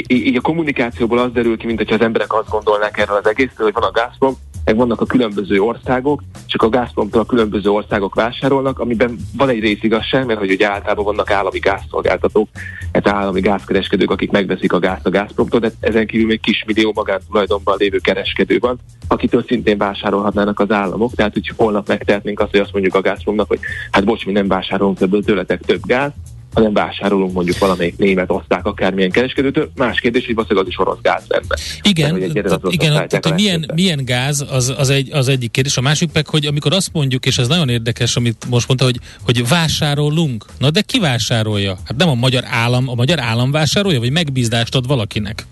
így 0.07 0.35
a 0.35 0.41
kommunikációból 0.41 1.17
az 1.17 1.31
derül 1.31 1.57
ki, 1.57 1.65
mint 1.65 1.77
hogyha 1.77 1.95
az 1.95 2.01
emberek 2.01 2.33
azt 2.33 2.49
gondolnák 2.49 2.97
erről 2.97 3.17
az 3.17 3.27
egészről, 3.27 3.71
hogy 3.71 3.73
van 3.73 3.83
a 3.83 3.91
Gazprom, 3.91 4.37
meg 4.65 4.75
vannak 4.75 5.01
a 5.01 5.05
különböző 5.05 5.59
országok, 5.59 6.23
csak 6.45 6.61
a 6.61 6.69
Gazpromtól 6.69 7.21
a 7.21 7.25
különböző 7.25 7.69
országok 7.69 8.15
vásárolnak, 8.15 8.79
amiben 8.79 9.17
van 9.37 9.49
egy 9.49 9.59
rész 9.59 9.83
igazság, 9.83 10.25
mert 10.25 10.39
hogy 10.39 10.51
ugye 10.51 10.69
általában 10.69 11.05
vannak 11.05 11.31
állami 11.31 11.59
gázszolgáltatók, 11.59 12.47
ez 12.91 13.05
állami 13.05 13.39
gázkereskedők, 13.39 14.11
akik 14.11 14.31
megveszik 14.31 14.73
a 14.73 14.79
gázt 14.79 15.05
a 15.05 15.09
Gazpromtól, 15.09 15.59
de 15.59 15.71
ezen 15.79 16.07
kívül 16.07 16.27
még 16.27 16.39
kismillió 16.39 16.91
magántulajdonban 16.95 17.75
lévő 17.77 17.97
kereskedő 17.97 18.57
van, 18.59 18.77
akitől 19.07 19.43
szintén 19.47 19.77
vásárolhatnának 19.77 20.59
az 20.59 20.71
államok, 20.71 21.13
tehát 21.13 21.33
hogy 21.33 21.51
holnap 21.55 21.87
megtehetnénk 21.87 22.39
azt, 22.39 22.51
hogy 22.51 22.59
azt 22.59 22.73
mondjuk 22.73 22.95
a 22.95 23.01
Gazpromnak, 23.01 23.47
hogy 23.47 23.59
hát 23.91 24.05
bocs, 24.05 24.25
mi 24.25 24.31
nem 24.31 24.47
vásárolunk 24.47 24.97
többől 24.97 25.23
tőletek 25.23 25.61
több 25.61 25.85
gáz, 25.85 26.11
hanem 26.53 26.73
vásárolunk 26.73 27.33
mondjuk 27.33 27.57
valamelyik 27.57 27.97
német, 27.97 28.31
oszták, 28.31 28.65
akármilyen 28.65 29.11
kereskedőtől. 29.11 29.71
Más 29.75 29.99
kérdés, 29.99 30.25
hogy 30.25 30.35
valószínűleg 30.35 30.67
az 30.67 30.71
is 30.71 30.79
orosz 30.79 31.01
gáz 31.01 31.23
lenne. 31.27 31.55
Igen, 31.81 32.33
tehát, 32.43 32.59
igen 32.69 32.93
tehát, 32.93 33.25
hogy 33.25 33.33
milyen, 33.33 33.71
milyen 33.75 34.05
gáz, 34.05 34.45
az, 34.51 34.73
az, 34.77 34.89
egy, 34.89 35.11
az 35.11 35.27
egyik 35.27 35.51
kérdés. 35.51 35.77
A 35.77 35.81
másik 35.81 36.09
meg, 36.13 36.27
hogy 36.27 36.45
amikor 36.45 36.73
azt 36.73 36.89
mondjuk, 36.93 37.25
és 37.25 37.37
ez 37.37 37.47
nagyon 37.47 37.69
érdekes, 37.69 38.15
amit 38.15 38.45
most 38.49 38.67
mondta, 38.67 38.85
hogy, 38.85 38.99
hogy 39.25 39.47
vásárolunk. 39.47 40.45
Na 40.57 40.69
de 40.69 40.81
ki 40.81 40.99
vásárolja? 40.99 41.77
Hát 41.85 41.97
nem 41.97 42.09
a 42.09 42.15
magyar 42.15 42.43
állam, 42.47 42.89
a 42.89 42.93
magyar 42.93 43.19
állam 43.19 43.51
vásárolja, 43.51 43.99
vagy 43.99 44.11
megbízdást 44.11 44.75
ad 44.75 44.87
valakinek? 44.87 45.45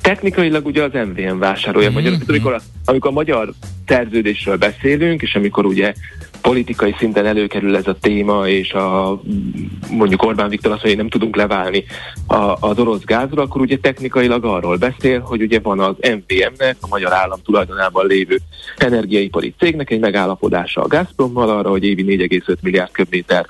Technikailag 0.00 0.66
ugye 0.66 0.82
az 0.82 0.92
MVM 0.92 1.38
vásárolja 1.38 1.90
mm-hmm. 1.90 2.02
magyar, 2.02 2.18
amikor 2.28 2.52
a, 2.52 2.60
amikor 2.84 3.10
a 3.10 3.14
magyar 3.14 3.52
szerződésről 3.86 4.56
beszélünk, 4.56 5.22
és 5.22 5.34
amikor 5.34 5.66
ugye 5.66 5.94
politikai 6.44 6.94
szinten 6.98 7.26
előkerül 7.26 7.76
ez 7.76 7.86
a 7.86 7.96
téma, 8.00 8.48
és 8.48 8.72
a, 8.72 9.20
mondjuk 9.90 10.22
Orbán 10.22 10.48
Viktor 10.48 10.72
azt 10.72 10.82
mondja, 10.82 11.02
hogy 11.02 11.10
nem 11.10 11.20
tudunk 11.20 11.36
leválni 11.36 11.84
a, 12.26 12.56
az 12.60 12.78
orosz 12.78 13.04
gázról, 13.04 13.44
akkor 13.44 13.60
ugye 13.60 13.78
technikailag 13.78 14.44
arról 14.44 14.76
beszél, 14.76 15.20
hogy 15.20 15.42
ugye 15.42 15.60
van 15.60 15.80
az 15.80 15.94
MVM-nek, 16.00 16.76
a 16.80 16.86
magyar 16.86 17.12
állam 17.12 17.38
tulajdonában 17.44 18.06
lévő 18.06 18.38
energiaipari 18.76 19.54
cégnek 19.58 19.90
egy 19.90 20.00
megállapodása 20.00 20.82
a 20.82 20.86
Gazprommal 20.86 21.50
arra, 21.50 21.70
hogy 21.70 21.84
évi 21.84 22.28
4,5 22.28 22.56
milliárd 22.60 22.90
köbméter 22.90 23.46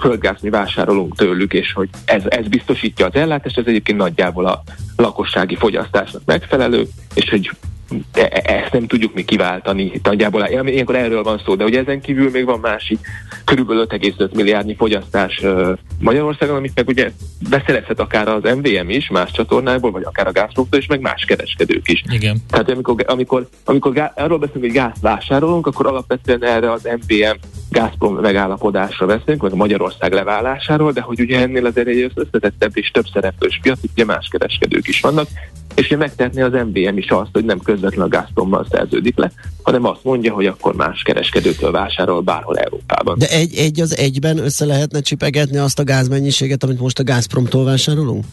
földgáz 0.00 0.40
mi 0.40 0.50
vásárolunk 0.50 1.16
tőlük, 1.16 1.52
és 1.52 1.72
hogy 1.72 1.88
ez, 2.04 2.22
ez 2.28 2.48
biztosítja 2.48 3.06
az 3.06 3.14
ellátást, 3.14 3.58
ez 3.58 3.66
egyébként 3.66 3.98
nagyjából 3.98 4.46
a 4.46 4.62
lakossági 4.96 5.56
fogyasztásnak 5.56 6.22
megfelelő, 6.24 6.86
és 7.14 7.30
hogy 7.30 7.50
ezt 8.12 8.72
nem 8.72 8.86
tudjuk 8.86 9.14
mi 9.14 9.24
kiváltani. 9.24 9.92
Nagyjából 10.02 10.46
ilyenkor 10.46 10.96
erről 10.96 11.22
van 11.22 11.40
szó, 11.44 11.54
de 11.54 11.64
ugye 11.64 11.80
ezen 11.80 12.00
kívül 12.00 12.30
még 12.30 12.44
van 12.44 12.60
másik, 12.60 12.98
körülbelül 13.44 13.86
5,5 13.86 14.34
milliárdnyi 14.34 14.74
fogyasztás 14.74 15.44
Magyarországon, 15.98 16.56
amit 16.56 16.72
meg 16.74 16.88
ugye 16.88 17.10
beszerezhet 17.50 18.00
akár 18.00 18.28
az 18.28 18.42
MVM 18.42 18.88
is 18.88 19.08
más 19.08 19.30
csatornából, 19.30 19.90
vagy 19.90 20.02
akár 20.04 20.26
a 20.26 20.32
Gazpromtól 20.32 20.80
is, 20.80 20.86
meg 20.86 21.00
más 21.00 21.24
kereskedők 21.24 21.88
is. 21.88 22.04
Igen. 22.10 22.36
Tehát 22.50 22.70
amikor, 22.70 23.04
amikor, 23.06 23.48
amikor 23.64 23.92
gá, 23.92 24.12
arról 24.16 24.38
beszélünk, 24.38 24.64
hogy 24.64 24.74
gáz 24.74 24.96
vásárolunk, 25.00 25.66
akkor 25.66 25.86
alapvetően 25.86 26.44
erre 26.44 26.72
az 26.72 26.82
MVM 26.82 27.36
Gazprom 27.70 28.14
megállapodásra 28.14 29.06
beszélünk, 29.06 29.42
vagy 29.42 29.52
a 29.52 29.56
Magyarország 29.56 30.12
leválásáról, 30.12 30.92
de 30.92 31.00
hogy 31.00 31.20
ugye 31.20 31.40
ennél 31.40 31.66
azért 31.66 31.86
egy 31.86 32.12
összetettebb 32.14 32.76
és 32.76 32.90
több 32.90 33.06
szereplős 33.12 33.58
piac, 33.62 33.78
ugye 33.92 34.04
más 34.04 34.28
kereskedők 34.30 34.88
is 34.88 35.00
vannak, 35.00 35.28
és 35.78 35.86
ugye 35.86 35.96
megtehetné 35.96 36.42
az 36.42 36.52
MVM 36.52 36.96
is 36.96 37.08
azt, 37.08 37.30
hogy 37.32 37.44
nem 37.44 37.58
közvetlenül 37.58 38.04
a 38.04 38.08
Gazprommal 38.08 38.66
szerződik 38.70 39.16
le, 39.16 39.32
hanem 39.62 39.84
azt 39.84 40.04
mondja, 40.04 40.32
hogy 40.32 40.46
akkor 40.46 40.74
más 40.74 41.02
kereskedőtől 41.02 41.70
vásárol 41.70 42.20
bárhol 42.20 42.58
Európában. 42.58 43.18
De 43.18 43.28
egy, 43.28 43.54
egy 43.54 43.80
az 43.80 43.96
egyben 43.96 44.38
össze 44.38 44.64
lehetne 44.64 45.00
csipegetni 45.00 45.56
azt 45.56 45.78
a 45.78 45.84
gázmennyiséget, 45.88 46.62
amit 46.62 46.80
most 46.80 46.98
a 46.98 47.04
Gazpromtól 47.04 47.64
vásárolunk? 47.64 48.24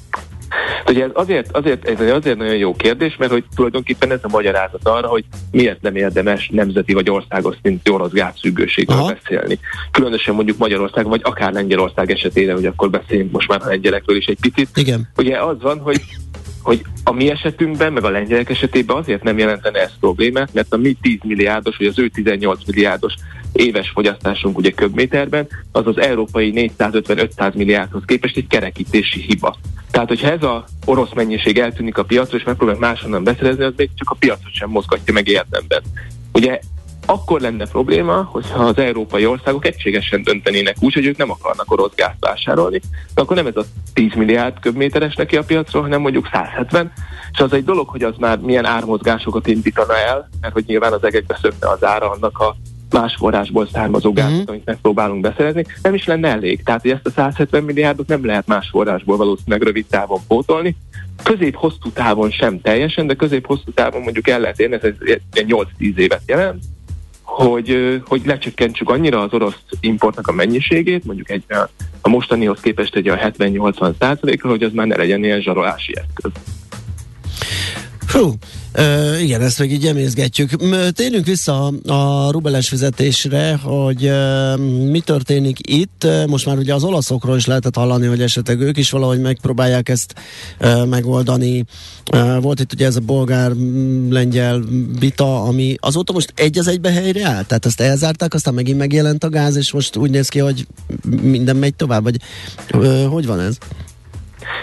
Ugye 0.87 1.03
ez 1.03 1.09
azért, 1.13 1.51
azért, 1.51 1.87
ez 1.87 2.09
azért 2.09 2.37
nagyon 2.37 2.55
jó 2.55 2.75
kérdés, 2.75 3.15
mert 3.19 3.31
hogy 3.31 3.43
tulajdonképpen 3.55 4.11
ez 4.11 4.19
a 4.21 4.27
magyarázat 4.27 4.87
arra, 4.87 5.07
hogy 5.07 5.23
miért 5.51 5.81
nem 5.81 5.95
érdemes 5.95 6.49
nemzeti 6.53 6.93
vagy 6.93 7.09
országos 7.09 7.55
szintű 7.61 7.91
orosz 7.91 8.11
gázfüggőségről 8.11 8.97
Aha. 8.97 9.13
beszélni. 9.13 9.59
Különösen 9.91 10.35
mondjuk 10.35 10.57
Magyarország, 10.57 11.07
vagy 11.07 11.21
akár 11.23 11.53
Lengyelország 11.53 12.11
esetére, 12.11 12.53
hogy 12.53 12.65
akkor 12.65 12.89
beszéljünk 12.89 13.31
most 13.31 13.47
már 13.47 13.61
a 13.63 13.67
lengyelekről 13.67 14.17
is 14.17 14.25
egy 14.25 14.37
picit. 14.41 14.69
Igen. 14.75 15.09
Ugye 15.17 15.37
az 15.43 15.61
van, 15.61 15.79
hogy 15.79 16.01
hogy 16.61 16.81
a 17.03 17.11
mi 17.11 17.29
esetünkben, 17.29 17.93
meg 17.93 18.03
a 18.03 18.09
lengyelek 18.09 18.49
esetében 18.49 18.97
azért 18.97 19.23
nem 19.23 19.37
jelentene 19.37 19.79
ez 19.79 19.91
problémát, 19.99 20.53
mert 20.53 20.73
a 20.73 20.77
mi 20.77 20.97
10 21.01 21.17
milliárdos, 21.23 21.77
vagy 21.77 21.87
az 21.87 21.99
ő 21.99 22.07
18 22.07 22.59
milliárdos 22.65 23.13
éves 23.55 23.89
fogyasztásunk 23.89 24.57
ugye 24.57 24.71
köbméterben, 24.71 25.47
az 25.71 25.87
az 25.87 25.97
európai 25.97 26.71
450-500 26.77 27.53
milliárdhoz 27.53 28.03
képest 28.05 28.37
egy 28.37 28.47
kerekítési 28.47 29.21
hiba. 29.21 29.57
Tehát, 29.91 30.07
hogyha 30.07 30.31
ez 30.31 30.43
a 30.43 30.63
orosz 30.85 31.13
mennyiség 31.13 31.57
eltűnik 31.59 31.97
a 31.97 32.03
piacról, 32.03 32.39
és 32.39 32.45
megpróbálunk 32.45 32.83
máshonnan 32.83 33.23
beszerezni, 33.23 33.63
az 33.63 33.73
még 33.75 33.89
csak 33.95 34.09
a 34.09 34.15
piacot 34.19 34.53
sem 34.53 34.69
mozgatja 34.69 35.13
meg 35.13 35.27
érdemben. 35.27 35.81
Ugye 36.33 36.59
akkor 37.05 37.41
lenne 37.41 37.65
probléma, 37.67 38.23
hogyha 38.23 38.63
az 38.63 38.77
európai 38.77 39.25
országok 39.25 39.65
egységesen 39.65 40.23
döntenének 40.23 40.75
úgy, 40.79 40.93
hogy 40.93 41.05
ők 41.05 41.17
nem 41.17 41.31
akarnak 41.31 41.71
orosz 41.71 41.95
gázt 41.95 42.17
vásárolni, 42.19 42.81
de 43.13 43.21
akkor 43.21 43.35
nem 43.35 43.47
ez 43.47 43.55
a 43.55 43.63
10 43.93 44.13
milliárd 44.13 44.59
köbméteres 44.59 45.15
neki 45.15 45.37
a 45.37 45.43
piacról, 45.43 45.81
hanem 45.81 46.01
mondjuk 46.01 46.29
170, 46.31 46.91
és 47.31 47.39
az 47.39 47.53
egy 47.53 47.63
dolog, 47.63 47.89
hogy 47.89 48.03
az 48.03 48.13
már 48.17 48.37
milyen 48.39 48.65
ármozgásokat 48.65 49.47
indítana 49.47 49.97
el, 49.97 50.29
mert 50.41 50.53
hogy 50.53 50.63
nyilván 50.67 50.93
az 50.93 51.03
egekbe 51.03 51.37
szökne 51.41 51.69
az 51.69 51.83
ára 51.83 52.09
annak 52.09 52.39
a 52.39 52.55
más 52.91 53.15
forrásból 53.17 53.67
származó 53.67 54.13
gázot, 54.13 54.33
mm-hmm. 54.33 54.43
amit 54.47 54.65
megpróbálunk 54.65 55.21
beszerezni, 55.21 55.65
nem 55.81 55.93
is 55.93 56.05
lenne 56.05 56.27
elég. 56.27 56.63
Tehát, 56.63 56.81
hogy 56.81 56.91
ezt 56.91 57.05
a 57.05 57.09
170 57.09 57.63
milliárdot 57.63 58.07
nem 58.07 58.25
lehet 58.25 58.47
más 58.47 58.69
forrásból 58.69 59.17
valószínűleg 59.17 59.61
rövid 59.61 59.85
távon 59.85 60.19
pótolni, 60.27 60.75
közép-hosszú 61.23 61.89
távon 61.93 62.31
sem 62.31 62.61
teljesen, 62.61 63.07
de 63.07 63.13
közép-hosszú 63.13 63.71
távon 63.73 64.01
mondjuk 64.01 64.27
el 64.27 64.39
lehet 64.39 64.59
érni, 64.59 64.75
ez 64.75 64.83
egy 65.31 65.45
8-10 65.79 65.97
évet 65.97 66.21
jelent, 66.25 66.63
hogy, 67.21 68.01
hogy 68.05 68.21
lecsökkentsük 68.25 68.89
annyira 68.89 69.21
az 69.21 69.33
orosz 69.33 69.63
importnak 69.79 70.27
a 70.27 70.31
mennyiségét, 70.31 71.05
mondjuk 71.05 71.29
egy, 71.29 71.43
a 72.01 72.09
mostanihoz 72.09 72.59
képest 72.59 72.95
egy 72.95 73.07
a 73.07 73.17
70-80 73.17 73.93
százalékra, 73.99 74.49
hogy 74.49 74.63
az 74.63 74.71
már 74.73 74.87
ne 74.87 74.97
legyen 74.97 75.23
ilyen 75.23 75.41
zsarolási 75.41 75.93
eszköz. 75.97 76.31
Hú, 78.07 78.33
Igen, 79.21 79.41
ezt 79.41 79.59
meg 79.59 79.71
így 79.71 79.85
emészgetjük. 79.85 80.49
Térjünk 80.91 81.25
vissza 81.25 81.67
a 81.85 82.31
rubeles 82.31 82.67
fizetésre, 82.67 83.59
hogy 83.63 84.11
mi 84.91 84.99
történik 84.99 85.57
itt. 85.61 86.07
Most 86.27 86.45
már 86.45 86.57
ugye 86.57 86.73
az 86.73 86.83
olaszokról 86.83 87.37
is 87.37 87.45
lehetett 87.45 87.75
hallani, 87.75 88.05
hogy 88.05 88.21
esetleg 88.21 88.59
ők 88.59 88.77
is 88.77 88.89
valahogy 88.91 89.19
megpróbálják 89.19 89.89
ezt 89.89 90.15
megoldani. 90.89 91.65
Volt 92.41 92.59
itt 92.59 92.73
ugye 92.73 92.85
ez 92.85 92.95
a 92.95 92.99
bolgár-lengyel 92.99 94.63
vita, 94.99 95.41
ami 95.41 95.75
azóta 95.79 96.13
most 96.13 96.33
egy 96.35 96.57
az 96.57 96.67
egybe 96.67 96.91
helyre 96.91 97.25
áll? 97.25 97.43
Tehát 97.43 97.65
ezt 97.65 97.81
elzárták, 97.81 98.33
aztán 98.33 98.53
megint 98.53 98.77
megjelent 98.77 99.23
a 99.23 99.29
gáz, 99.29 99.55
és 99.55 99.71
most 99.71 99.95
úgy 99.95 100.09
néz 100.09 100.27
ki, 100.27 100.39
hogy 100.39 100.67
minden 101.21 101.55
megy 101.55 101.75
tovább, 101.75 102.03
vagy 102.03 102.17
hogy 103.09 103.25
van 103.25 103.39
ez? 103.39 103.57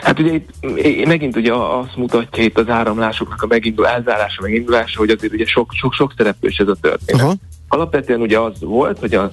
Hát 0.03 0.19
ugye 0.19 0.33
itt 0.33 1.07
megint 1.07 1.37
ugye 1.37 1.53
azt 1.55 1.97
mutatja 1.97 2.45
itt 2.45 2.59
az 2.59 2.69
áramlásoknak 2.69 3.43
a 3.43 3.47
megindul, 3.47 3.87
elzárása, 3.87 4.43
megindulása, 4.43 4.99
hogy 4.99 5.11
azért 5.11 5.33
ugye 5.33 5.47
sok, 5.47 5.73
sok, 5.73 5.93
sok 5.93 6.13
szereplős 6.17 6.57
ez 6.57 6.69
a 6.69 6.77
történet. 6.81 7.23
Aha. 7.23 7.35
Alapvetően 7.69 8.21
ugye 8.21 8.39
az 8.39 8.61
volt, 8.61 8.99
hogy 8.99 9.15
a 9.15 9.31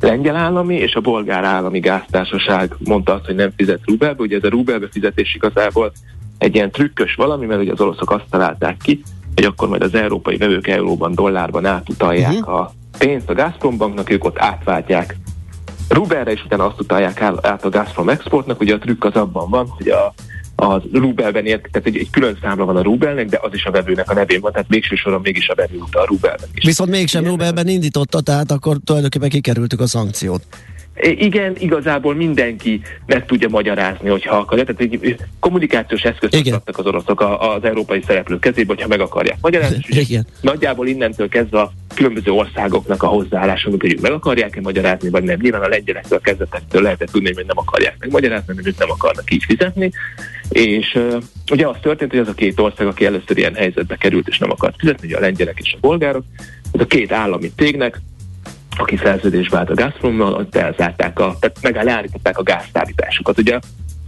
lengyel 0.00 0.36
állami 0.36 0.74
és 0.74 0.94
a 0.94 1.00
bolgár 1.00 1.44
állami 1.44 1.78
gáztársaság 1.78 2.74
mondta 2.78 3.14
azt, 3.14 3.24
hogy 3.26 3.34
nem 3.34 3.52
fizet 3.56 3.80
rubelbe, 3.84 4.22
ugye 4.22 4.36
ez 4.36 4.44
a 4.44 4.48
rubelbe 4.48 4.88
fizetés 4.90 5.34
igazából 5.34 5.92
egy 6.38 6.54
ilyen 6.54 6.70
trükkös 6.70 7.14
valami, 7.14 7.46
mert 7.46 7.60
ugye 7.60 7.72
az 7.72 7.80
oroszok 7.80 8.10
azt 8.10 8.24
találták 8.30 8.76
ki, 8.76 9.02
hogy 9.34 9.44
akkor 9.44 9.68
majd 9.68 9.82
az 9.82 9.94
európai 9.94 10.36
vevők 10.36 10.66
euróban, 10.66 11.14
dollárban 11.14 11.66
átutalják 11.66 12.32
uh-huh. 12.32 12.54
a 12.54 12.72
pénzt 12.98 13.30
a 13.30 13.34
Gazprom 13.34 13.76
banknak, 13.76 14.10
ők 14.10 14.24
ott 14.24 14.38
átváltják 14.38 15.16
rubelre, 15.88 16.32
és 16.32 16.44
utána 16.44 16.66
azt 16.66 16.80
utalják 16.80 17.20
át 17.20 17.64
a 17.64 17.68
Gazprom 17.68 18.08
Exportnak. 18.08 18.60
Ugye 18.60 18.74
a 18.74 18.78
trükk 18.78 19.04
az 19.04 19.14
abban 19.14 19.50
van, 19.50 19.68
hogy 19.68 19.88
a 19.88 20.14
a 20.60 20.82
rubelben 20.92 21.46
ért, 21.46 21.68
tehát 21.72 21.86
egy, 21.86 21.96
egy 21.96 22.10
külön 22.10 22.38
számla 22.42 22.64
van 22.64 22.76
a 22.76 22.82
rubelnek, 22.82 23.26
de 23.26 23.38
az 23.42 23.54
is 23.54 23.64
a 23.64 23.70
vevőnek 23.70 24.10
a 24.10 24.14
nevén 24.14 24.40
van, 24.40 24.52
tehát 24.52 24.68
végső 24.68 24.94
soron 24.94 25.20
mégis 25.20 25.48
a 25.48 25.54
vevő 25.54 25.78
utal 25.78 26.02
a 26.02 26.06
rubelben 26.06 26.48
is. 26.54 26.64
Viszont 26.64 26.90
mégsem 26.90 27.24
rubelben 27.24 27.68
indította, 27.68 28.20
tehát 28.20 28.50
akkor 28.50 28.76
tulajdonképpen 28.84 29.28
kikerültük 29.28 29.80
a 29.80 29.86
szankciót. 29.86 30.42
Igen, 31.00 31.56
igazából 31.58 32.14
mindenki 32.14 32.80
meg 33.06 33.26
tudja 33.26 33.48
magyarázni, 33.48 34.08
hogyha 34.08 34.36
akar. 34.36 34.60
Tehát 34.60 34.80
egy 34.80 35.16
kommunikációs 35.40 36.02
eszközt 36.02 36.50
adtak 36.52 36.78
az 36.78 36.86
oroszok 36.86 37.20
az 37.38 37.64
európai 37.64 38.02
szereplők 38.06 38.40
kezébe, 38.40 38.72
hogyha 38.72 38.88
meg 38.88 39.00
akarják 39.00 39.38
magyarázni. 39.40 39.84
Igen. 39.88 40.26
Nagyjából 40.40 40.86
innentől 40.86 41.28
kezdve 41.28 41.60
a 41.60 41.72
különböző 41.94 42.30
országoknak 42.30 43.02
a 43.02 43.06
hozzáállása, 43.06 43.70
hogy 43.70 43.98
meg 44.00 44.12
akarják-e 44.12 44.60
magyarázni, 44.60 45.08
vagy 45.08 45.22
nem. 45.22 45.38
Nyilván 45.40 45.62
a 45.62 45.68
lengyelektől 45.68 46.20
kezdetektől 46.20 46.82
lehetett 46.82 47.10
tudni, 47.10 47.34
hogy 47.34 47.46
nem 47.46 47.58
akarják 47.58 47.96
megmagyarázni, 47.98 48.54
mert 48.54 48.66
ők 48.66 48.78
nem 48.78 48.90
akarnak 48.90 49.32
így 49.32 49.44
fizetni. 49.44 49.90
És 50.48 50.94
uh, 50.94 51.22
ugye 51.50 51.66
az 51.66 51.76
történt, 51.82 52.10
hogy 52.10 52.20
az 52.20 52.28
a 52.28 52.34
két 52.34 52.60
ország, 52.60 52.86
aki 52.86 53.04
először 53.04 53.38
ilyen 53.38 53.54
helyzetbe 53.54 53.96
került 53.96 54.28
és 54.28 54.38
nem 54.38 54.50
akart 54.50 54.74
fizetni, 54.78 55.06
ugye 55.06 55.16
a 55.16 55.20
lengyelek 55.20 55.58
és 55.58 55.72
a 55.72 55.78
bolgárok, 55.80 56.24
ez 56.72 56.80
a 56.80 56.86
két 56.86 57.12
állami 57.12 57.52
cégnek 57.56 58.00
aki 58.78 58.96
szerződésbe 58.96 59.58
állt 59.58 59.70
a 59.70 59.74
Gazprommal, 59.74 60.34
ott 60.34 60.56
elzárták 60.56 61.18
a, 61.18 61.36
tehát 61.40 61.58
megállították 61.62 62.38
a 62.38 62.42
gázszállításukat. 62.42 63.38
Ugye 63.38 63.58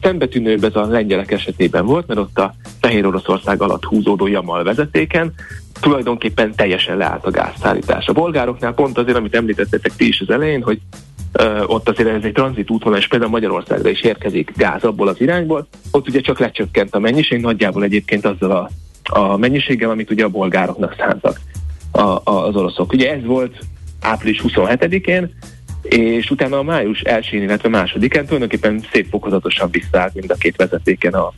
szembetűnőbb 0.02 0.64
ez 0.64 0.76
a 0.76 0.86
lengyelek 0.86 1.30
esetében 1.30 1.86
volt, 1.86 2.06
mert 2.06 2.20
ott 2.20 2.38
a 2.38 2.54
Fehér 2.80 3.06
Oroszország 3.06 3.62
alatt 3.62 3.84
húzódó 3.84 4.26
Jamal 4.26 4.62
vezetéken 4.62 5.32
tulajdonképpen 5.80 6.54
teljesen 6.54 6.96
leállt 6.96 7.26
a 7.26 7.30
gázszállítás. 7.30 8.06
A 8.06 8.12
bolgároknál 8.12 8.74
pont 8.74 8.98
azért, 8.98 9.16
amit 9.16 9.34
említettetek 9.34 9.96
ti 9.96 10.08
is 10.08 10.20
az 10.20 10.30
elején, 10.30 10.62
hogy 10.62 10.80
ö, 11.32 11.62
ott 11.66 11.88
azért 11.88 12.08
ez 12.08 12.24
egy 12.24 12.32
tranzit 12.32 12.70
útvonal, 12.70 12.98
és 12.98 13.08
például 13.08 13.30
Magyarországra 13.30 13.88
is 13.88 14.00
érkezik 14.00 14.52
gáz 14.56 14.84
abból 14.84 15.08
az 15.08 15.20
irányból, 15.20 15.66
ott 15.90 16.08
ugye 16.08 16.20
csak 16.20 16.38
lecsökkent 16.38 16.94
a 16.94 16.98
mennyiség, 16.98 17.40
nagyjából 17.40 17.82
egyébként 17.82 18.26
azzal 18.26 18.50
a, 18.50 18.70
a 19.18 19.36
mennyiséggel, 19.36 19.90
amit 19.90 20.10
ugye 20.10 20.24
a 20.24 20.28
bolgároknak 20.28 20.94
szántak 20.98 21.40
a, 21.92 22.00
a, 22.00 22.46
az 22.46 22.56
oroszok. 22.56 22.92
Ugye 22.92 23.12
ez 23.12 23.24
volt 23.24 23.58
április 24.00 24.40
27-én, 24.44 25.34
és 25.82 26.30
utána 26.30 26.58
a 26.58 26.62
május 26.62 27.02
1-én, 27.04 27.42
illetve 27.42 27.68
másodikán 27.68 28.24
tulajdonképpen 28.24 28.84
szép 28.92 29.06
fokozatosan 29.10 29.70
visszaállt 29.70 30.14
mind 30.14 30.30
a 30.30 30.34
két 30.34 30.56
vezetéken 30.56 31.12
a, 31.12 31.32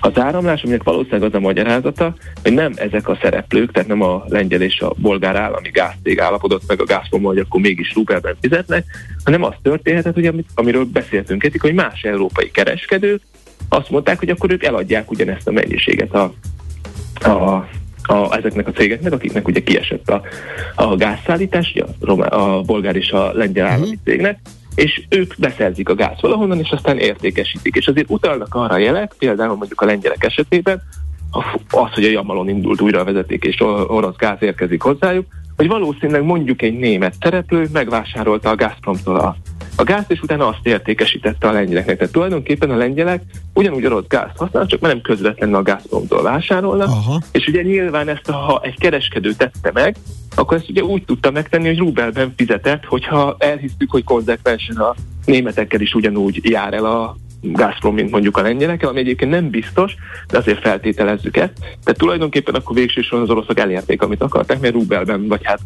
az 0.00 0.18
áramlás, 0.18 0.62
aminek 0.62 0.82
valószínűleg 0.82 1.22
az 1.22 1.34
a 1.34 1.40
magyarázata, 1.40 2.14
hogy 2.42 2.52
nem 2.52 2.72
ezek 2.76 3.08
a 3.08 3.18
szereplők, 3.22 3.72
tehát 3.72 3.88
nem 3.88 4.02
a 4.02 4.24
lengyel 4.26 4.60
és 4.60 4.80
a 4.80 4.94
bolgár 4.96 5.36
állami 5.36 5.68
gáztég 5.68 6.20
állapodott 6.20 6.62
meg 6.66 6.80
a 6.80 6.84
Gazprom, 6.84 7.22
hogy 7.22 7.38
akkor 7.38 7.60
mégis 7.60 7.94
rubelben 7.94 8.36
fizetnek, 8.40 8.84
hanem 9.24 9.42
az 9.42 9.54
történhetett, 9.62 10.16
amit, 10.16 10.48
amiről 10.54 10.84
beszéltünk 10.84 11.44
eddig, 11.44 11.60
hogy 11.60 11.74
más 11.74 12.02
európai 12.02 12.50
kereskedők 12.50 13.22
azt 13.68 13.90
mondták, 13.90 14.18
hogy 14.18 14.30
akkor 14.30 14.50
ők 14.50 14.64
eladják 14.64 15.10
ugyanezt 15.10 15.48
a 15.48 15.52
mennyiséget 15.52 16.14
a, 16.14 16.32
a 17.28 17.68
a, 18.02 18.36
ezeknek 18.36 18.68
a 18.68 18.72
cégeknek, 18.72 19.12
akiknek 19.12 19.48
ugye 19.48 19.62
kiesett 19.62 20.08
a, 20.08 20.22
a 20.74 20.96
gázszállítás, 20.96 21.74
a, 21.74 22.06
romá, 22.06 22.26
a 22.26 22.60
bolgár 22.60 22.96
és 22.96 23.10
a 23.10 23.32
lengyel 23.32 23.64
mhm. 23.64 23.74
állami 23.74 23.98
cégnek, 24.04 24.38
és 24.74 25.02
ők 25.08 25.34
beszerzik 25.38 25.88
a 25.88 25.94
gáz 25.94 26.20
valahonnan, 26.20 26.58
és 26.58 26.70
aztán 26.70 26.98
értékesítik. 26.98 27.74
És 27.74 27.86
azért 27.86 28.10
utalnak 28.10 28.54
arra 28.54 28.74
a 28.74 28.78
jelek, 28.78 29.14
például 29.18 29.56
mondjuk 29.56 29.80
a 29.80 29.84
lengyelek 29.84 30.24
esetében, 30.24 30.82
az, 31.70 31.92
hogy 31.94 32.04
a 32.04 32.10
Jamalon 32.10 32.48
indult 32.48 32.80
újra 32.80 33.00
a 33.00 33.04
vezeték, 33.04 33.44
és 33.44 33.60
orosz 33.86 34.16
gáz 34.16 34.42
érkezik 34.42 34.82
hozzájuk, 34.82 35.26
hogy 35.56 35.68
valószínűleg 35.68 36.22
mondjuk 36.22 36.62
egy 36.62 36.78
német 36.78 37.14
szereplő 37.20 37.68
megvásárolta 37.72 38.50
a 38.50 38.54
Gazpromtól 38.54 39.16
a 39.16 39.36
a 39.76 39.82
gázt, 39.82 40.10
és 40.10 40.20
utána 40.20 40.48
azt 40.48 40.66
értékesítette 40.66 41.48
a 41.48 41.52
lengyeleknek. 41.52 41.96
Tehát 41.96 42.12
tulajdonképpen 42.12 42.70
a 42.70 42.76
lengyelek 42.76 43.22
ugyanúgy 43.54 43.86
orosz 43.86 44.06
gázt 44.08 44.36
használnak, 44.36 44.70
csak 44.70 44.80
már 44.80 44.92
nem 44.92 45.00
közvetlenül 45.00 45.54
a 45.54 45.62
Gazpromtól 45.62 46.22
vásárolnak. 46.22 46.88
Aha. 46.88 47.20
És 47.32 47.46
ugye 47.46 47.62
nyilván 47.62 48.08
ezt, 48.08 48.30
ha 48.30 48.60
egy 48.62 48.78
kereskedő 48.78 49.32
tette 49.32 49.70
meg, 49.72 49.96
akkor 50.34 50.56
ezt 50.56 50.68
ugye 50.68 50.82
úgy 50.82 51.04
tudta 51.04 51.30
megtenni, 51.30 51.66
hogy 51.66 51.78
rubelben 51.78 52.34
fizetett, 52.36 52.84
hogyha 52.84 53.36
elhisztük, 53.38 53.90
hogy 53.90 54.04
konzekvensen 54.04 54.76
a 54.76 54.94
németekkel 55.24 55.80
is 55.80 55.94
ugyanúgy 55.94 56.40
jár 56.42 56.74
el 56.74 56.84
a 56.84 57.16
Gazprom, 57.42 57.94
mint 57.94 58.10
mondjuk 58.10 58.36
a 58.36 58.42
lengyelekkel, 58.42 58.88
ami 58.88 59.00
egyébként 59.00 59.30
nem 59.30 59.50
biztos, 59.50 59.94
de 60.28 60.38
azért 60.38 60.60
feltételezzük 60.60 61.36
ezt. 61.36 61.52
Tehát 61.58 61.98
tulajdonképpen 61.98 62.54
akkor 62.54 62.76
végsősorban 62.76 63.28
az 63.28 63.36
oroszok 63.36 63.58
elérték, 63.58 64.02
amit 64.02 64.22
akarták, 64.22 64.60
mert 64.60 64.74
rubelben, 64.74 65.28
vagy 65.28 65.40
hát 65.42 65.60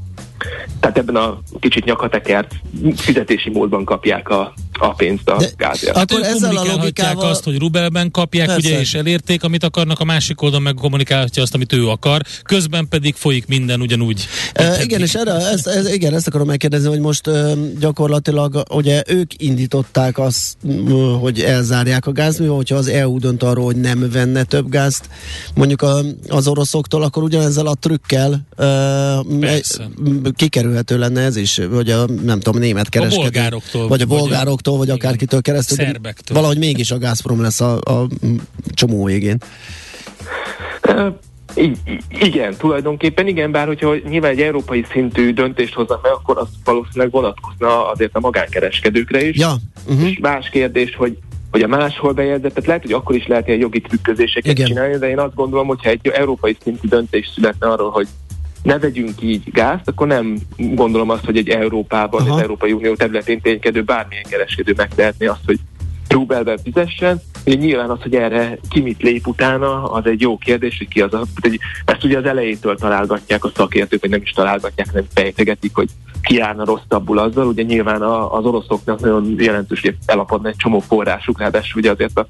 tehát 0.81 0.99
ebben 0.99 1.17
a 1.17 1.39
kicsit 1.61 1.85
nyakatekert 1.85 2.55
fizetési 2.97 3.51
módban 3.51 3.85
kapják 3.85 4.29
a, 4.29 4.55
a 4.73 4.95
pénzt 4.95 5.29
a 5.29 5.43
gázért. 5.57 5.97
Akkor 5.97 6.23
ezzel 6.23 6.57
a 6.57 6.65
logikával... 6.65 7.29
azt, 7.29 7.45
hogy 7.45 7.59
rubelben 7.59 8.11
kapják, 8.11 8.47
Persze. 8.47 8.69
ugye, 8.69 8.81
és 8.81 8.95
elérték, 8.95 9.43
amit 9.43 9.65
akarnak, 9.65 10.01
a 10.01 10.05
másik 10.05 10.43
oldalon 10.43 10.63
meg 10.63 10.75
kommunikálhatja 10.75 11.43
azt, 11.43 11.55
amit 11.55 11.73
ő 11.73 11.89
akar, 11.89 12.21
közben 12.43 12.89
pedig 12.89 13.15
folyik 13.15 13.47
minden 13.47 13.81
ugyanúgy. 13.81 14.27
E, 14.53 14.83
igen, 14.83 15.01
és 15.01 15.15
erre, 15.15 15.33
ezt, 15.33 15.67
ez, 15.67 15.93
igen, 15.93 16.15
ezt 16.15 16.27
akarom 16.27 16.47
megkérdezni, 16.47 16.89
hogy 16.89 17.01
most 17.01 17.27
e, 17.27 17.55
gyakorlatilag 17.79 18.63
ugye 18.71 19.03
ők 19.07 19.43
indították 19.43 20.19
azt, 20.19 20.57
hogy 21.21 21.41
elzárják 21.41 22.07
a 22.07 22.13
gázművet, 22.13 22.57
hogyha 22.57 22.77
az 22.77 22.89
EU 22.89 23.19
dönt 23.19 23.43
arról, 23.43 23.65
hogy 23.65 23.77
nem 23.77 24.11
venne 24.13 24.43
több 24.43 24.69
gázt 24.69 25.09
mondjuk 25.55 25.83
a, 25.83 26.01
az 26.29 26.49
oroszoktól, 26.49 27.03
akkor 27.03 27.23
ugyanezzel 27.23 27.67
a 27.67 27.75
trükkel 27.75 28.47
e, 28.57 28.65
kikerülhető 30.37 30.99
lenne 30.99 31.21
ez 31.21 31.37
is, 31.37 31.61
hogy 31.73 31.91
a 31.91 32.07
nem 32.07 32.41
tudom, 32.41 32.61
német 32.61 32.89
kereskedő. 32.89 33.21
A 33.21 33.31
bolgároktól. 33.31 33.89
Vagy 33.89 34.01
a 34.01 34.07
bolgároktól, 34.07 34.77
vagy, 34.77 34.89
vagy 34.89 34.97
akárkitől 34.99 35.41
keresztül. 35.41 35.77
Szerbektől. 35.77 36.37
Valahogy 36.37 36.59
mégis 36.59 36.91
a 36.91 36.99
Gazprom 36.99 37.43
lesz 37.43 37.61
a, 37.61 37.75
a 37.75 38.07
csomó 38.75 39.05
végén. 39.05 39.39
I- 41.55 41.77
igen, 42.09 42.55
tulajdonképpen 42.57 43.27
igen, 43.27 43.53
bár 43.53 43.67
hogyha 43.67 43.95
nyilván 44.09 44.31
egy 44.31 44.41
európai 44.41 44.85
szintű 44.93 45.33
döntést 45.33 45.75
hoznak 45.75 46.03
meg, 46.03 46.13
akkor 46.13 46.39
az 46.39 46.49
valószínűleg 46.65 47.11
vonatkozna 47.11 47.91
azért 47.91 48.15
a 48.15 48.21
magánkereskedőkre 48.21 49.29
is. 49.29 49.37
Ja. 49.39 49.57
Uh-huh. 49.87 50.09
És 50.09 50.19
más 50.19 50.49
kérdés, 50.49 50.95
hogy 50.97 51.19
hogy 51.51 51.63
a 51.63 51.67
máshol 51.67 52.13
bejegyzett, 52.13 52.51
tehát 52.51 52.67
lehet, 52.67 52.83
hogy 52.83 52.93
akkor 52.93 53.15
is 53.15 53.27
lehet 53.27 53.47
ilyen 53.47 53.59
jogi 53.61 53.81
trükközéseket 53.81 54.53
Igen. 54.53 54.67
csinálni, 54.67 54.99
de 54.99 55.09
én 55.09 55.19
azt 55.19 55.35
gondolom, 55.35 55.67
hogyha 55.67 55.91
egy 55.91 56.07
európai 56.09 56.57
szintű 56.63 56.89
döntés 56.89 57.31
születne 57.35 57.67
arról, 57.67 57.91
hogy 57.91 58.07
ne 58.65 58.79
vegyünk 58.79 59.23
így 59.23 59.53
gázt, 59.53 59.89
akkor 59.89 60.07
nem 60.07 60.37
gondolom 60.57 61.11
azt, 61.11 61.25
hogy 61.25 61.37
egy 61.37 61.49
Európában, 61.49 62.23
Aha. 62.23 62.35
az 62.35 62.41
Európai 62.41 62.73
Unió 62.73 62.95
területén 62.95 63.41
ténykedő 63.41 63.83
bármilyen 63.83 64.25
kereskedő 64.29 64.73
megtehetné 64.77 65.27
azt, 65.27 65.45
hogy 65.47 65.59
rubelben 66.09 66.59
fizessen. 66.59 67.21
Ugye 67.47 67.57
nyilván 67.57 67.91
az, 67.91 68.03
hogy 68.03 68.15
erre 68.15 68.59
ki 68.71 68.81
mit 68.81 69.03
lép 69.03 69.27
utána, 69.27 69.83
az 69.93 70.07
egy 70.07 70.21
jó 70.21 70.39
kérdés, 70.39 70.79
hogy 70.79 70.89
ki 70.89 71.01
az 71.01 71.15
a... 71.15 71.25
Hogy 71.41 71.59
ezt 71.85 72.05
ugye 72.05 72.19
az 72.19 72.25
elejétől 72.25 72.77
találgatják 72.77 73.45
a 73.45 73.53
szakértők, 73.55 74.01
vagy 74.01 74.11
nem 74.11 74.23
is 74.23 74.31
találgatják, 74.31 74.87
hanem 74.91 75.07
fejtegetik, 75.15 75.75
hogy 75.75 75.89
ki 76.23 76.41
állna 76.41 76.65
rosszabbul 76.65 77.19
azzal. 77.19 77.47
Ugye 77.47 77.63
nyilván 77.63 78.03
az 78.03 78.45
oroszoknak 78.45 79.01
nagyon 79.01 79.35
jelentős, 79.39 79.81
hogy 79.81 79.97
elapadna 80.07 80.49
egy 80.49 80.57
csomó 80.57 80.79
forrásuk, 80.79 81.39
ráadásul 81.39 81.81
ugye 81.81 81.91
azért 81.91 82.19
a 82.19 82.27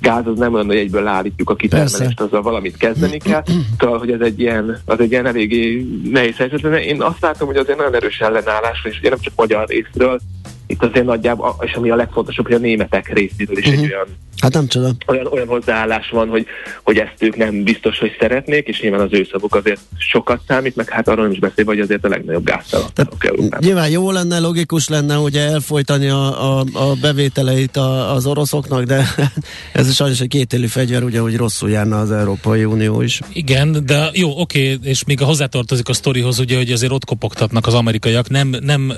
gáz 0.00 0.26
az 0.26 0.38
nem 0.38 0.54
olyan, 0.54 0.66
hogy 0.66 0.76
egyből 0.76 1.02
leállítjuk 1.02 1.50
a 1.50 1.56
kitermelést, 1.56 2.20
azzal 2.20 2.42
valamit 2.42 2.76
kezdeni 2.76 3.18
kell. 3.18 3.42
Szóval, 3.78 3.98
hogy 3.98 4.10
ez 4.10 4.20
egy 4.20 4.40
ilyen, 4.40 4.80
az 4.84 5.00
egy 5.00 5.10
ilyen 5.10 5.26
eléggé 5.26 5.86
nehéz 6.04 6.36
helyzet. 6.36 6.64
Én 6.64 7.02
azt 7.02 7.20
látom, 7.20 7.46
hogy 7.46 7.56
azért 7.56 7.78
nagyon 7.78 7.94
erős 7.94 8.18
ellenállás, 8.18 8.84
és 8.84 8.98
ugye 8.98 9.08
nem 9.08 9.20
csak 9.20 9.32
magyar 9.36 9.68
részről, 9.68 10.20
itt 10.68 10.84
azért 10.84 11.06
nagyjából, 11.06 11.56
és 11.60 11.72
ami 11.72 11.90
a 11.90 11.96
legfontosabb, 11.96 12.46
hogy 12.46 12.54
a 12.54 12.58
németek 12.58 13.12
részéről 13.12 13.58
is 13.58 13.66
uh-huh. 13.66 13.82
egy 13.82 13.88
mhm. 13.88 13.94
olyan 13.94 14.06
Hát 14.40 14.52
nem 14.52 14.66
tudom. 14.66 14.96
Olyan, 15.06 15.26
olyan 15.26 15.46
hozzáállás 15.46 16.10
van, 16.10 16.28
hogy, 16.28 16.46
hogy 16.82 16.98
ezt 16.98 17.14
ők 17.18 17.36
nem 17.36 17.62
biztos, 17.62 17.98
hogy 17.98 18.16
szeretnék, 18.20 18.66
és 18.66 18.80
nyilván 18.80 19.00
az 19.00 19.12
ő 19.12 19.28
szavuk 19.30 19.54
azért 19.54 19.80
sokat 19.96 20.40
számít, 20.48 20.76
meg 20.76 20.88
hát 20.88 21.08
arról 21.08 21.22
nem 21.22 21.32
is 21.32 21.38
beszélve, 21.38 21.70
hogy 21.70 21.80
azért 21.80 22.04
a 22.04 22.08
legnagyobb 22.08 22.44
gáztalanok 22.44 23.24
Európában. 23.24 23.58
Nyilván 23.60 23.90
jó 23.90 24.10
lenne, 24.10 24.38
logikus 24.38 24.88
lenne 24.88 25.18
ugye 25.18 25.40
elfolytani 25.40 26.08
a, 26.08 26.58
a, 26.58 26.64
a 26.72 26.94
bevételeit 27.00 27.76
a, 27.76 28.14
az 28.14 28.26
oroszoknak, 28.26 28.82
de 28.82 29.04
ez 29.72 29.94
sajnos 29.94 30.20
egy 30.20 30.28
kétélű 30.28 30.66
fegyver, 30.66 31.02
ugye, 31.02 31.20
hogy 31.20 31.36
rosszul 31.36 31.70
járna 31.70 32.00
az 32.00 32.10
Európai 32.10 32.64
Unió 32.64 33.00
is. 33.00 33.20
Igen, 33.32 33.82
de 33.86 34.10
jó, 34.12 34.40
oké, 34.40 34.78
és 34.82 35.04
még 35.04 35.22
a 35.22 35.24
hozzátartozik 35.24 35.88
a 35.88 35.92
sztorihoz, 35.92 36.38
ugye, 36.38 36.56
hogy 36.56 36.72
azért 36.72 36.92
ott 36.92 37.04
kopogtatnak 37.04 37.66
az 37.66 37.74
amerikaiak, 37.74 38.28
nem, 38.28 38.54
nem, 38.60 38.92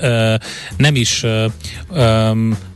nem 0.76 0.94
is 0.94 1.24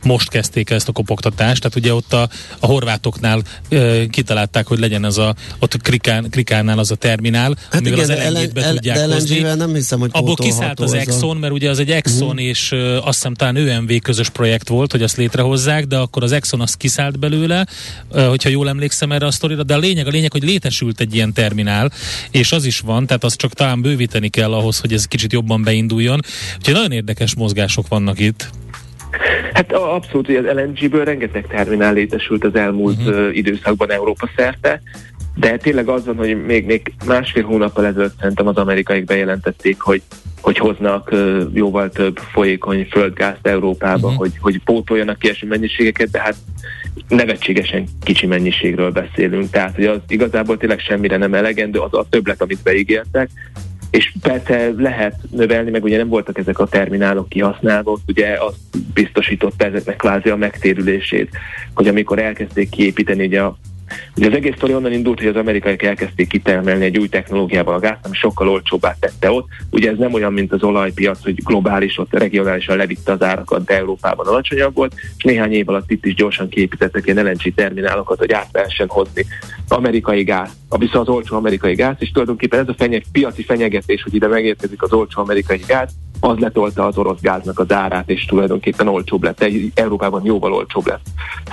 most 0.03 0.29
kezdték 0.29 0.69
ezt 0.69 0.87
a 0.87 0.91
kopogtatást, 0.91 1.61
tehát 1.61 1.77
ugye 1.77 1.93
ott 1.93 2.13
a, 2.13 2.29
a 2.59 2.65
horvátoknál 2.65 3.41
ö, 3.69 4.03
kitalálták, 4.09 4.67
hogy 4.67 4.79
legyen 4.79 5.03
az 5.03 5.17
a, 5.17 5.35
ott 5.59 5.81
Krikán, 5.81 6.29
Krikánál 6.29 6.79
az 6.79 6.91
a 6.91 6.95
terminál, 6.95 7.55
hát 7.71 7.79
amivel 7.81 8.03
igen, 8.03 8.35
az 8.35 8.41
lng 8.41 8.53
be 8.53 8.63
el, 8.63 8.73
tudják 8.73 9.11
hozni. 9.11 9.39
nem 9.39 9.73
hiszem, 9.73 9.99
hogy 9.99 10.09
Abból 10.13 10.35
kiszállt 10.35 10.79
az 10.79 10.93
Exxon, 10.93 11.35
a... 11.35 11.39
mert 11.39 11.53
ugye 11.53 11.69
az 11.69 11.79
egy 11.79 11.91
Exxon 11.91 12.27
uh-huh. 12.27 12.43
és 12.43 12.71
ö, 12.71 12.95
azt 12.95 13.05
hiszem 13.05 13.33
talán 13.33 13.55
ÖMV 13.55 13.91
közös 14.01 14.29
projekt 14.29 14.67
volt, 14.67 14.91
hogy 14.91 15.01
azt 15.03 15.17
létrehozzák, 15.17 15.85
de 15.85 15.97
akkor 15.97 16.23
az 16.23 16.31
Exxon 16.31 16.61
azt 16.61 16.77
kiszállt 16.77 17.19
belőle, 17.19 17.65
ö, 18.11 18.25
hogyha 18.25 18.49
jól 18.49 18.69
emlékszem 18.69 19.11
erre 19.11 19.25
a 19.25 19.31
sztorira, 19.31 19.63
de 19.63 19.73
a 19.73 19.77
lényeg, 19.77 20.07
a 20.07 20.09
lényeg, 20.09 20.31
hogy 20.31 20.43
létesült 20.43 20.99
egy 20.99 21.15
ilyen 21.15 21.33
terminál, 21.33 21.91
és 22.31 22.51
az 22.51 22.65
is 22.65 22.79
van, 22.79 23.05
tehát 23.05 23.23
azt 23.23 23.37
csak 23.37 23.53
talán 23.53 23.81
bővíteni 23.81 24.29
kell 24.29 24.53
ahhoz, 24.53 24.79
hogy 24.79 24.93
ez 24.93 25.05
kicsit 25.05 25.33
jobban 25.33 25.63
beinduljon. 25.63 26.19
Úgyhogy 26.57 26.73
nagyon 26.73 26.91
érdekes 26.91 27.35
mozgások 27.35 27.87
vannak 27.87 28.19
itt. 28.19 28.49
Hát 29.53 29.71
abszolút, 29.73 30.25
hogy 30.25 30.35
az 30.35 30.45
LNG-ből 30.55 31.03
rengeteg 31.03 31.47
terminál 31.47 31.93
létesült 31.93 32.43
az 32.43 32.55
elmúlt 32.55 32.97
uh-huh. 32.97 33.35
időszakban 33.35 33.91
Európa 33.91 34.29
szerte, 34.35 34.81
de 35.35 35.57
tényleg 35.57 35.87
az 35.87 36.05
van, 36.05 36.15
hogy 36.15 36.45
még, 36.45 36.65
még 36.65 36.93
másfél 37.05 37.43
hónappal 37.43 37.85
ezelőtt 37.85 38.19
szerintem 38.19 38.47
az 38.47 38.57
amerikaiak 38.57 39.03
bejelentették, 39.03 39.81
hogy 39.81 40.01
hogy 40.45 40.57
hoznak 40.57 41.09
uh, 41.11 41.41
jóval 41.53 41.89
több 41.89 42.17
folyékony 42.17 42.87
földgázt 42.91 43.47
Európába, 43.47 44.07
uh-huh. 44.07 44.15
hogy, 44.15 44.31
hogy 44.39 44.61
pótoljanak 44.63 45.19
ki 45.19 45.29
eső 45.29 45.47
mennyiségeket, 45.47 46.11
de 46.11 46.19
hát 46.19 46.35
nevetségesen 47.07 47.87
kicsi 48.03 48.25
mennyiségről 48.25 48.91
beszélünk, 48.91 49.49
tehát 49.49 49.75
hogy 49.75 49.85
az 49.85 49.99
igazából 50.07 50.57
tényleg 50.57 50.79
semmire 50.79 51.17
nem 51.17 51.33
elegendő, 51.33 51.79
az 51.79 51.93
a 51.93 52.05
többlet, 52.09 52.41
amit 52.41 52.63
beígértek, 52.63 53.29
és 53.95 54.11
persze 54.21 54.71
lehet 54.77 55.15
növelni, 55.31 55.69
meg 55.69 55.83
ugye 55.83 55.97
nem 55.97 56.07
voltak 56.07 56.37
ezek 56.37 56.59
a 56.59 56.67
terminálok 56.67 57.29
kihasználva, 57.29 57.97
ugye 58.07 58.37
azt 58.39 58.57
biztosította 58.93 59.65
ezeknek 59.65 59.95
kvázi 59.95 60.29
a 60.29 60.35
megtérülését, 60.35 61.29
hogy 61.73 61.87
amikor 61.87 62.19
elkezdték 62.19 62.69
kiépíteni 62.69 63.25
ugye 63.25 63.41
a 63.41 63.57
Ugye 64.17 64.27
az 64.27 64.33
egész 64.33 64.55
sztori 64.55 64.73
onnan 64.73 64.93
indult, 64.93 65.19
hogy 65.19 65.27
az 65.27 65.35
amerikaiak 65.35 65.83
elkezdték 65.83 66.27
kitermelni 66.27 66.85
egy 66.85 66.97
új 66.97 67.09
technológiával 67.09 67.73
a 67.75 67.79
gázt, 67.79 68.05
ami 68.05 68.15
sokkal 68.15 68.49
olcsóbbá 68.49 68.95
tette 68.99 69.31
ott. 69.31 69.47
Ugye 69.71 69.89
ez 69.89 69.97
nem 69.97 70.13
olyan, 70.13 70.33
mint 70.33 70.51
az 70.51 70.63
olajpiac, 70.63 71.23
hogy 71.23 71.43
globális, 71.43 71.97
ott 71.97 72.13
regionálisan 72.13 72.77
levitte 72.77 73.11
az 73.11 73.23
árakat, 73.23 73.65
de 73.65 73.77
Európában 73.77 74.27
alacsonyabb 74.27 74.75
volt, 74.75 74.95
és 75.17 75.23
néhány 75.23 75.53
év 75.53 75.69
alatt 75.69 75.91
itt 75.91 76.05
is 76.05 76.13
gyorsan 76.13 76.49
kiépítettek 76.49 77.05
ilyen 77.05 77.25
LNG 77.25 77.53
terminálokat, 77.55 78.17
hogy 78.17 78.31
át 78.31 78.49
lehessen 78.51 78.87
hozni 78.87 79.25
amerikai 79.67 80.23
gáz, 80.23 80.49
viszont 80.77 81.07
az 81.07 81.15
olcsó 81.15 81.35
amerikai 81.35 81.75
gáz, 81.75 81.95
és 81.99 82.11
tulajdonképpen 82.11 82.59
ez 82.59 82.67
a 82.67 82.75
fenyeg, 82.77 83.03
piaci 83.11 83.43
fenyegetés, 83.43 84.03
hogy 84.03 84.15
ide 84.15 84.27
megérkezik 84.27 84.81
az 84.81 84.93
olcsó 84.93 85.21
amerikai 85.21 85.61
gáz, 85.67 85.89
az 86.29 86.37
letolta 86.37 86.85
az 86.85 86.97
orosz 86.97 87.21
gáznak 87.21 87.59
az 87.59 87.71
árát, 87.71 88.09
és 88.09 88.25
tulajdonképpen 88.25 88.87
olcsóbb 88.87 89.23
lett. 89.23 89.45
Európában 89.73 90.25
jóval 90.25 90.53
olcsóbb 90.53 90.87
lett 90.87 91.05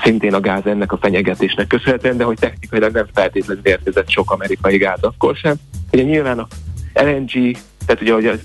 szintén 0.03 0.35
a 0.35 0.41
gáz 0.41 0.67
ennek 0.67 0.93
a 0.93 0.97
fenyegetésnek 0.97 1.67
köszönhetően, 1.67 2.17
de 2.17 2.25
hogy 2.25 2.39
technikailag 2.39 2.93
nem 2.93 3.07
feltétlenül 3.15 3.63
érkezett 3.67 4.11
sok 4.11 4.31
amerikai 4.31 4.77
gáz 4.77 5.03
akkor 5.03 5.37
sem. 5.37 5.55
Ugye 5.93 6.03
nyilván 6.03 6.39
a 6.39 6.47
LNG, 6.95 7.57
tehát 7.87 8.03
ugye, 8.03 8.13
hogy 8.13 8.41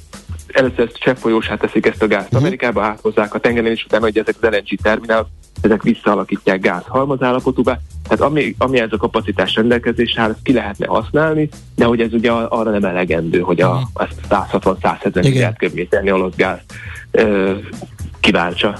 először 0.48 0.80
ezt 0.80 0.98
cseppfolyósát 0.98 1.60
teszik 1.60 1.86
ezt 1.86 2.02
a 2.02 2.08
gázt 2.08 2.26
uh-huh. 2.26 2.40
Amerikába, 2.40 2.84
áthozzák 2.84 3.34
a 3.34 3.40
tengeren, 3.40 3.72
és 3.72 3.86
utána, 3.86 4.04
hogy 4.04 4.18
ezek 4.18 4.36
az 4.42 4.50
LNG 4.50 4.82
terminálok, 4.82 5.28
ezek 5.62 5.84
visszaalakítják 5.84 6.60
gáz 6.60 6.84
halmazállapotúba, 6.88 7.78
tehát 8.08 8.24
ami, 8.24 8.56
ami 8.58 8.80
ez 8.80 8.92
a 8.92 8.98
kapacitás 8.98 9.56
rendelkezésre 9.56 10.22
áll, 10.22 10.30
ezt 10.30 10.40
ki 10.44 10.54
lehetne 10.54 10.86
használni, 10.86 11.50
de 11.76 11.86
hogy 11.86 12.02
ez 12.02 12.14
ugye 12.14 12.32
arra 12.32 12.72
nem 12.72 12.86
elegendő, 12.86 13.40
hogy 13.40 13.62
a, 13.62 13.74
mhm. 13.74 14.04
ezt 14.04 14.52
160-170 14.52 15.24
milliárd 15.24 15.58
köbméterni 15.58 16.12
orosz 16.12 16.36
gáz 16.36 16.60
ö, 17.12 17.54
kiváltsa. 18.20 18.78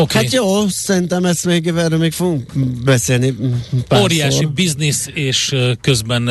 Okay. 0.00 0.22
Hát 0.22 0.32
jó, 0.32 0.68
szerintem 0.68 1.24
ezt 1.24 1.44
még, 1.44 1.66
erről 1.66 1.98
még 1.98 2.12
fogunk 2.12 2.52
beszélni 2.84 3.34
párszor. 3.88 4.10
Óriási 4.10 4.44
biznisz, 4.44 5.08
és 5.14 5.54
közben 5.80 6.22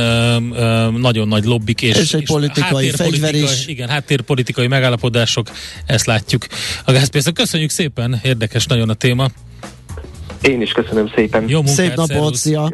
nagyon 0.92 1.28
nagy 1.28 1.46
lobbik, 1.46 1.82
és, 1.82 1.98
és 1.98 2.14
egy 2.14 2.22
és 2.22 2.28
politikai 2.28 2.90
fegyver 2.90 3.36
is. 3.36 3.68
Igen, 3.68 3.90
háttérpolitikai 3.90 4.68
megállapodások, 4.68 5.50
ezt 5.86 6.06
látjuk 6.06 6.48
a 6.86 6.92
gázpiacon. 6.92 7.34
Köszönjük 7.34 7.70
szépen, 7.70 8.20
érdekes 8.24 8.66
nagyon 8.66 8.90
a 8.90 8.94
téma. 8.94 9.30
Én 10.48 10.62
is 10.62 10.72
köszönöm 10.72 11.08
szépen. 11.16 11.44
Jó 11.48 11.58
munkát, 11.58 11.76
Szép 11.76 11.96
napot, 11.96 12.36
szia! 12.36 12.72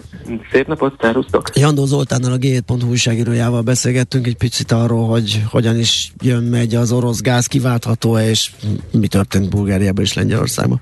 Szép 0.52 0.68
napot, 0.68 0.94
szervusztok! 1.02 1.50
Jandó 1.54 1.86
Zoltánnal 1.86 2.32
a 2.32 2.38
G7.hu 2.38 2.90
újságírójával 2.90 3.62
beszélgettünk 3.62 4.28
egy 4.28 4.36
picit 4.36 4.72
arról, 4.72 5.08
hogy 5.08 5.44
hogyan 5.50 5.80
is 5.80 6.14
jön 6.24 6.44
megy 6.44 6.76
az 6.76 6.92
orosz 6.92 7.22
gáz, 7.22 7.46
kiváltható 7.46 8.20
és 8.20 8.52
mi 8.92 9.08
történt 9.08 9.50
Bulgáriában 9.50 10.04
és 10.04 10.14
Lengyelországban. 10.14 10.82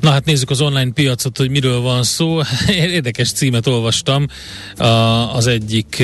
Na 0.00 0.10
hát 0.10 0.24
nézzük 0.24 0.50
az 0.50 0.60
online 0.60 0.92
piacot, 0.92 1.36
hogy 1.36 1.50
miről 1.50 1.80
van 1.80 2.02
szó. 2.02 2.40
Érdekes 2.68 3.32
címet 3.32 3.66
olvastam 3.66 4.26
az 5.32 5.46
egyik 5.46 6.02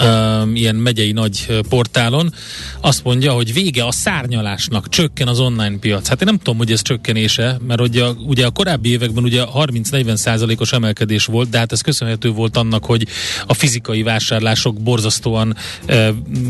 um, 0.00 0.54
ilyen 0.56 0.74
megyei 0.74 1.12
nagy 1.12 1.60
portálon, 1.68 2.34
azt 2.80 3.04
mondja, 3.04 3.32
hogy 3.32 3.52
vége 3.52 3.84
a 3.84 3.92
szárnyalásnak, 3.92 4.88
csökken 4.88 5.28
az 5.28 5.40
online 5.40 5.78
piac. 5.78 6.08
Hát 6.08 6.20
én 6.20 6.26
nem 6.26 6.36
tudom, 6.36 6.56
hogy 6.56 6.72
ez 6.72 6.82
csökkenése, 6.82 7.58
mert 7.66 7.80
ugye, 7.80 8.04
ugye 8.26 8.46
a 8.46 8.50
korábbi 8.50 8.90
években 8.90 9.24
ugye 9.24 9.42
30-40 9.54 10.14
százalékos 10.14 10.72
emelkedés 10.72 11.24
volt, 11.24 11.48
de 11.48 11.58
hát 11.58 11.72
ez 11.72 11.80
köszönhető 11.80 12.30
volt 12.30 12.56
annak, 12.56 12.84
hogy 12.84 13.06
a 13.46 13.54
fizikai 13.54 14.02
vásárlások 14.02 14.80
borzasztóan 14.80 15.56
ö, 15.86 16.08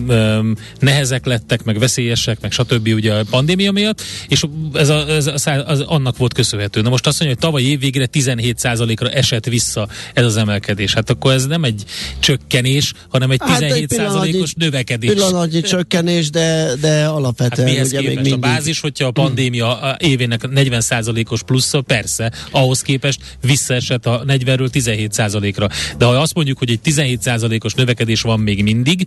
ö, 0.08 0.40
nehezek 0.78 1.26
lettek, 1.26 1.64
meg 1.64 1.78
veszélyesek, 1.78 2.40
meg 2.40 2.52
stb. 2.52 2.88
ugye 2.88 3.14
a 3.14 3.24
pandémia 3.30 3.72
miatt, 3.72 4.02
és 4.28 4.44
ez, 4.72 4.88
a, 4.88 5.08
ez 5.08 5.26
a, 5.26 5.50
az 5.66 5.80
annak 5.80 6.16
volt 6.16 6.34
köszönhető. 6.34 6.80
Na 6.80 6.88
most 6.88 7.06
azt 7.06 7.20
mondja, 7.20 7.36
hogy 7.40 7.48
tavaly 7.48 7.62
év 7.62 7.80
végére 7.80 8.06
17 8.06 8.58
százalékra 8.58 9.08
esett 9.08 9.44
vissza 9.44 9.88
ez 10.14 10.24
az 10.24 10.36
emelkedés. 10.36 10.94
Hát 10.94 11.10
akkor 11.10 11.32
ez 11.32 11.46
nem 11.46 11.64
egy 11.64 11.84
csökkenés, 12.18 12.92
hanem 13.08 13.19
egy 13.28 13.38
17 13.38 13.94
hát 13.96 14.06
százalékos 14.06 14.54
növekedés. 14.54 15.12
Pillanatnyi 15.12 15.60
csökkenés, 15.60 16.30
de, 16.30 16.74
de 16.80 17.06
alapvetően 17.06 17.76
hát 17.76 17.86
ugye 17.86 18.00
még 18.00 18.14
mindig... 18.14 18.32
A 18.32 18.36
bázis, 18.36 18.80
hogyha 18.80 19.06
a 19.06 19.10
pandémia 19.10 19.96
évének 19.98 20.48
40 20.48 20.80
százalékos 20.80 21.42
plusza, 21.42 21.80
persze, 21.80 22.32
ahhoz 22.50 22.82
képest 22.82 23.20
visszaesett 23.40 24.06
a 24.06 24.24
40-ről 24.26 24.68
17 24.68 25.12
százalékra. 25.12 25.68
De 25.98 26.04
ha 26.04 26.10
azt 26.12 26.34
mondjuk, 26.34 26.58
hogy 26.58 26.70
egy 26.70 26.80
17 26.80 27.22
százalékos 27.22 27.74
növekedés 27.74 28.22
van 28.22 28.40
még 28.40 28.62
mindig, 28.62 29.06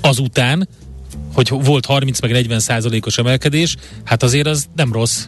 azután, 0.00 0.68
hogy 1.32 1.48
volt 1.48 1.86
30 1.86 2.20
meg 2.20 2.30
40 2.30 2.60
százalékos 2.60 3.18
emelkedés, 3.18 3.76
hát 4.04 4.22
azért 4.22 4.46
az 4.46 4.66
nem 4.74 4.92
rossz. 4.92 5.26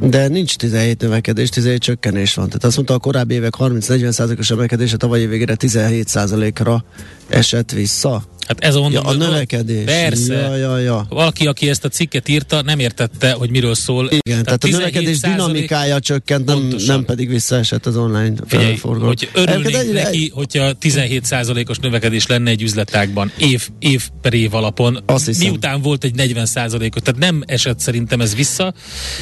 De 0.00 0.28
nincs 0.28 0.56
17 0.56 1.00
növekedés, 1.00 1.48
17 1.48 1.80
csökkenés 1.80 2.34
van. 2.34 2.46
Tehát 2.46 2.64
azt 2.64 2.76
mondta 2.76 2.94
a 2.94 2.98
korábbi 2.98 3.34
évek 3.34 3.54
30-40 3.58 4.38
os 4.38 4.50
emelkedése 4.50 4.96
tavalyi 4.96 5.26
végére 5.26 5.54
17% 5.58 6.52
ra 6.62 6.84
esett 7.28 7.70
vissza. 7.70 8.24
Hát 8.50 8.64
ez 8.64 8.74
a, 8.74 8.88
ja, 8.92 9.00
a 9.00 9.12
növekedés. 9.12 9.84
Persze. 9.84 10.34
Ja, 10.34 10.56
ja, 10.56 10.78
ja. 10.78 11.06
Valaki, 11.08 11.46
aki 11.46 11.68
ezt 11.68 11.84
a 11.84 11.88
cikket 11.88 12.28
írta, 12.28 12.62
nem 12.62 12.78
értette, 12.78 13.32
hogy 13.32 13.50
miről 13.50 13.74
szól. 13.74 14.04
Igen, 14.04 14.20
tehát, 14.44 14.44
tehát 14.44 14.64
a 14.64 14.68
növekedés 14.78 15.18
dinamikája 15.20 16.00
csökkent, 16.00 16.44
nem, 16.44 16.74
nem 16.86 17.04
pedig 17.04 17.28
visszaesett 17.28 17.86
az 17.86 17.96
online 17.96 18.34
forgalom. 18.76 19.06
Hogy 19.06 19.28
örülnénk 19.34 19.74
egy, 19.74 19.92
neki, 19.92 20.30
hogyha 20.34 20.72
17% 20.80 21.68
os 21.68 21.78
növekedés 21.78 22.26
lenne 22.26 22.50
egy 22.50 22.62
üzletágban 22.62 23.32
év, 23.38 23.68
év 23.78 24.08
per 24.22 24.34
év 24.34 24.54
alapon, 24.54 25.04
miután 25.38 25.82
volt 25.82 26.04
egy 26.04 26.14
40% 26.16 26.96
os 26.96 27.02
tehát 27.02 27.20
nem 27.20 27.42
esett 27.46 27.80
szerintem 27.80 28.20
ez 28.20 28.34
vissza. 28.34 28.74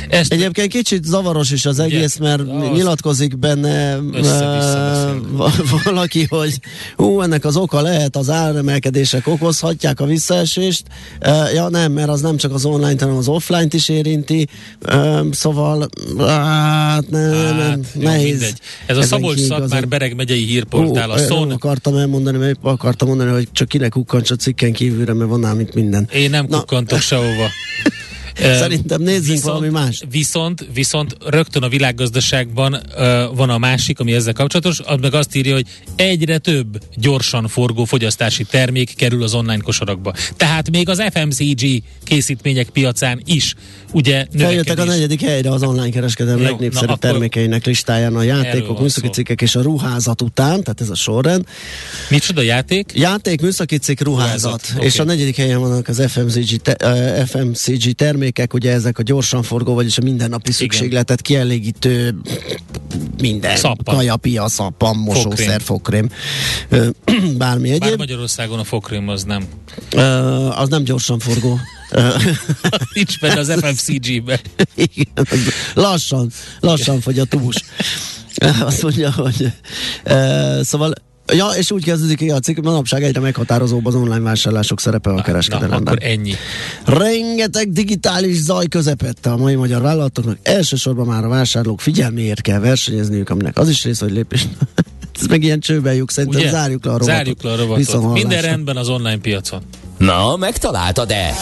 Ezt... 0.08 0.32
Egyébként 0.32 0.57
kicsit 0.66 1.04
zavaros 1.04 1.50
is 1.50 1.66
az 1.66 1.78
egész, 1.78 2.16
mert 2.16 2.40
az 2.40 2.68
nyilatkozik 2.72 3.38
benne 3.38 3.98
valaki, 5.84 6.26
hogy 6.28 6.58
ú, 6.96 7.20
ennek 7.20 7.44
az 7.44 7.56
oka 7.56 7.80
lehet 7.80 8.16
az 8.16 8.30
áremelkedés 8.30 9.08
visszaesések 9.08 9.26
okozhatják 9.26 10.00
a 10.00 10.04
visszaesést. 10.06 10.84
Uh, 11.26 11.52
ja 11.54 11.68
nem, 11.68 11.92
mert 11.92 12.08
az 12.08 12.20
nem 12.20 12.36
csak 12.36 12.52
az 12.52 12.64
online, 12.64 13.00
hanem 13.00 13.16
az 13.16 13.28
offline-t 13.28 13.74
is 13.74 13.88
érinti. 13.88 14.48
Szóval 15.30 15.88
hát, 16.18 17.10
ne, 17.10 17.20
hát 17.20 17.56
nem, 17.56 17.80
jó, 17.94 18.02
nehéz. 18.02 18.30
Mindegy. 18.30 18.58
Ez 18.86 18.96
a 18.96 19.02
Szabolcs 19.02 19.40
Szatmár 19.40 19.88
Bereg 19.88 20.14
megyei 20.16 20.44
hírportál. 20.44 21.10
a 21.10 21.18
szón... 21.18 21.50
akartam 21.50 21.96
elmondani, 21.96 22.38
mert 22.38 22.58
akartam 22.62 23.08
mondani, 23.08 23.30
hogy 23.30 23.48
csak 23.52 23.68
kinek 23.68 23.90
kukkants 23.90 24.30
a 24.30 24.36
cikken 24.36 24.72
kívülre, 24.72 25.12
mert 25.12 25.30
van 25.30 25.40
nálam 25.40 25.60
itt 25.60 25.74
minden. 25.74 26.08
Én 26.12 26.30
nem 26.30 26.46
kukkantok 26.46 27.00
sehova. 27.00 27.46
Szerintem 28.38 29.02
nézzünk 29.02 29.26
viszont, 29.26 29.42
valami 29.42 29.68
más. 29.68 30.02
Viszont, 30.10 30.66
viszont 30.74 31.16
rögtön 31.26 31.62
a 31.62 31.68
világgazdaságban 31.68 32.72
uh, 32.72 33.36
van 33.36 33.50
a 33.50 33.58
másik, 33.58 34.00
ami 34.00 34.12
ezzel 34.12 34.32
kapcsolatos, 34.32 34.80
az 34.80 34.98
meg 35.00 35.14
azt 35.14 35.36
írja, 35.36 35.54
hogy 35.54 35.66
egyre 35.96 36.38
több 36.38 36.80
gyorsan 36.94 37.48
forgó 37.48 37.84
fogyasztási 37.84 38.44
termék 38.44 38.94
kerül 38.96 39.22
az 39.22 39.34
online 39.34 39.62
kosarakba. 39.62 40.14
Tehát 40.36 40.70
még 40.70 40.88
az 40.88 41.02
FMCG 41.12 41.82
készítmények 42.04 42.68
piacán 42.68 43.22
is 43.24 43.54
ugye 43.92 44.26
Feljöttek 44.38 44.78
a 44.78 44.84
negyedik 44.84 45.20
helyre 45.20 45.50
az 45.50 45.62
online 45.62 45.88
kereskedelem 45.88 46.42
legnépszerűbb 46.42 46.98
termékeinek 46.98 47.66
listáján 47.66 48.16
a 48.16 48.22
játékok, 48.22 48.80
műszaki 48.80 49.08
cikkek 49.08 49.42
és 49.42 49.54
a 49.56 49.62
ruházat 49.62 50.22
után, 50.22 50.62
tehát 50.62 50.80
ez 50.80 50.90
a 50.90 50.94
sorrend. 50.94 51.44
Micsoda 52.10 52.42
játék? 52.42 52.92
Játék, 52.94 53.40
műszaki 53.40 53.76
cikk, 53.78 54.00
ruházat. 54.00 54.42
ruházat. 54.42 54.72
Okay. 54.74 54.86
És 54.86 54.98
a 54.98 55.04
negyedik 55.04 55.36
helyen 55.36 55.60
vannak 55.60 55.88
az 55.88 56.02
FMCG, 56.08 56.56
te, 56.56 56.76
uh, 56.84 57.26
FMCG 57.26 57.92
termék 57.92 58.27
termékek, 58.28 58.54
ugye 58.54 58.72
ezek 58.72 58.98
a 58.98 59.02
gyorsan 59.02 59.42
forgó, 59.42 59.74
vagyis 59.74 59.98
a 59.98 60.02
mindennapi 60.02 60.52
szükségletet 60.52 61.20
kielégítő 61.20 62.14
minden. 63.20 63.56
Szappan. 63.56 63.94
Kajapia, 63.94 64.48
szappan, 64.48 64.96
mosószer, 64.96 65.60
fokrém. 65.60 66.08
Ö, 66.68 66.88
Bármi 67.38 67.68
Bár 67.68 67.80
egyéb. 67.82 67.98
Magyarországon 67.98 68.58
a 68.58 68.64
fokrém 68.64 69.08
az 69.08 69.24
nem. 69.24 69.44
Ö, 69.90 70.00
az 70.48 70.68
nem 70.68 70.82
gyorsan 70.82 71.18
forgó. 71.18 71.58
Nincs 72.94 73.20
benne 73.20 73.38
az 73.38 73.52
FMCG-be. 73.60 74.40
Igen, 74.94 75.26
lassan, 75.74 76.30
lassan 76.60 77.00
fogy 77.00 77.18
a 77.18 77.24
tús. 77.24 77.56
Azt 78.60 78.82
mondja, 78.82 79.12
hogy 79.12 79.52
e, 80.04 80.62
szóval 80.62 80.92
Ja, 81.32 81.46
és 81.46 81.70
úgy 81.70 81.84
kezdődik 81.84 82.32
a 82.32 82.38
cikk, 82.38 82.58
manapság 82.62 83.02
egyre 83.02 83.20
meghatározóbb 83.20 83.86
az 83.86 83.94
online 83.94 84.20
vásárlások 84.20 84.80
szerepe 84.80 85.10
a 85.10 85.14
Na, 85.14 85.22
kereskedelemben. 85.22 85.94
akkor 85.94 85.98
ennyi. 86.02 86.32
Rengeteg 86.84 87.72
digitális 87.72 88.36
zaj 88.36 88.66
közepette 88.66 89.30
a 89.30 89.36
mai 89.36 89.54
magyar 89.54 89.82
vállalatoknak. 89.82 90.38
Elsősorban 90.42 91.06
már 91.06 91.24
a 91.24 91.28
vásárlók 91.28 91.80
figyelméért 91.80 92.40
kell 92.40 92.58
versenyezniük, 92.58 93.30
aminek 93.30 93.58
az 93.58 93.68
is 93.68 93.84
rész, 93.84 94.00
hogy 94.00 94.12
lépés. 94.12 94.46
Ez 95.20 95.26
meg 95.26 95.42
ilyen 95.42 95.60
csőben 95.60 95.94
lyuk, 95.94 96.10
szerintem 96.10 96.40
Ugye? 96.40 96.50
zárjuk 96.50 96.84
le 96.84 96.90
a 96.90 96.98
rovatot. 96.98 97.16
Zárjuk 97.16 97.42
le 97.42 97.52
a 97.52 97.56
rovatot. 97.56 98.12
Minden 98.12 98.42
rendben 98.42 98.76
az 98.76 98.88
online 98.88 99.18
piacon. 99.18 99.62
Na, 99.98 100.36
megtaláltad-e? 100.36 101.34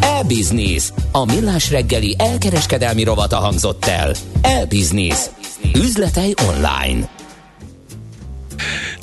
E-Business. 0.00 0.92
A 1.12 1.24
millás 1.24 1.70
reggeli 1.70 2.14
elkereskedelmi 2.18 3.04
rovata 3.04 3.36
hangzott 3.36 3.84
el. 3.84 4.14
E-Business. 4.40 5.18
Üzletei 5.74 6.34
online. 6.48 7.08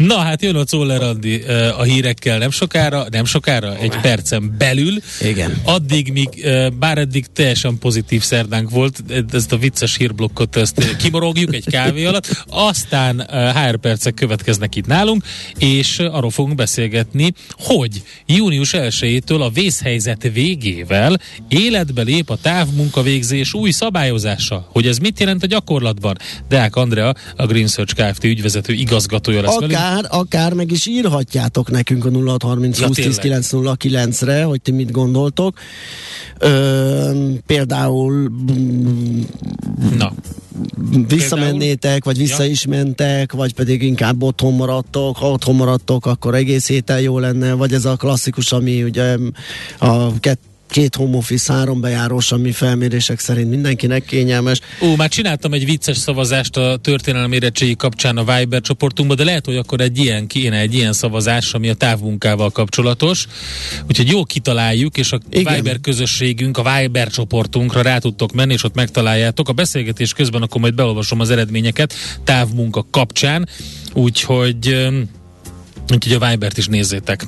Na 0.06 0.18
hát 0.18 0.41
jön 0.41 0.56
a 0.56 0.64
Czoller 0.64 1.02
Andi 1.02 1.41
a 1.78 1.82
hírekkel 1.82 2.38
nem 2.38 2.52
sokára, 2.52 3.06
nem 3.12 3.26
sokára, 3.26 3.78
egy 3.78 3.97
percen 4.02 4.56
belül. 4.58 4.93
Igen. 5.22 5.62
Addig, 5.64 6.12
míg, 6.12 6.47
bár 6.80 6.97
eddig 6.97 7.26
teljesen 7.34 7.78
pozitív 7.78 8.22
szerdánk 8.22 8.70
volt, 8.70 9.04
ezt 9.32 9.52
a 9.52 9.58
vicces 9.58 9.97
hírblokkot 9.97 10.56
ezt 10.56 10.95
kimorogjuk 10.95 11.54
egy 11.54 11.66
kávé 11.66 12.06
alatt, 12.06 12.43
aztán 12.49 13.28
HR 13.30 13.78
percek 13.78 14.14
következnek 14.14 14.76
itt 14.76 14.86
nálunk, 14.86 15.24
és 15.58 15.99
arról 15.99 16.30
fogunk 16.30 16.56
beszélgetni, 16.56 17.34
hogy 17.58 18.02
június 18.26 18.72
1-től 18.74 19.39
a 19.39 19.49
vészhelyzet 19.49 20.30
végével 20.34 21.20
életbe 21.47 22.02
lép 22.02 22.30
a 22.30 22.38
távmunkavégzés 22.41 23.54
új 23.54 23.72
szabályozása. 23.72 24.68
Hogy 24.72 24.88
ez 24.88 24.97
mit 24.97 25.20
jelent 25.20 25.43
a 25.43 25.47
gyakorlatban? 25.47 26.18
Deák 26.49 26.76
Andrea, 26.76 27.14
a 27.36 27.45
Green 27.45 27.68
Search 27.68 27.95
Kft. 27.95 28.24
ügyvezető 28.24 28.74
igazgatója 28.74 29.41
lesz 29.41 29.60
velünk. 29.60 29.80
Akár, 29.92 30.06
akár 30.10 30.54
meg 30.54 30.72
is 30.72 30.86
írhatjátok 30.86 31.72
nekünk 31.72 32.06
a 32.06 32.10
0630 32.10 32.80
Ja, 32.80 32.88
20 32.88 32.96
10 32.96 33.18
tényleg. 33.18 33.42
909-re, 33.50 34.44
hogy 34.44 34.62
ti 34.62 34.72
mit 34.72 34.92
gondoltok. 34.92 35.58
Ö, 36.39 37.34
például 37.46 38.32
Na, 39.98 40.14
visszamennétek, 41.08 42.04
vagy 42.04 42.18
vissza 42.18 42.46
is 42.46 42.66
mentek, 42.66 43.32
vagy 43.32 43.54
pedig 43.54 43.82
inkább 43.82 44.24
otthon 44.24 44.54
maradtok. 44.54 45.18
Ha 45.18 45.32
otthon 45.32 45.56
maradtok, 45.56 46.06
akkor 46.06 46.36
egész 46.36 46.68
héten 46.68 47.02
jó 47.02 47.20
lenne, 47.20 47.54
vagy 47.54 47.74
ez 47.74 47.86
a 47.86 47.96
klasszikus, 47.96 48.52
ami 48.52 48.84
ugye 48.84 49.18
a 49.80 50.20
két, 50.20 50.39
két 50.72 50.95
home 50.95 51.17
office, 51.17 51.53
három 51.53 51.82
bejárós, 51.82 52.32
ami 52.32 52.51
felmérések 52.51 53.19
szerint 53.19 53.49
mindenkinek 53.49 54.05
kényelmes. 54.05 54.59
Ó, 54.82 54.95
már 54.95 55.09
csináltam 55.09 55.53
egy 55.53 55.65
vicces 55.65 55.97
szavazást 55.97 56.57
a 56.57 56.78
történelem 56.78 57.32
érettségi 57.32 57.76
kapcsán 57.76 58.17
a 58.17 58.38
Viber 58.38 58.61
csoportunkban, 58.61 59.17
de 59.17 59.24
lehet, 59.24 59.45
hogy 59.45 59.55
akkor 59.55 59.82
egy 59.82 59.97
ilyen 59.97 60.28
kéne, 60.28 60.57
egy 60.57 60.74
ilyen 60.74 60.93
szavazás, 60.93 61.53
ami 61.53 61.69
a 61.69 61.74
távmunkával 61.74 62.49
kapcsolatos. 62.49 63.28
Úgyhogy 63.88 64.09
jó 64.09 64.24
kitaláljuk, 64.24 64.97
és 64.97 65.11
a 65.11 65.19
Igen. 65.30 65.53
Viber 65.53 65.80
közösségünk, 65.80 66.57
a 66.57 66.80
Viber 66.80 67.07
csoportunkra 67.07 67.82
rá 67.82 67.97
tudtok 67.97 68.32
menni, 68.32 68.53
és 68.53 68.63
ott 68.63 68.76
megtaláljátok. 68.76 69.49
A 69.49 69.53
beszélgetés 69.53 70.13
közben 70.13 70.41
akkor 70.41 70.61
majd 70.61 70.74
beolvasom 70.74 71.19
az 71.19 71.30
eredményeket 71.30 71.93
távmunka 72.24 72.86
kapcsán, 72.91 73.47
úgyhogy, 73.93 74.88
úgyhogy 75.93 76.13
a 76.13 76.30
Vibert 76.30 76.57
is 76.57 76.67
nézzétek. 76.67 77.28